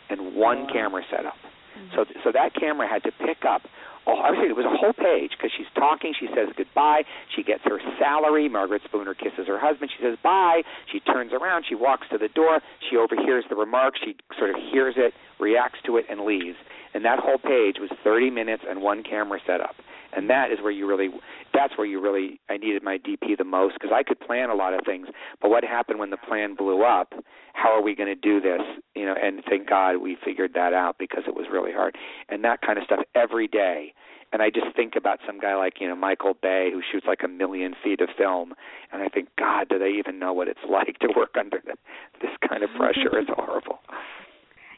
[0.09, 1.35] and one camera setup.
[1.77, 1.95] Mm-hmm.
[1.95, 3.61] So so that camera had to pick up.
[4.05, 6.13] Oh, I saying it was a whole page because she's talking.
[6.17, 7.03] She says goodbye.
[7.35, 8.49] She gets her salary.
[8.49, 9.91] Margaret Spooner kisses her husband.
[9.95, 10.63] She says bye.
[10.91, 11.65] She turns around.
[11.67, 12.59] She walks to the door.
[12.89, 13.95] She overhears the remark.
[14.03, 16.57] She sort of hears it, reacts to it, and leaves.
[16.93, 19.75] And that whole page was 30 minutes and one camera setup.
[20.15, 21.09] And that is where you really,
[21.53, 24.55] that's where you really, I needed my DP the most because I could plan a
[24.55, 25.07] lot of things.
[25.41, 27.13] But what happened when the plan blew up?
[27.53, 28.61] How are we going to do this?
[28.95, 31.95] You know, and thank God we figured that out because it was really hard.
[32.29, 33.93] And that kind of stuff every day.
[34.31, 37.19] And I just think about some guy like, you know, Michael Bay who shoots like
[37.23, 38.53] a million feet of film.
[38.91, 41.75] And I think, God, do they even know what it's like to work under the,
[42.19, 43.17] this kind of pressure?
[43.17, 43.79] It's horrible.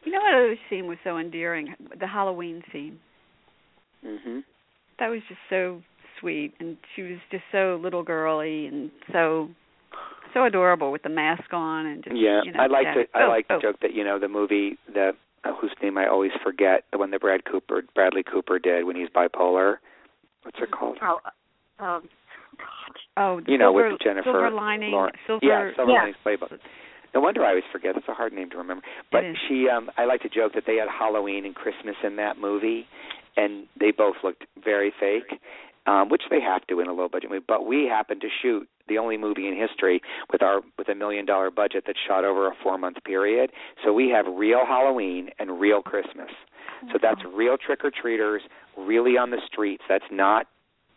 [0.04, 1.74] You know what other scene was so endearing?
[2.00, 3.00] The Halloween scene.
[4.06, 4.44] Mhm.
[5.00, 5.82] That was just so
[6.20, 9.50] sweet, and she was just so little girly and so
[10.34, 12.94] so adorable with the mask on and just Yeah, you know, I like yeah.
[13.04, 13.58] to I Oh, like oh.
[13.58, 15.12] the joke that you know the movie the
[15.44, 18.96] uh, whose name I always forget the one that Brad Cooper Bradley Cooper did when
[18.96, 19.76] he's bipolar.
[20.44, 20.98] What's it called?
[21.02, 21.20] Oh,
[21.80, 22.10] um,
[23.18, 25.18] Oh, the you know, silver, with Jennifer silver lining, Lawrence.
[25.26, 25.46] silver.
[25.46, 25.98] yeah, Silver Yeah.
[26.00, 26.60] Linings Playbook.
[27.14, 27.96] No wonder I always forget.
[27.96, 28.84] It's a hard name to remember.
[29.12, 32.38] But she, um I like to joke that they had Halloween and Christmas in that
[32.38, 32.88] movie,
[33.38, 35.40] and they both looked very fake,
[35.86, 37.46] um, which they have to in a low budget movie.
[37.48, 40.02] But we happened to shoot the only movie in history
[40.32, 43.52] with our with a million dollar budget that shot over a four month period.
[43.84, 46.30] So we have real Halloween and real Christmas.
[46.92, 48.44] So that's real trick or treaters,
[48.78, 49.84] really on the streets.
[49.90, 50.48] That's not,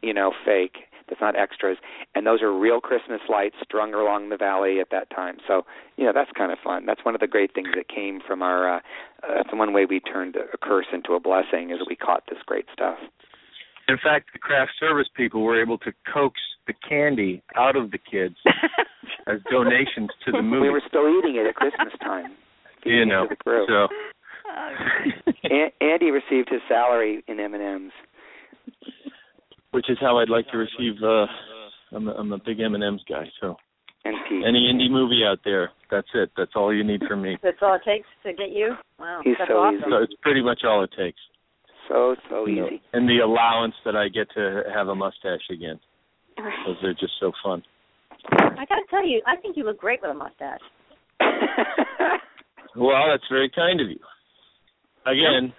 [0.03, 0.88] you know, fake.
[1.09, 1.79] That's not extras.
[2.15, 5.39] And those are real Christmas lights strung along the valley at that time.
[5.47, 5.63] So,
[5.97, 6.87] you know, that's kind of fun.
[6.87, 8.81] That's one of the great things that came from our uh,
[9.23, 12.39] uh that's one way we turned a curse into a blessing is we caught this
[12.47, 12.99] great stuff.
[13.89, 17.99] In fact, the craft service people were able to coax the candy out of the
[17.99, 18.37] kids
[19.27, 20.63] as donations to the movie.
[20.63, 22.37] We were still eating it at Christmas time.
[22.85, 23.67] you know, to the crew.
[23.67, 23.89] so
[25.51, 27.93] An- Andy received his salary in M&Ms.
[29.73, 31.03] Which is how I'd like to receive.
[31.03, 31.27] uh
[31.91, 33.57] I'm a, I'm a big M and M's guy, so
[34.05, 34.45] And Pete.
[34.47, 36.31] any indie movie out there, that's it.
[36.37, 37.37] That's all you need from me.
[37.43, 38.75] that's all it takes to get you.
[38.99, 39.83] Wow, He's that's so awesome.
[39.91, 41.19] So it's pretty much all it takes.
[41.89, 42.83] So so You know, easy.
[42.93, 45.81] and the allowance that I get to have a mustache again.
[46.37, 47.63] Those are just so fun.
[48.31, 50.61] I got to tell you, I think you look great with a mustache.
[52.77, 53.99] Well, that's very kind of you.
[55.07, 55.53] Again,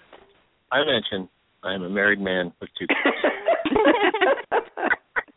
[0.72, 1.28] I mentioned
[1.64, 3.00] I am a married man with two kids.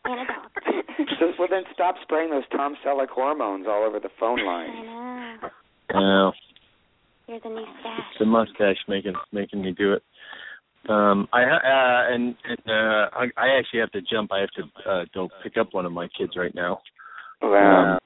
[0.05, 0.51] And a dog.
[1.19, 4.85] so, well, then stop spraying those Tom Selleck hormones all over the phone I line.
[4.85, 5.49] know.
[5.93, 6.33] Well,
[7.27, 7.99] You're the new stash.
[8.11, 10.03] it's the mustache making making me do it.
[10.89, 14.31] Um, I uh, and and uh, I, I actually have to jump.
[14.33, 16.81] I have to uh, go pick up one of my kids right now.
[17.41, 17.97] Wow.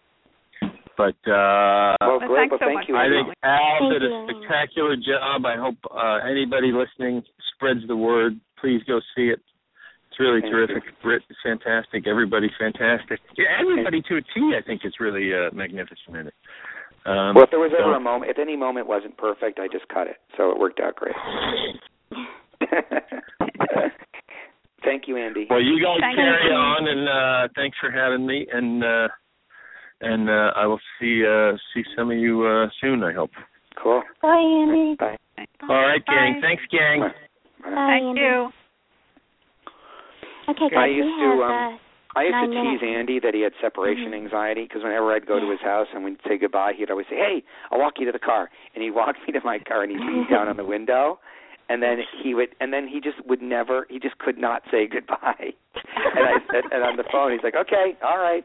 [0.62, 2.38] Um, but uh, well, Well, great.
[2.50, 2.86] thanks Well, thank much.
[2.90, 2.96] you.
[2.96, 5.46] I think Al did a spectacular job.
[5.46, 7.24] I hope uh, anybody listening
[7.56, 8.40] spreads the word.
[8.62, 9.40] Please go see it.
[10.18, 10.84] It's really Thank terrific.
[11.04, 12.08] Britt is fantastic.
[12.08, 13.20] Everybody fantastic.
[13.38, 14.56] Yeah, everybody to a T.
[14.58, 16.34] I think is really uh, magnificent in it.
[17.06, 19.68] Um, Well, if there was so- ever a moment, if any moment wasn't perfect, I
[19.68, 21.14] just cut it, so it worked out great.
[24.84, 25.46] Thank you, Andy.
[25.50, 26.54] Well, you guys Thank carry you.
[26.56, 28.48] on, and uh, thanks for having me.
[28.52, 29.08] And uh,
[30.02, 33.04] and uh, I will see uh, see some of you uh, soon.
[33.04, 33.32] I hope.
[33.82, 34.02] Cool.
[34.22, 34.96] Bye, Andy.
[34.98, 35.18] Bye.
[35.70, 36.36] All right, gang.
[36.36, 36.42] Bye.
[36.42, 37.02] Thanks, gang.
[37.02, 37.70] Bye.
[37.70, 38.22] Bye, Thank Andy.
[38.22, 38.50] you.
[40.50, 41.78] Okay, I guys, used we to, um, uh,
[42.16, 42.84] I used to tease minutes.
[42.84, 44.16] Andy that he had separation Mhm.
[44.26, 47.16] anxiety because whenever I'd go to his house and we'd say goodbye, he'd always say,
[47.18, 49.92] "Hey, I'll walk you to the car," and he'd walk me to my car and
[49.92, 51.20] he'd lean down on the window,
[51.70, 54.88] and then he would, and then he just would never, he just could not say
[54.88, 55.54] goodbye.
[55.76, 58.44] and I said, and on the phone, he's like, "Okay, all right."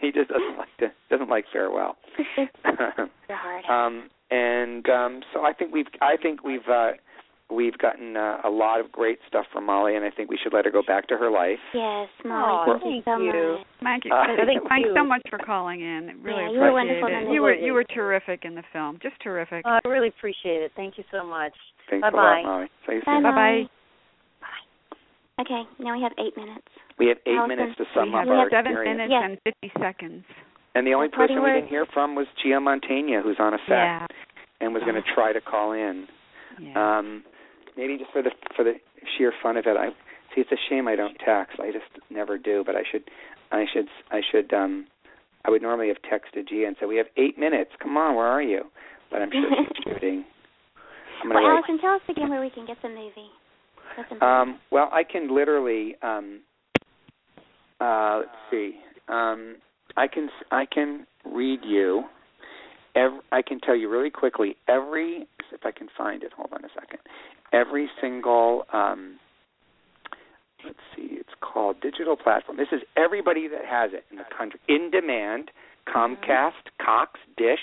[0.00, 1.96] He just doesn't like to, doesn't like farewell.
[2.18, 3.64] It's hard.
[3.68, 6.68] um, and um, so I think we've, I think we've.
[6.68, 6.92] uh
[7.54, 10.52] We've gotten uh, a lot of great stuff from Molly, and I think we should
[10.52, 11.58] let her go back to her life.
[11.72, 13.56] yes, Aw, Molly, thank you thank so you.
[13.58, 13.66] much.
[13.82, 14.10] Thank you.
[14.12, 16.18] Uh, Thanks thank so much for calling in.
[16.22, 17.34] Really Yeah, you were appreciate wonderful it.
[17.34, 18.98] You were you were terrific in the film.
[19.02, 19.62] Just terrific.
[19.64, 20.72] I really appreciate it.
[20.74, 21.52] Thank you so much.
[21.90, 22.18] Thanks Bye-bye.
[22.18, 22.66] a lot, Molly.
[22.88, 23.22] See you Bye, soon.
[23.22, 23.62] Bye bye.
[25.40, 26.66] Okay, now we have eight minutes.
[26.98, 28.98] We have eight Allison, minutes to We sum have up our seven experience.
[28.98, 29.24] minutes Yes.
[29.26, 30.24] and fifty seconds.
[30.76, 31.56] And the only Well, party person we words.
[31.62, 34.06] didn't hear from was Gia Mantegna, who's on a set Yeah.
[34.60, 35.14] and was going to Oh.
[35.14, 36.06] try to call in.
[36.58, 36.98] Yeah.
[36.98, 37.24] Um,
[37.76, 38.74] maybe just for the for the
[39.16, 39.76] sheer fun of it.
[39.76, 39.90] I
[40.34, 40.40] see.
[40.40, 41.58] It's a shame I don't text.
[41.60, 42.62] I just never do.
[42.64, 43.04] But I should.
[43.52, 43.86] I should.
[44.10, 44.52] I should.
[44.52, 44.86] Um,
[45.44, 47.70] I would normally have texted Gia and said, "We have eight minutes.
[47.82, 48.62] Come on, where are you?"
[49.10, 50.24] But I'm sure she's shooting.
[51.22, 51.56] I'm Well, write.
[51.56, 53.30] Allison, tell us again where we can get the movie.
[54.20, 55.96] Um, well, I can literally.
[56.02, 56.40] Um,
[57.80, 58.76] uh, let's see.
[59.08, 59.56] Um,
[59.96, 62.04] I can I can read you.
[62.96, 66.32] Every, I can tell you really quickly every if I can find it.
[66.36, 67.00] Hold on a second.
[67.54, 68.64] Every single.
[68.72, 69.18] Um,
[70.64, 71.08] let's see.
[71.12, 72.56] It's called digital platform.
[72.56, 74.60] This is everybody that has it in the country.
[74.68, 75.50] In demand,
[75.86, 76.52] Comcast,
[76.84, 77.60] Cox, Dish,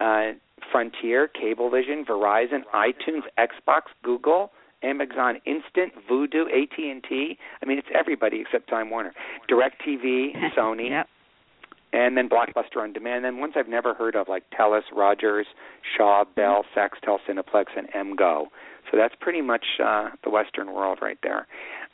[0.00, 0.32] uh,
[0.70, 4.52] Frontier, Cablevision, Verizon, iTunes, Xbox, Google,
[4.82, 7.38] Amazon Instant, Vudu, AT&T.
[7.62, 9.12] I mean, it's everybody except Time Warner.
[9.50, 11.06] DirecTV, Sony, Yep.
[11.92, 15.46] and then Blockbuster on Demand, and then ones I've never heard of like Telus, Rogers,
[15.96, 18.46] Shaw, Bell, Foxtel, Cineplex, and MGO.
[18.90, 21.46] So that's pretty much uh, the Western world right there.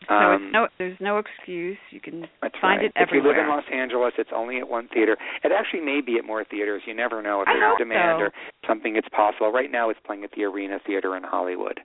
[0.08, 1.78] Um, it's no, there's no excuse.
[1.90, 2.26] You can
[2.60, 2.84] find right.
[2.84, 3.04] it everywhere.
[3.04, 5.16] If you live in Los Angeles, it's only at one theater.
[5.44, 6.82] It actually may be at more theaters.
[6.86, 8.24] You never know if there's demand so.
[8.24, 8.32] or
[8.66, 8.96] something.
[8.96, 9.50] It's possible.
[9.50, 11.80] Right now, it's playing at the Arena Theater in Hollywood.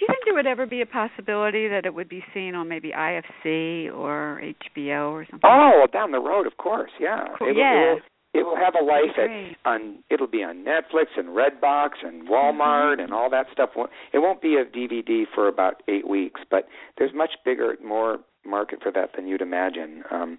[0.00, 2.68] Do you think there would ever be a possibility that it would be seen on
[2.68, 5.44] maybe IFC or HBO or something?
[5.44, 6.90] Oh, down the road, of course.
[6.98, 7.26] Yeah.
[7.38, 7.50] Cool.
[7.50, 7.96] It Yeah.
[7.96, 8.02] It
[8.32, 9.98] it will have a life at on.
[10.10, 13.00] It'll be on Netflix and Redbox and Walmart Mm-hmm.
[13.02, 13.70] and all that stuff.
[13.76, 18.20] Won't- It won't be a DVD for about eight weeks, but there's much bigger, more
[18.44, 20.02] market for that than you'd imagine.
[20.10, 20.38] Um,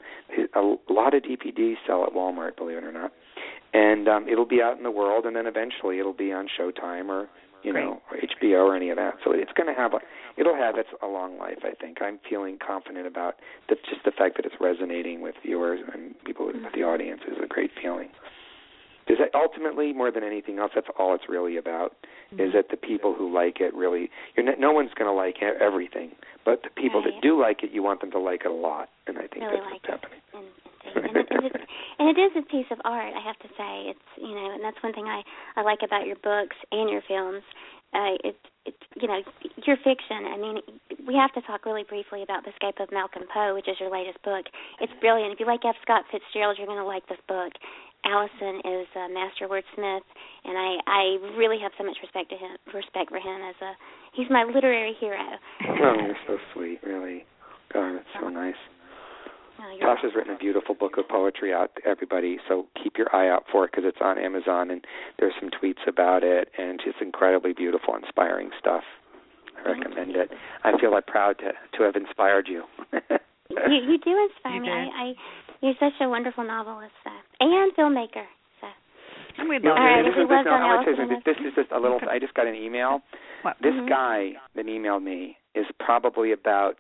[0.55, 3.11] a lot of DVDs sell at Walmart, believe it or not,
[3.73, 7.09] and um, it'll be out in the world, and then eventually it'll be on Showtime
[7.09, 7.27] or
[7.63, 7.83] you Great.
[7.85, 9.15] know or HBO or any of that.
[9.23, 9.99] So it's going to have a,
[10.37, 11.59] it'll have its a long life.
[11.63, 13.35] I think I'm feeling confident about
[13.69, 17.37] the, just the fact that it's resonating with viewers and people with the audience is
[17.43, 18.09] a great feeling.
[19.07, 20.71] Is that ultimately more than anything else?
[20.73, 21.95] That's all it's really about.
[22.33, 22.39] Mm-hmm.
[22.47, 24.09] Is that the people who like it really?
[24.37, 26.11] You're not, no one's going to like everything,
[26.45, 27.11] but the people Right.
[27.15, 29.41] that do like it, you want them to like it a lot, and I think
[29.41, 30.19] that's like what's happening.
[30.33, 30.45] and,
[30.85, 31.53] and, and, it, and, it,
[31.99, 33.13] and it is a piece of art.
[33.13, 35.21] I have to say, it's you know, and that's one thing I
[35.55, 37.43] I like about your books and your films.
[37.93, 39.19] Uh, it's it's you know
[39.67, 40.31] your fiction.
[40.31, 40.57] I mean,
[41.07, 43.91] we have to talk really briefly about the Escape of Malcolm Poe, which is your
[43.91, 44.45] latest book.
[44.79, 45.33] It's brilliant.
[45.33, 45.75] If you like F.
[45.81, 47.51] Scott Fitzgerald, you're going to like this book.
[48.05, 50.07] Allison is a master wordsmith,
[50.45, 51.03] and I I
[51.37, 53.71] really have so much respect to him respect for him as a
[54.15, 55.21] he's my literary hero.
[55.67, 57.25] Oh, you're so sweet, really.
[57.73, 58.55] God, that's so nice.
[59.79, 63.29] You're Tasha's written a beautiful book of poetry out to everybody, so keep your eye
[63.29, 64.85] out for it because it's on Amazon and
[65.19, 68.83] there's some tweets about it, and it's incredibly beautiful, inspiring stuff.
[69.63, 70.31] I recommend it.
[70.63, 72.63] I feel like proud to to have inspired you.
[72.91, 74.67] you you do inspire You me.
[74.67, 74.71] do.
[74.73, 75.13] I, I
[75.61, 77.11] you're such a wonderful novelist so.
[77.39, 78.25] and filmmaker.
[78.59, 78.67] So
[79.37, 80.03] And we love All right, it.
[80.09, 81.21] this, is, this, was no, on I say something.
[81.25, 81.99] this is just a little.
[82.09, 83.01] I just got an email.
[83.43, 83.57] What?
[83.61, 83.87] This Mhm.
[83.89, 86.77] guy that emailed me is probably about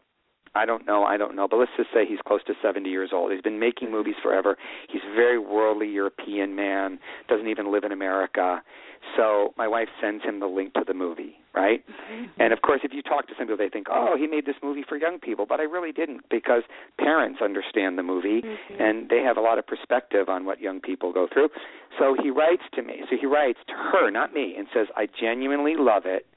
[0.53, 3.11] I don't know, I don't know, but let's just say he's close to 70 years
[3.13, 3.31] old.
[3.31, 4.57] He's been making movies forever.
[4.89, 6.99] He's a very worldly European man,
[7.29, 8.61] doesn't even live in America.
[9.15, 11.83] So my wife sends him the link to the movie, right?
[11.87, 12.25] Mm-hmm.
[12.39, 14.55] And of course, if you talk to some people, they think, "Oh, he made this
[14.61, 16.63] movie for young people," but I really didn't because
[16.99, 18.81] parents understand the movie mm-hmm.
[18.81, 21.49] and they have a lot of perspective on what young people go through.
[21.97, 23.03] So he writes to me.
[23.09, 26.27] So he writes to her, not me, and says, "I genuinely love it.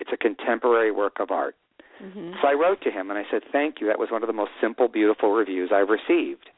[0.00, 1.56] It's a contemporary work of art."
[2.02, 2.40] Mhm.
[2.40, 3.86] So I wrote to him and I said, "Thank you.
[3.86, 6.50] That was one of the most simple, beautiful reviews I've received."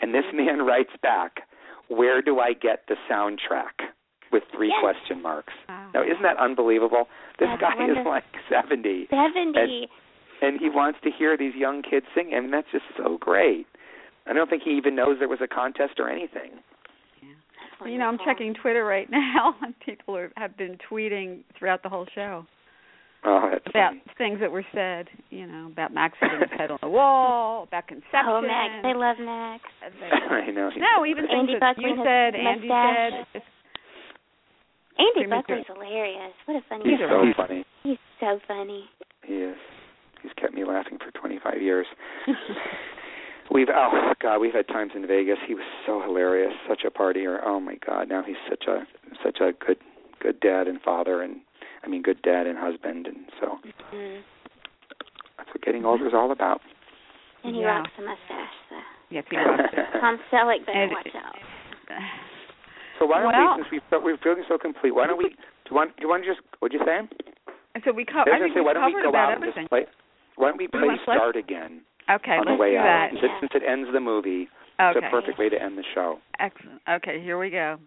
[0.00, 1.42] And this man writes back,
[1.88, 3.90] "Where do I get the soundtrack?"
[4.30, 4.80] with three Yes.
[4.80, 5.52] question marks.
[5.68, 5.90] Wow.
[5.92, 7.06] Now, isn't that unbelievable?
[7.38, 9.90] This That's guy is like 70 seventy.
[10.40, 13.66] and he wants to hear these young kids sing and that's just so great.
[14.26, 16.50] I don't think he even knows there was a contest or anything.
[17.20, 21.42] That's Well, you know, I'm checking Twitter right now, and people are, have been tweeting
[21.58, 22.46] throughout the whole show
[23.24, 24.02] Oh, about funny.
[24.18, 25.06] things that were said.
[25.30, 28.26] You know, about Max hitting his head on the wall, about conception.
[28.26, 29.62] Oh, Max, they love Max.
[29.84, 30.70] Uh, I know.
[30.74, 33.26] he's- No, even things Andy that Buckley you said, Andy mustache.
[33.32, 33.42] said.
[34.98, 35.56] Andy Premature.
[35.62, 36.32] Buckley's hilarious.
[36.46, 37.64] What a funny He's He's so funny.
[37.82, 38.84] He's so funny.
[39.24, 39.56] He is.
[40.22, 41.86] He's kept me laughing for 25 years.
[43.52, 45.36] We've oh god, we've had times in Vegas.
[45.46, 47.38] He was so hilarious, such a partier.
[47.44, 48.86] Oh my god, now he's such a
[49.22, 49.76] such a good
[50.22, 51.40] good dad and father, and
[51.84, 53.58] I mean good dad and husband, and so
[53.92, 54.22] Mm.
[55.36, 56.60] that's what getting older is all about.
[57.44, 57.78] And he Yeah.
[57.78, 58.54] rocks a mustache.
[58.70, 58.76] So.
[59.10, 59.70] yes, he was.
[60.00, 61.36] Tom Selleck better And- watch out.
[62.98, 65.30] So why don't Well- we, since we felt we're feeling so complete, why don't we?
[65.30, 65.34] Do
[65.70, 65.96] you want?
[65.96, 66.40] Do you want to just?
[66.60, 67.02] What'd you say?
[67.84, 69.32] So we co- I was I gonna think say, we why don't we go about
[69.32, 69.86] out and just play?
[70.36, 71.16] Why don't we Do play wanna play?
[71.16, 72.84] Start again Okay, on let's the way do out?
[72.84, 73.10] that.
[73.10, 74.48] Since, it, since it ends the movie,
[74.78, 74.98] Okay.
[74.98, 76.20] it's a perfect way to end the show.
[76.38, 76.80] Excellent.
[76.88, 77.78] Okay, here we go.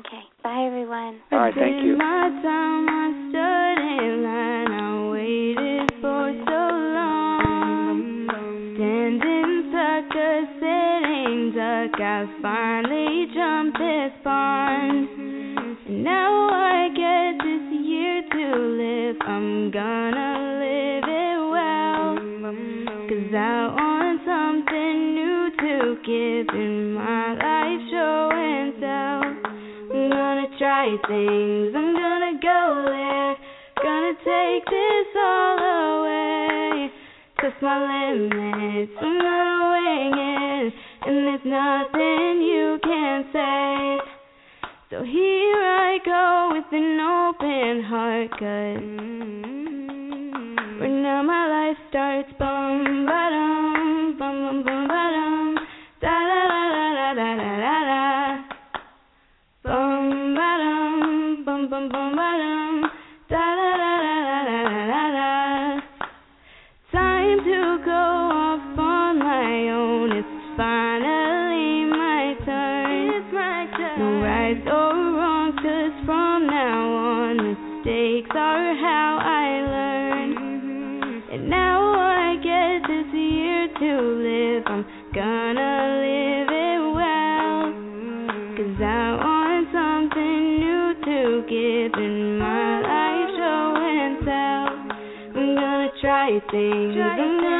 [0.00, 0.24] Okay.
[0.42, 1.20] Bye, everyone.
[1.30, 1.94] All right, thank you.
[1.98, 6.60] My time I stood in line, I waited for so
[6.96, 8.24] long.
[8.76, 15.08] Standing sucker, sitting duck, I finally jumped this pond.
[15.84, 20.32] And now I get this year to live, I'm gonna
[20.64, 22.16] live it well.
[23.04, 29.39] Cause I want something new to give in my life, show and tell.
[30.60, 33.34] Try things, I'm gonna go there.
[33.82, 36.92] Gonna take this all away.
[37.40, 37.80] Test my
[38.12, 40.74] limits, I'm gonna wing it.
[41.06, 44.00] And there's nothing you can say.
[44.90, 50.36] So here I go with an open heart, cause mm,
[50.78, 55.19] right now my life starts bum ba dum, bum bum bum ba
[84.02, 84.62] live.
[84.66, 87.72] I'm gonna live it well.
[88.56, 91.18] Cause I want something new to
[91.48, 94.64] give in my life, show and tell.
[95.36, 97.59] I'm gonna try things, I'm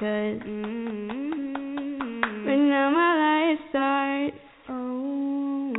[0.00, 0.40] cause
[2.46, 4.40] right now my life starts.
[4.70, 5.76] Oh,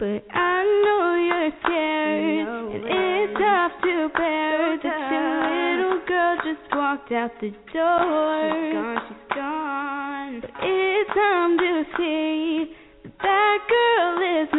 [0.00, 5.38] but I know you're scared, and it's tough to bear that your
[5.78, 8.42] little girl just walked out the door.
[8.50, 10.34] She's gone, she's gone.
[10.40, 12.74] But it's time to see
[13.22, 14.50] that girl is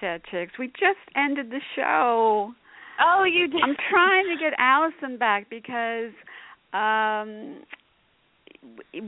[0.00, 0.58] from the Chit Chat Chicks.
[0.58, 2.52] We just ended the show.
[3.00, 3.60] Oh, you did.
[3.62, 6.12] I'm trying to get Allison back because
[6.72, 7.62] um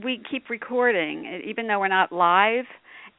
[0.03, 2.65] we keep recording, even though we're not live.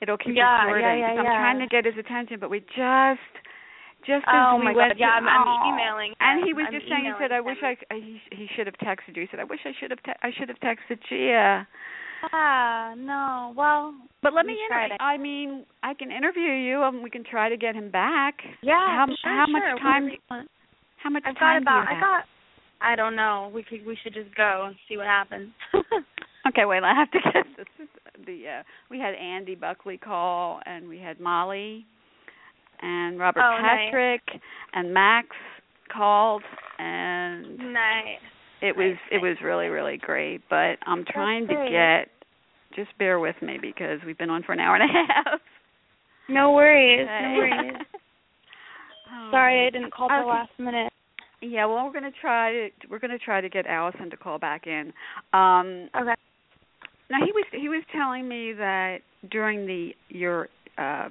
[0.01, 0.99] It'll keep Yeah, recording.
[0.99, 1.39] yeah, yeah, I'm yeah.
[1.39, 3.21] trying to get his attention, but we just,
[4.07, 6.73] just as Oh we my went God, yeah, I'm- I'm emailing And he was I'm
[6.75, 9.29] just saying, he said, "I wish I, I he, he should have texted you." He
[9.31, 11.69] said, "I wish I should have, te- I should have texted Gia."
[12.33, 13.53] Ah, no.
[13.57, 14.97] Well, But let me interview.
[15.01, 18.35] I mean, I can interview you, and we can try to get him back.
[18.63, 18.75] Yeah.
[18.79, 20.11] How sure, how much time?
[20.31, 20.49] want.
[21.03, 21.85] How much I've got time about.
[21.85, 22.05] do I you have?
[22.05, 22.25] got.
[22.81, 23.51] I don't know.
[23.55, 23.85] We could.
[23.87, 25.51] We should just go and see what happens.
[26.45, 26.83] Okay, wait.
[26.83, 27.87] I have to get this.
[28.27, 31.87] The uh, we had Andy Buckley call, and we had Molly,
[32.81, 33.87] and Robert Oh, nice.
[33.87, 34.23] Patrick,
[34.73, 35.29] and Max
[35.97, 36.43] called,
[36.81, 38.19] and nice.
[38.63, 40.43] It was it was really really great.
[40.49, 42.09] But I'm trying to get.
[42.75, 45.41] Just bear with me because we've been on for an hour and a half.
[46.31, 47.07] No worries.
[47.07, 47.21] Okay.
[47.23, 47.75] No worries.
[49.31, 50.27] Sorry, I didn't call Okay.
[50.27, 50.91] last minute.
[51.43, 54.67] Yeah, well, we're gonna try to we're gonna try to get Allison to call back
[54.67, 54.93] in.
[55.33, 56.15] Um, Okay.
[57.11, 58.99] Now he was he was telling me that
[59.31, 60.49] during the your
[60.79, 61.09] uh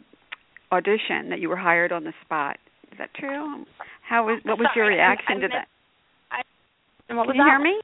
[0.71, 2.57] audition that you were hired on the spot.
[2.91, 3.65] Is that true?
[4.07, 5.67] How was what was your reaction to that?
[7.11, 7.49] And what Can was you that?
[7.51, 7.81] hear me?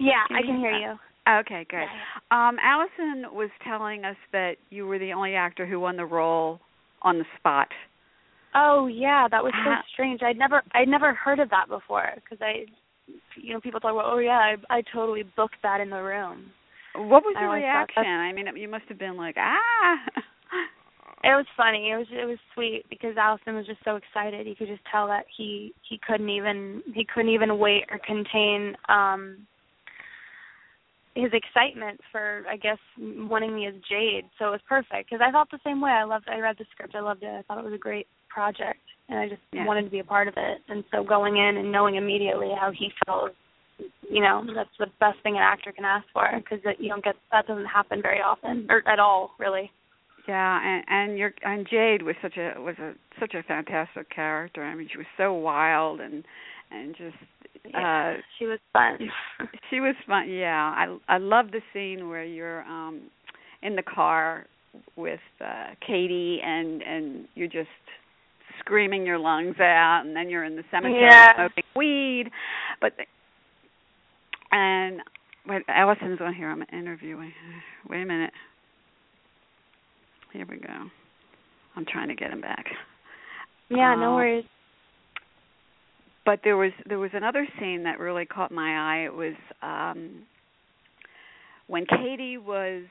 [0.00, 0.92] Yeah, Can I can hear you.
[1.40, 1.84] Okay, good.
[2.34, 6.58] Um Allison was telling us that you were the only actor who won the role
[7.02, 7.68] on the spot.
[8.54, 10.22] Oh yeah, that was so How- strange.
[10.22, 12.64] I'd never I'd never heard of that before because I,
[13.36, 14.38] you know, people talk about oh yeah,
[14.70, 16.50] I I totally booked that in the room.
[16.94, 18.06] What was I your thought reaction?
[18.06, 19.96] I mean, you must have been like, "Ah."
[21.28, 21.90] It was funny.
[21.90, 24.46] It was it was sweet because Allison was just so excited.
[24.46, 28.74] You could just tell that he he couldn't even he couldn't even wait or contain
[28.88, 29.46] um
[31.14, 34.24] his excitement for I guess wanting me as Jade.
[34.38, 35.90] So it was perfect because I felt the same way.
[35.90, 36.94] I loved I read the script.
[36.94, 37.26] I loved it.
[37.26, 38.80] I thought it was a great project
[39.10, 39.66] and I just Yeah.
[39.66, 40.62] wanted to be a part of it.
[40.70, 43.32] And so going in and knowing immediately how he felt
[44.08, 47.16] you know that's the best thing an actor can ask for because you don't get
[47.30, 49.70] that doesn't happen very often or at all really
[50.28, 54.62] Yeah, and and your and Jade was such a was a such a fantastic character.
[54.62, 56.22] I mean, she was so wild and
[56.70, 57.16] and just
[57.70, 58.98] yeah, uh she was fun
[59.70, 60.28] she was fun.
[60.30, 63.02] Yeah, I I love the scene where you're um
[63.62, 64.46] in the car
[64.96, 67.68] with uh Katie and and you're just
[68.60, 71.34] screaming your lungs out and then you're in the cemetery Yeah.
[71.34, 72.30] smoking weed.
[72.80, 72.92] But
[74.50, 75.00] and
[75.46, 76.50] wait, Allison's on here.
[76.50, 77.32] I'm interviewing.
[77.88, 78.32] Wait a minute.
[80.32, 80.90] Here we go.
[81.76, 82.64] I'm trying to get him back.
[83.70, 84.44] yeah no Uh, worries
[86.24, 89.04] but there was there was another scene that really caught my eye.
[89.06, 90.26] It was um
[91.68, 92.84] when Katie was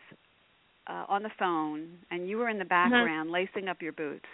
[0.88, 4.26] uh on the phone and you were in the background lacing up your boots.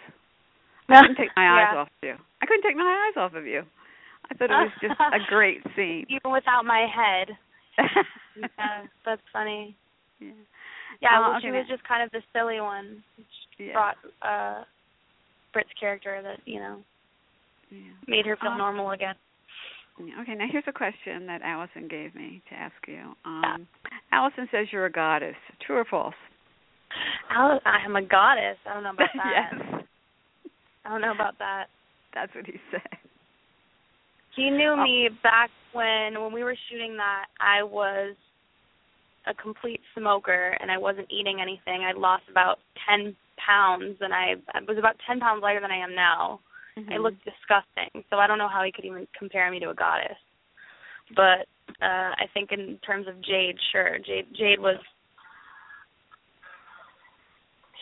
[0.88, 1.78] I couldn't take my eyes Yeah.
[1.80, 2.14] off of you.
[2.42, 3.62] I couldn't take my eyes off of you.
[4.30, 6.06] I thought it was just a great scene.
[6.08, 7.28] even without my head
[8.36, 9.76] yeah that's funny
[10.20, 10.30] yeah.
[11.00, 13.02] Yeah Uh, well okay, she was just kind of the silly one
[13.58, 13.72] yeah.
[13.72, 14.64] brought uh
[15.52, 16.78] Britt's character that you know
[17.70, 17.92] yeah.
[18.06, 19.14] made her feel normal again.
[20.20, 23.14] Okay, now here's a question that Allison gave me to ask you.
[23.24, 23.68] Um,
[24.10, 25.36] Allison says you're a goddess.
[25.64, 26.14] True or false?
[27.30, 28.56] I'm a goddess.
[28.68, 29.50] I don't know about that.
[29.52, 29.84] yes.
[30.84, 31.66] I don't know about that.
[32.12, 32.82] That's what he said.
[34.36, 37.26] He knew me back when when we were shooting that.
[37.40, 38.16] I was
[39.26, 41.82] a complete smoker and I wasn't eating anything.
[41.82, 45.78] I lost about ten pounds and I, I was about ten pounds lighter than I
[45.78, 46.40] am now.
[46.78, 46.92] Mm-hmm.
[46.92, 48.04] I looked disgusting.
[48.10, 50.18] So I don't know how he could even compare me to a goddess.
[51.14, 51.46] But
[51.82, 53.98] uh I think in terms of Jade, sure.
[53.98, 54.76] Jade Jade was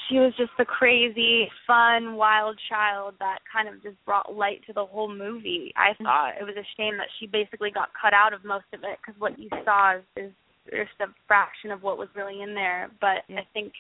[0.09, 4.73] she was just the crazy, fun, wild child that kind of just brought light to
[4.73, 5.73] the whole movie.
[5.77, 6.05] I mm-hmm.
[6.05, 8.99] thought it was a shame that she basically got cut out of most of it
[9.01, 10.33] because what you saw is, is
[10.71, 12.91] just a fraction of what was really in there.
[13.01, 13.25] But.
[13.31, 13.73] I think,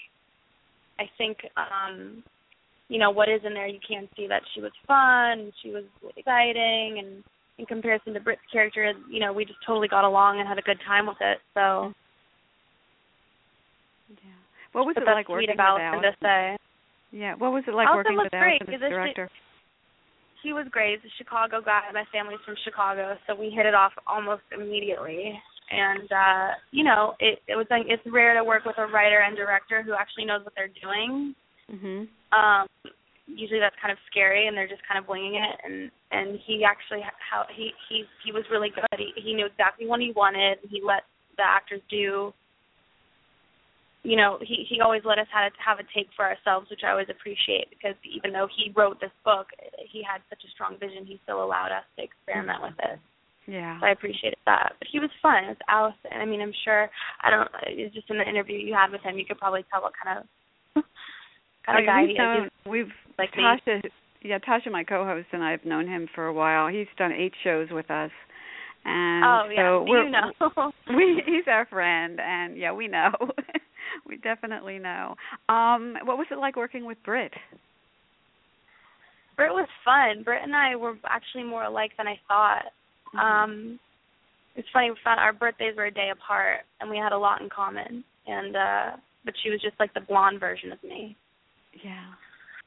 [0.98, 2.22] I think, um,
[2.88, 5.84] you know, what is in there, you can see that she was fun, she was
[6.16, 7.24] exciting, and
[7.58, 10.62] in comparison to Britt's character, you know, we just totally got along and had a
[10.62, 11.38] good time with it.
[11.54, 11.92] So.
[14.10, 14.38] Yeah.
[14.72, 16.02] What was but it like working with Allison?
[16.02, 16.56] To say.
[17.12, 19.30] Yeah, what was it like Allison working was with great, Allison as director?
[20.42, 20.98] She, he was great.
[21.00, 21.82] He's a Chicago guy.
[21.92, 25.38] My family's from Chicago, so we hit it off almost immediately.
[25.72, 29.20] And uh, you know, it it was like it's rare to work with a writer
[29.20, 31.34] and director who actually knows what they're doing.
[31.72, 32.08] Mhm.
[32.32, 32.68] Um
[33.26, 36.64] usually that's kind of scary and they're just kind of winging it and and he
[36.64, 38.84] actually how he he he was really good.
[38.98, 40.58] He he knew exactly what he wanted.
[40.68, 41.04] He let
[41.38, 42.34] the actors do
[44.02, 46.90] you know, he he always let us have have a take for ourselves, which I
[46.90, 49.46] always appreciate because even though he wrote this book,
[49.90, 51.06] he had such a strong vision.
[51.06, 52.98] He still allowed us to experiment with it.
[53.46, 54.74] Yeah, so I appreciated that.
[54.78, 55.44] But he was fun.
[55.44, 56.12] It was Allison.
[56.14, 56.88] I mean, I'm sure.
[57.22, 57.48] I don't.
[57.66, 60.18] It's just in the interview you had with him, you could probably tell what kind
[60.18, 60.24] of
[61.66, 62.50] kind of guy we've he is.
[62.66, 63.82] We've like Tasha.
[63.82, 63.90] Me.
[64.22, 66.68] Yeah, Tasha, my co-host, and I've known him for a while.
[66.68, 68.12] He's done eight shows with us.
[68.84, 70.72] And oh so yeah, we're, you know.
[70.96, 73.10] we he's our friend, and yeah, we know.
[74.08, 75.16] we definitely know.
[75.48, 77.32] Um, what was it like working with Britt?
[79.36, 80.22] Britt was fun.
[80.24, 82.64] Britt and I were actually more alike than I thought.
[83.14, 83.18] Mm-hmm.
[83.18, 83.80] Um,
[84.56, 84.90] it's funny.
[84.90, 88.04] We found our birthdays were a day apart, and we had a lot in common.
[88.26, 91.16] And uh, but she was just like the blonde version of me.
[91.84, 92.12] Yeah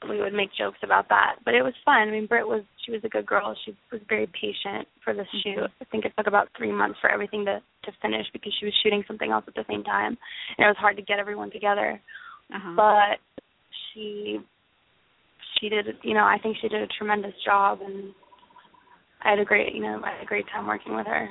[0.09, 1.37] we would make jokes about that.
[1.43, 2.07] But it was fun.
[2.07, 3.55] I mean, Britt was she was a good girl.
[3.65, 5.61] She was very patient for the mm-hmm.
[5.61, 5.69] shoot.
[5.81, 8.73] I think it took about three months for everything to to finish because she was
[8.83, 10.17] shooting something else at the same time,
[10.57, 11.99] and it was hard to get everyone together.
[12.53, 12.73] Uh-huh.
[12.75, 13.43] But
[13.93, 14.39] she
[15.59, 18.13] she did you know I think she did a tremendous job, and
[19.25, 21.29] I had a great you know I had a great time working with her.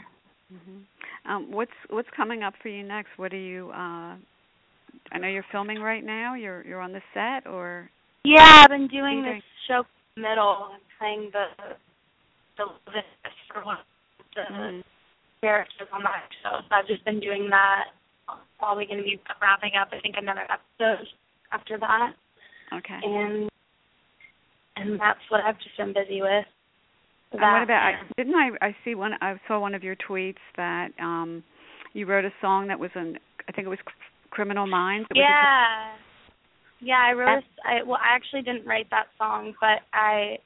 [0.52, 1.30] Mm-hmm.
[1.30, 3.10] Um, what's what's coming up for you next?
[3.16, 3.70] What are you?
[3.70, 4.16] uh
[5.12, 6.34] I know you're filming right now.
[6.34, 7.90] You're you're on the set, or
[8.24, 9.84] yeah, I've been doing this show
[10.16, 11.44] middle and playing the
[12.56, 12.64] the
[13.52, 13.78] for one
[14.34, 14.80] the mm-hmm.
[15.40, 16.58] characters on that show.
[16.68, 17.84] So I've just been doing that.
[18.58, 19.88] Probably going to be wrapping up.
[19.92, 21.06] I think another episode
[21.52, 22.12] after that.
[22.72, 22.98] Okay.
[23.02, 23.50] And
[24.76, 26.46] and that's what I've just been busy with.
[27.32, 27.82] And what about?
[27.82, 28.50] I, didn't I?
[28.66, 29.12] I see one.
[29.20, 31.42] I saw one of your tweets that um
[31.92, 33.18] you wrote a song that was an.
[33.48, 33.78] I think it was
[34.30, 35.08] Criminal Minds.
[35.10, 35.94] It yeah.
[36.80, 37.38] Yeah, I wrote.
[37.38, 40.38] A, I well, I actually didn't write that song, but I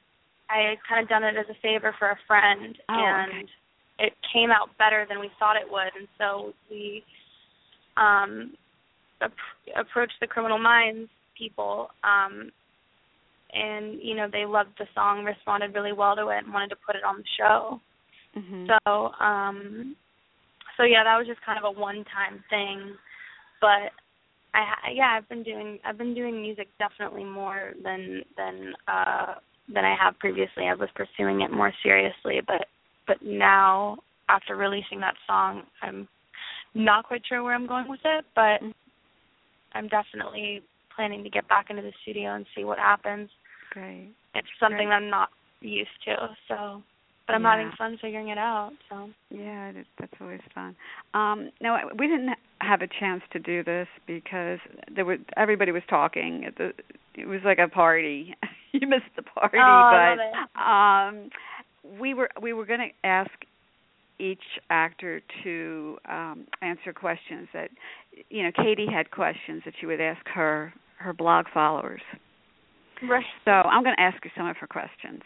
[0.49, 3.49] I kind of done it as a favor for a friend, oh, and okay.
[3.99, 7.03] it came out better than we thought it would, and so we
[7.97, 8.53] um
[9.21, 9.31] ap-
[9.75, 12.51] approached the Criminal Minds people, um,
[13.53, 16.75] and you know they loved the song, responded really well to it, and wanted to
[16.85, 17.81] put it on the show.
[18.37, 18.67] Mm-hmm.
[18.85, 19.95] So um
[20.77, 22.95] so yeah, that was just kind of a one-time thing,
[23.59, 23.91] but
[24.53, 29.35] I yeah, I've been doing I've been doing music definitely more than than uh
[29.73, 30.65] than I have previously.
[30.65, 32.67] I was pursuing it more seriously, but
[33.07, 33.97] but now
[34.29, 36.07] after releasing that song, I'm
[36.75, 38.61] not quite sure where I'm going with it, but
[39.73, 40.61] I'm definitely
[40.99, 43.29] planning to get back into the studio and see what happens.
[43.71, 44.11] Great.
[44.35, 44.95] It's something Great.
[44.95, 45.29] I'm not
[45.61, 46.83] used to, so
[47.25, 47.57] but I'm yeah.
[47.57, 48.71] having fun figuring it out.
[48.89, 50.75] So yeah, that's always fun.
[51.13, 54.59] Um, no, we didn't have a chance to do this because
[54.93, 56.43] there was everybody was talking.
[56.43, 56.75] It,
[57.15, 58.35] it was like a party.
[58.73, 61.29] you missed the party, oh, but um,
[61.97, 63.31] we were we were going to ask
[64.19, 67.69] each actor to um, answer questions that
[68.29, 72.01] you know Katie had questions that she would ask her her blog followers.
[73.07, 73.23] Right.
[73.45, 75.21] So I'm going to ask you some of her questions.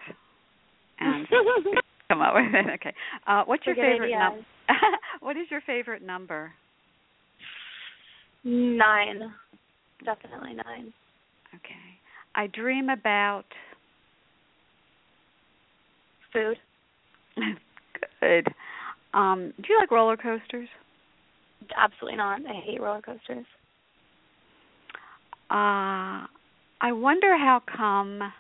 [1.00, 1.28] And
[2.10, 2.74] come up with it.
[2.76, 2.94] Okay.
[3.28, 4.46] Uh, what's your favorite number?
[5.20, 6.52] what is your favorite number?
[8.44, 9.34] Nine.
[10.06, 10.94] Definitely nine.
[11.56, 11.74] Okay.
[12.36, 13.46] I dream about
[16.32, 16.58] food.
[18.22, 18.48] Good.
[19.14, 20.68] Um, do you like roller coasters?
[21.78, 22.42] Absolutely not.
[22.42, 23.46] I hate roller coasters.
[25.54, 26.26] Uh
[26.82, 28.34] I wonder how come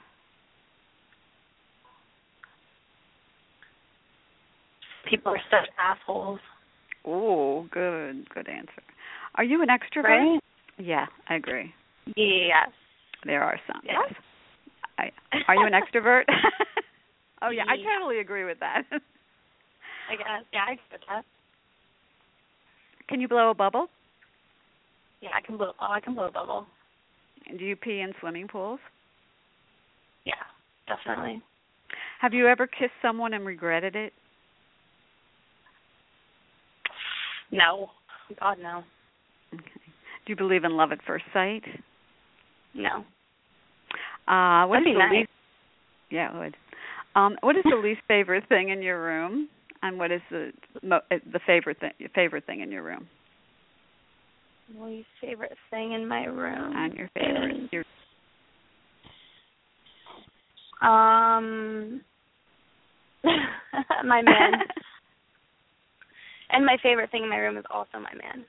[5.09, 6.39] people are such assholes.
[7.05, 8.81] Oh, good, good answer.
[9.35, 10.03] Are you an extrovert?
[10.03, 10.39] Right?
[10.77, 11.73] Yeah, I agree.
[12.15, 12.69] Yes.
[13.23, 13.81] There are some.
[13.85, 14.13] Yes.
[14.97, 15.11] I,
[15.47, 16.23] are you an extrovert?
[17.41, 18.83] oh yeah, I totally agree with that.
[18.91, 20.45] I guess.
[20.51, 21.23] Yeah, I get that.
[23.07, 23.87] Can you blow a bubble?
[25.21, 25.71] Yeah, I can blow.
[25.79, 26.65] Oh, I can blow a bubble.
[27.57, 28.79] Do you pee in swimming pools?
[30.25, 30.33] Yeah,
[30.87, 31.41] definitely.
[32.21, 34.13] Have you ever kissed someone and regretted it?
[37.51, 37.89] No.
[38.39, 38.83] God, no.
[39.53, 39.63] Okay.
[40.25, 41.63] Do you believe in love at first sight?
[42.73, 43.03] No.
[44.27, 45.11] Uh, what That'd is be the nice.
[45.11, 45.29] least?
[46.09, 46.55] Yeah, it would.
[47.15, 49.49] Um, what is the least favorite thing in your room,
[49.83, 50.51] and what is the
[50.81, 53.07] mo- uh, the favorite thing favorite thing in your room?
[54.79, 56.73] Least favorite thing in my room.
[56.75, 57.63] And your favorite.
[57.63, 57.83] is, Your
[60.81, 62.01] Um,
[64.05, 64.53] my man.
[66.51, 68.45] and my favorite thing in my room is also my man.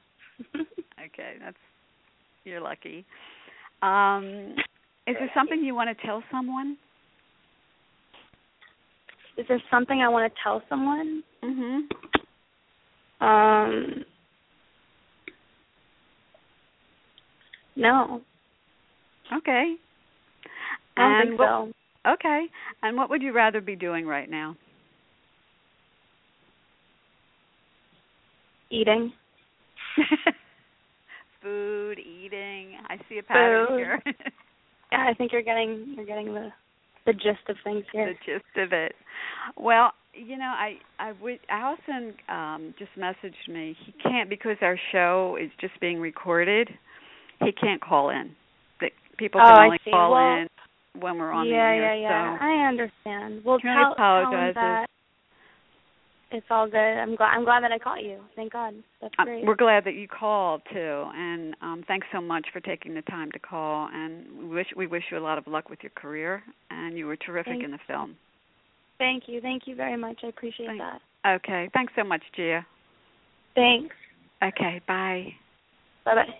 [1.04, 1.56] okay, that's
[2.44, 3.04] you're lucky.
[3.82, 4.54] Um,
[5.06, 6.76] is there something you want to tell someone?
[9.36, 11.22] Is there something I want to tell someone?
[11.42, 11.80] Mhm.
[13.20, 14.04] Um,
[17.76, 18.20] no,
[19.32, 19.76] Okay.
[20.96, 21.72] I don't and think what, so.
[22.12, 22.46] Okay.
[22.82, 24.56] And what would you rather be doing right now?
[28.70, 29.12] Eating.
[31.42, 32.72] Food, eating.
[32.88, 33.78] I see a pattern Food.
[33.78, 34.02] here.
[34.92, 36.50] Yeah, I think you're getting you're getting the
[37.04, 38.06] the gist of things here.
[38.06, 38.94] the gist of it.
[39.56, 43.74] Well, you know, I I would Allison um just messaged me.
[43.84, 46.68] He can't because our show is just being recorded.
[47.44, 48.34] He can't call in.
[48.80, 50.48] That people Oh, can I only call Well, in
[51.00, 51.94] when we're on yeah, the air.
[51.94, 52.38] yeah, yeah.
[52.38, 53.44] So I understand.
[53.44, 54.86] Well, really tell, tell him that
[56.30, 56.76] it's all good.
[56.76, 57.28] I'm glad.
[57.36, 58.18] I'm glad that I caught you.
[58.34, 58.74] Thank God.
[59.00, 59.44] That's Uh, great.
[59.44, 63.30] We're glad that you called too, and um, thanks so much for taking the time
[63.32, 63.88] to call.
[63.92, 66.42] And we wish we wish you a lot of luck with your career.
[66.70, 68.16] And you were terrific Thank- in the film.
[68.98, 69.40] Thank you.
[69.40, 70.20] Thank you very much.
[70.24, 70.84] I appreciate Thanks.
[70.84, 71.00] that.
[71.36, 72.64] Okay, thanks so much, Gia.
[73.54, 73.94] Thanks.
[74.42, 75.34] Okay, bye.
[76.04, 76.34] Bye bye.